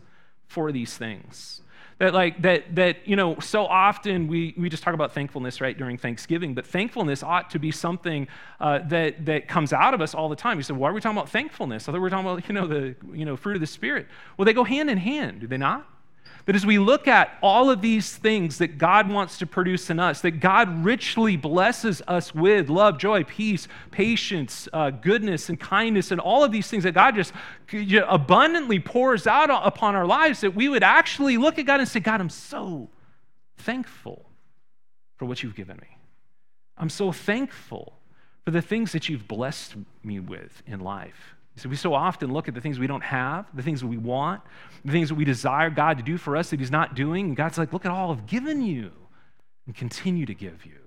for 0.49 0.71
these 0.71 0.97
things 0.97 1.63
that 1.99 2.13
like 2.13 2.43
that 2.43 2.75
that 2.75 3.09
you 3.09 3.17
know 3.17 3.39
so 3.41 3.65
often 3.65 4.29
we 4.29 4.55
we 4.57 4.69
just 4.69 4.83
talk 4.83 4.95
about 4.95 5.13
thankfulness 5.13 5.61
right 5.61 5.77
during 5.77 5.97
thanksgiving 5.97 6.55
but 6.55 6.67
thankfulness 6.67 7.23
ought 7.23 7.51
to 7.51 7.59
be 7.59 7.71
something 7.71 8.29
uh, 8.61 8.81
that 8.87 9.25
that 9.25 9.49
comes 9.49 9.73
out 9.73 9.95
of 9.95 10.01
us 10.01 10.15
all 10.15 10.29
the 10.29 10.37
time. 10.37 10.59
You 10.59 10.63
said 10.63 10.77
why 10.77 10.91
are 10.91 10.93
we 10.93 11.01
talking 11.01 11.17
about 11.17 11.31
thankfulness? 11.31 11.85
I 11.85 11.87
thought 11.87 11.95
we 11.95 12.01
were 12.01 12.11
talking 12.11 12.29
about 12.31 12.49
you 12.49 12.55
know 12.55 12.67
the 12.67 12.95
you 13.13 13.25
know 13.25 13.37
fruit 13.37 13.57
of 13.57 13.61
the 13.61 13.67
spirit. 13.67 14.07
Well 14.37 14.45
they 14.45 14.53
go 14.53 14.65
hand 14.65 14.91
in 14.91 14.99
hand 14.99 15.41
do 15.41 15.47
they 15.47 15.57
not 15.57 15.89
that 16.47 16.55
as 16.55 16.65
we 16.65 16.79
look 16.79 17.09
at 17.09 17.37
all 17.43 17.71
of 17.71 17.83
these 17.83 18.15
things 18.17 18.59
that 18.59 18.79
God 18.79 19.11
wants 19.11 19.39
to 19.39 19.47
produce 19.47 19.91
in 19.91 19.99
us, 19.99 20.21
that 20.21 20.41
God 20.41 20.85
richly 20.85 21.37
blesses 21.37 22.01
us 22.07 22.33
with 22.35 22.69
love, 22.69 22.99
joy, 22.99 23.25
peace, 23.25 23.67
patience, 23.91 24.69
uh, 24.73 24.91
goodness, 24.91 25.49
and 25.49 25.59
kindness, 25.59 26.13
and 26.13 26.21
all 26.21 26.45
of 26.45 26.53
these 26.53 26.69
things 26.69 26.85
that 26.85 26.93
God 26.93 27.17
just 27.17 27.33
abundantly 28.07 28.79
pours 28.79 29.27
out 29.27 29.51
upon 29.51 29.97
our 29.97 30.07
lives, 30.07 30.41
that 30.41 30.55
we 30.55 30.69
would 30.69 30.85
actually 30.85 31.37
look 31.37 31.59
at 31.59 31.67
God 31.67 31.81
and 31.81 31.89
say, 31.89 31.99
God, 31.99 32.21
I'm 32.21 32.31
so 32.31 32.89
thankful 33.59 34.31
for 35.17 35.25
what 35.27 35.43
you've 35.43 35.57
given 35.57 35.77
me. 35.79 35.99
I'm 36.79 36.91
so 36.91 37.11
thankful 37.11 37.99
for 38.45 38.53
the 38.53 38.63
things 38.63 38.93
that 38.93 39.09
you've 39.09 39.27
blessed 39.27 39.75
me 40.05 40.21
with 40.21 40.63
in 40.65 40.79
life. 40.79 41.36
So 41.57 41.71
we 41.71 41.77
so 41.77 41.95
often 41.95 42.33
look 42.33 42.49
at 42.49 42.55
the 42.55 42.61
things 42.61 42.79
we 42.79 42.87
don't 42.87 43.03
have, 43.03 43.47
the 43.55 43.63
things 43.63 43.83
we 43.83 43.97
want, 43.97 44.43
the 44.85 44.93
things 44.93 45.09
that 45.09 45.15
we 45.15 45.25
desire 45.25 45.71
God 45.71 45.97
to 45.97 46.03
do 46.03 46.19
for 46.19 46.37
us 46.37 46.51
that 46.51 46.61
He's 46.61 46.71
not 46.71 46.95
doing. 46.95 47.27
And 47.27 47.37
God's 47.37 47.57
like, 47.57 47.73
look 47.73 47.87
at 47.87 47.91
all 47.91 48.13
I've 48.13 48.27
given 48.27 48.61
you 48.61 48.93
and 49.67 49.75
continue 49.75 50.27
to 50.27 50.35
give 50.35 50.67
you. 50.67 50.79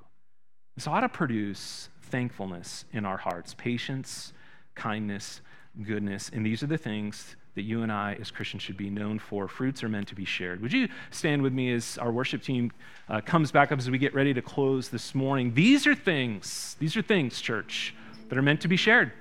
So 0.77 0.91
ought 0.91 1.01
to 1.01 1.09
produce 1.09 1.89
thankfulness 2.03 2.85
in 2.93 3.03
our 3.03 3.17
hearts, 3.17 3.53
patience, 3.55 4.31
kindness, 4.75 5.41
goodness. 5.83 6.29
And 6.33 6.45
these 6.45 6.63
are 6.63 6.67
the 6.67 6.77
things 6.77 7.35
that 7.55 7.63
you 7.63 7.81
and 7.81 7.91
I 7.91 8.15
as 8.21 8.31
Christians 8.31 8.63
should 8.63 8.77
be 8.77 8.89
known 8.89 9.19
for. 9.19 9.47
Fruits 9.47 9.83
are 9.83 9.89
meant 9.89 10.07
to 10.09 10.15
be 10.15 10.23
shared. 10.23 10.61
Would 10.61 10.71
you 10.71 10.87
stand 11.11 11.41
with 11.41 11.51
me 11.51 11.73
as 11.73 11.97
our 11.97 12.11
worship 12.11 12.43
team 12.43 12.71
uh, 13.09 13.21
comes 13.21 13.51
back 13.51 13.71
up 13.71 13.79
as 13.79 13.89
we 13.89 13.97
get 13.97 14.13
ready 14.13 14.33
to 14.33 14.41
close 14.41 14.89
this 14.89 15.13
morning? 15.13 15.53
These 15.53 15.85
are 15.85 15.95
things, 15.95 16.75
these 16.79 16.95
are 16.95 17.01
things, 17.01 17.41
church, 17.41 17.93
that 18.29 18.37
are 18.37 18.41
meant 18.41 18.61
to 18.61 18.67
be 18.67 18.77
shared. 18.77 19.11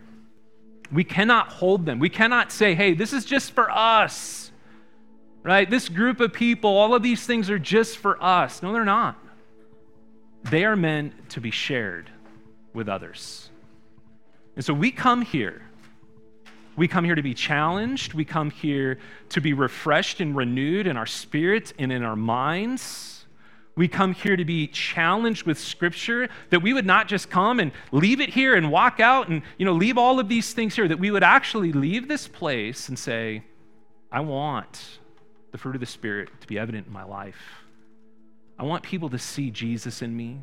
We 0.90 1.04
cannot 1.04 1.48
hold 1.48 1.84
them. 1.86 1.98
We 1.98 2.08
cannot 2.08 2.50
say, 2.50 2.74
hey, 2.74 2.94
this 2.94 3.12
is 3.12 3.24
just 3.24 3.52
for 3.52 3.70
us, 3.70 4.50
right? 5.42 5.68
This 5.68 5.88
group 5.88 6.20
of 6.20 6.32
people, 6.32 6.70
all 6.70 6.94
of 6.94 7.02
these 7.02 7.26
things 7.26 7.50
are 7.50 7.58
just 7.58 7.98
for 7.98 8.22
us. 8.22 8.62
No, 8.62 8.72
they're 8.72 8.84
not. 8.84 9.18
They 10.44 10.64
are 10.64 10.76
meant 10.76 11.30
to 11.30 11.40
be 11.40 11.50
shared 11.50 12.10
with 12.72 12.88
others. 12.88 13.50
And 14.56 14.64
so 14.64 14.72
we 14.72 14.90
come 14.90 15.22
here. 15.22 15.62
We 16.76 16.88
come 16.88 17.04
here 17.04 17.16
to 17.16 17.22
be 17.22 17.34
challenged. 17.34 18.14
We 18.14 18.24
come 18.24 18.50
here 18.50 18.98
to 19.30 19.40
be 19.40 19.52
refreshed 19.52 20.20
and 20.20 20.34
renewed 20.34 20.86
in 20.86 20.96
our 20.96 21.06
spirits 21.06 21.74
and 21.78 21.92
in 21.92 22.02
our 22.02 22.16
minds. 22.16 23.17
We 23.78 23.86
come 23.86 24.12
here 24.12 24.36
to 24.36 24.44
be 24.44 24.66
challenged 24.66 25.46
with 25.46 25.56
Scripture, 25.56 26.28
that 26.50 26.62
we 26.62 26.74
would 26.74 26.84
not 26.84 27.06
just 27.06 27.30
come 27.30 27.60
and 27.60 27.70
leave 27.92 28.20
it 28.20 28.28
here 28.28 28.56
and 28.56 28.72
walk 28.72 28.98
out 28.98 29.28
and 29.28 29.40
you 29.56 29.64
know, 29.64 29.72
leave 29.72 29.96
all 29.96 30.18
of 30.18 30.28
these 30.28 30.52
things 30.52 30.74
here, 30.74 30.88
that 30.88 30.98
we 30.98 31.12
would 31.12 31.22
actually 31.22 31.70
leave 31.70 32.08
this 32.08 32.26
place 32.26 32.88
and 32.88 32.98
say, 32.98 33.44
I 34.10 34.18
want 34.18 34.98
the 35.52 35.58
fruit 35.58 35.76
of 35.76 35.80
the 35.80 35.86
Spirit 35.86 36.28
to 36.40 36.46
be 36.48 36.58
evident 36.58 36.88
in 36.88 36.92
my 36.92 37.04
life. 37.04 37.36
I 38.58 38.64
want 38.64 38.82
people 38.82 39.10
to 39.10 39.18
see 39.18 39.48
Jesus 39.52 40.02
in 40.02 40.16
me. 40.16 40.40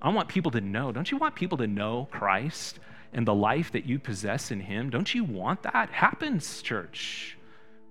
I 0.00 0.10
want 0.10 0.28
people 0.28 0.52
to 0.52 0.60
know. 0.60 0.92
Don't 0.92 1.10
you 1.10 1.16
want 1.16 1.34
people 1.34 1.58
to 1.58 1.66
know 1.66 2.06
Christ 2.12 2.78
and 3.12 3.26
the 3.26 3.34
life 3.34 3.72
that 3.72 3.86
you 3.86 3.98
possess 3.98 4.52
in 4.52 4.60
Him? 4.60 4.88
Don't 4.88 5.12
you 5.12 5.24
want 5.24 5.64
that? 5.64 5.90
Happens, 5.90 6.62
church. 6.62 7.36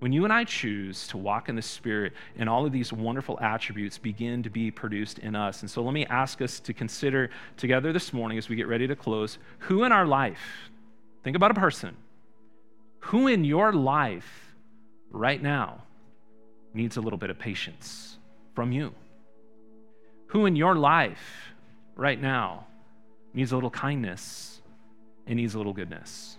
When 0.01 0.11
you 0.11 0.23
and 0.23 0.33
I 0.33 0.45
choose 0.45 1.07
to 1.09 1.17
walk 1.17 1.47
in 1.47 1.55
the 1.55 1.61
Spirit 1.61 2.13
and 2.35 2.49
all 2.49 2.65
of 2.65 2.71
these 2.71 2.91
wonderful 2.91 3.39
attributes 3.39 3.99
begin 3.99 4.41
to 4.41 4.49
be 4.49 4.71
produced 4.71 5.19
in 5.19 5.35
us. 5.35 5.61
And 5.61 5.69
so 5.69 5.83
let 5.83 5.93
me 5.93 6.07
ask 6.07 6.41
us 6.41 6.59
to 6.61 6.73
consider 6.73 7.29
together 7.55 7.93
this 7.93 8.11
morning 8.11 8.39
as 8.39 8.49
we 8.49 8.55
get 8.55 8.67
ready 8.67 8.87
to 8.87 8.95
close 8.95 9.37
who 9.59 9.83
in 9.83 9.91
our 9.91 10.07
life, 10.07 10.71
think 11.23 11.35
about 11.35 11.51
a 11.51 11.53
person, 11.53 11.95
who 12.97 13.27
in 13.27 13.43
your 13.43 13.73
life 13.73 14.55
right 15.11 15.39
now 15.39 15.83
needs 16.73 16.97
a 16.97 17.01
little 17.01 17.19
bit 17.19 17.29
of 17.29 17.37
patience 17.37 18.17
from 18.55 18.71
you? 18.71 18.95
Who 20.29 20.47
in 20.47 20.55
your 20.55 20.73
life 20.73 21.53
right 21.95 22.19
now 22.19 22.65
needs 23.35 23.51
a 23.51 23.55
little 23.55 23.69
kindness 23.69 24.61
and 25.27 25.35
needs 25.35 25.53
a 25.53 25.59
little 25.59 25.73
goodness? 25.73 26.37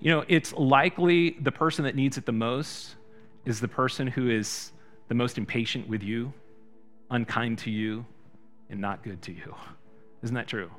You 0.00 0.10
know, 0.12 0.24
it's 0.28 0.52
likely 0.52 1.30
the 1.40 1.52
person 1.52 1.84
that 1.84 1.96
needs 1.96 2.18
it 2.18 2.26
the 2.26 2.32
most 2.32 2.96
is 3.44 3.60
the 3.60 3.68
person 3.68 4.06
who 4.06 4.30
is 4.30 4.72
the 5.08 5.14
most 5.14 5.38
impatient 5.38 5.88
with 5.88 6.02
you, 6.02 6.32
unkind 7.10 7.58
to 7.58 7.70
you, 7.70 8.04
and 8.70 8.80
not 8.80 9.02
good 9.02 9.22
to 9.22 9.32
you. 9.32 9.54
Isn't 10.22 10.34
that 10.34 10.48
true? 10.48 10.70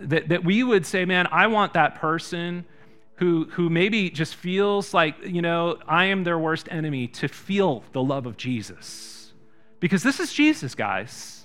That, 0.00 0.28
that 0.28 0.44
we 0.44 0.62
would 0.62 0.86
say, 0.86 1.04
man, 1.04 1.28
I 1.30 1.46
want 1.46 1.74
that 1.74 1.96
person 1.96 2.64
who, 3.16 3.46
who 3.50 3.68
maybe 3.68 4.10
just 4.10 4.34
feels 4.34 4.94
like, 4.94 5.14
you 5.26 5.42
know, 5.42 5.78
I 5.86 6.06
am 6.06 6.24
their 6.24 6.38
worst 6.38 6.68
enemy 6.70 7.06
to 7.08 7.28
feel 7.28 7.84
the 7.92 8.02
love 8.02 8.26
of 8.26 8.36
Jesus. 8.36 9.32
Because 9.78 10.02
this 10.02 10.20
is 10.20 10.32
Jesus, 10.32 10.74
guys. 10.74 11.39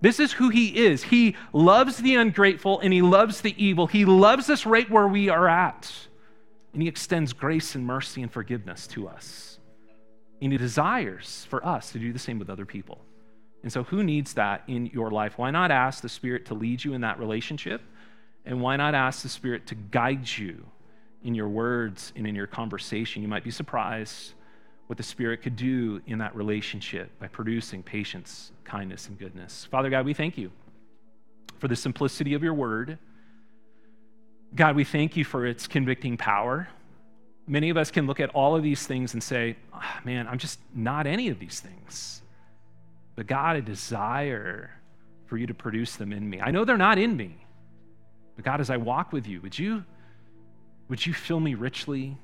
This 0.00 0.20
is 0.20 0.32
who 0.32 0.48
he 0.48 0.86
is. 0.86 1.02
He 1.02 1.36
loves 1.52 1.98
the 1.98 2.14
ungrateful 2.14 2.78
and 2.80 2.92
he 2.92 3.02
loves 3.02 3.40
the 3.40 3.54
evil. 3.62 3.86
He 3.86 4.04
loves 4.04 4.48
us 4.48 4.64
right 4.64 4.88
where 4.88 5.08
we 5.08 5.28
are 5.28 5.48
at. 5.48 5.92
And 6.72 6.82
he 6.82 6.88
extends 6.88 7.32
grace 7.32 7.74
and 7.74 7.84
mercy 7.84 8.22
and 8.22 8.30
forgiveness 8.30 8.86
to 8.88 9.08
us. 9.08 9.58
And 10.40 10.52
he 10.52 10.58
desires 10.58 11.46
for 11.50 11.64
us 11.66 11.90
to 11.92 11.98
do 11.98 12.12
the 12.12 12.18
same 12.18 12.38
with 12.38 12.50
other 12.50 12.66
people. 12.66 13.00
And 13.64 13.72
so, 13.72 13.82
who 13.82 14.04
needs 14.04 14.34
that 14.34 14.62
in 14.68 14.86
your 14.86 15.10
life? 15.10 15.36
Why 15.36 15.50
not 15.50 15.72
ask 15.72 16.00
the 16.00 16.08
Spirit 16.08 16.46
to 16.46 16.54
lead 16.54 16.84
you 16.84 16.94
in 16.94 17.00
that 17.00 17.18
relationship? 17.18 17.82
And 18.44 18.60
why 18.60 18.76
not 18.76 18.94
ask 18.94 19.22
the 19.22 19.28
Spirit 19.28 19.66
to 19.66 19.74
guide 19.74 20.28
you 20.28 20.64
in 21.24 21.34
your 21.34 21.48
words 21.48 22.12
and 22.14 22.24
in 22.24 22.36
your 22.36 22.46
conversation? 22.46 23.20
You 23.20 23.26
might 23.26 23.42
be 23.42 23.50
surprised 23.50 24.34
what 24.88 24.96
the 24.96 25.02
Spirit 25.02 25.42
could 25.42 25.54
do 25.54 26.00
in 26.06 26.18
that 26.18 26.34
relationship 26.34 27.10
by 27.20 27.28
producing 27.28 27.82
patience, 27.82 28.52
kindness, 28.64 29.06
and 29.06 29.18
goodness. 29.18 29.66
Father 29.70 29.90
God, 29.90 30.06
we 30.06 30.14
thank 30.14 30.38
you 30.38 30.50
for 31.58 31.68
the 31.68 31.76
simplicity 31.76 32.32
of 32.32 32.42
your 32.42 32.54
word. 32.54 32.98
God, 34.54 34.76
we 34.76 34.84
thank 34.84 35.14
you 35.14 35.26
for 35.26 35.46
its 35.46 35.66
convicting 35.66 36.16
power. 36.16 36.68
Many 37.46 37.68
of 37.68 37.76
us 37.76 37.90
can 37.90 38.06
look 38.06 38.18
at 38.18 38.30
all 38.30 38.56
of 38.56 38.62
these 38.62 38.86
things 38.86 39.12
and 39.12 39.22
say, 39.22 39.56
oh, 39.74 39.82
man, 40.04 40.26
I'm 40.26 40.38
just 40.38 40.58
not 40.74 41.06
any 41.06 41.28
of 41.28 41.38
these 41.38 41.60
things. 41.60 42.22
But 43.14 43.26
God, 43.26 43.56
I 43.56 43.60
desire 43.60 44.70
for 45.26 45.36
you 45.36 45.46
to 45.46 45.54
produce 45.54 45.96
them 45.96 46.14
in 46.14 46.28
me. 46.28 46.40
I 46.40 46.50
know 46.50 46.64
they're 46.64 46.78
not 46.78 46.98
in 46.98 47.14
me. 47.14 47.36
But 48.36 48.46
God, 48.46 48.60
as 48.62 48.70
I 48.70 48.78
walk 48.78 49.12
with 49.12 49.26
you, 49.26 49.42
would 49.42 49.58
you, 49.58 49.84
would 50.88 51.04
you 51.04 51.12
fill 51.12 51.40
me 51.40 51.54
richly 51.54 52.16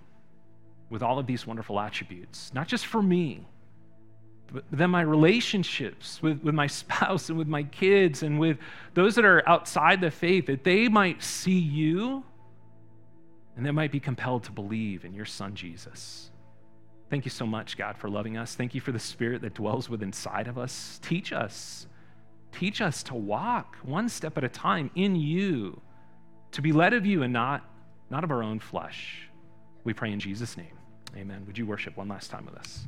with 0.91 1.03
all 1.03 1.19
of 1.19 1.27
these 1.27 1.47
wonderful 1.47 1.81
attributes, 1.81 2.53
not 2.55 2.69
just 2.69 2.87
for 2.87 3.03
me, 3.03 3.47
but 4.53 4.65
then 4.71 4.91
my 4.91 5.01
relationships 5.01 6.23
with, 6.23 6.43
with 6.43 6.55
my 6.55 6.67
spouse 6.83 7.29
and 7.29 7.39
with 7.39 7.49
my 7.49 7.65
kids 7.65 8.23
and 8.23 8.39
with 8.39 8.59
those 8.95 9.15
that 9.17 9.25
are 9.25 9.47
outside 9.49 10.01
the 10.01 10.11
faith, 10.11 10.47
that 10.47 10.65
they 10.65 10.89
might 10.89 11.23
see 11.23 11.59
you 11.59 12.25
and 13.57 13.65
they 13.65 13.71
might 13.71 13.93
be 13.93 14.01
compelled 14.01 14.45
to 14.45 14.53
believe 14.53 15.05
in 15.05 15.15
your 15.15 15.25
son, 15.25 15.55
Jesus. 15.55 16.31
Thank 17.11 17.25
you 17.25 17.31
so 17.31 17.47
much, 17.47 17.77
God, 17.77 17.97
for 17.97 18.09
loving 18.09 18.37
us. 18.37 18.55
Thank 18.55 18.75
you 18.75 18.81
for 18.81 18.93
the 18.93 18.99
spirit 18.99 19.43
that 19.43 19.55
dwells 19.55 19.89
within 19.89 20.09
inside 20.09 20.49
of 20.49 20.59
us. 20.59 20.99
Teach 21.03 21.33
us. 21.33 21.87
Teach 22.51 22.81
us 22.81 23.03
to 23.05 23.15
walk 23.15 23.77
one 23.83 24.09
step 24.09 24.39
at 24.39 24.45
a 24.45 24.49
time 24.49 24.91
in 24.95 25.17
you, 25.17 25.81
to 26.53 26.63
be 26.63 26.73
led 26.73 26.93
of 26.93 27.05
you 27.05 27.23
and 27.23 27.33
not, 27.33 27.69
not 28.11 28.25
of 28.25 28.31
our 28.31 28.43
own 28.43 28.61
flesh. 28.61 29.29
We 29.85 29.93
pray 29.93 30.13
in 30.13 30.21
Jesus' 30.21 30.57
name. 30.57 30.79
Amen. 31.17 31.45
Would 31.47 31.59
you 31.59 31.67
worship 31.67 31.97
one 31.97 32.09
last 32.09 32.31
time 32.31 32.47
with 32.47 32.57
us? 32.57 32.87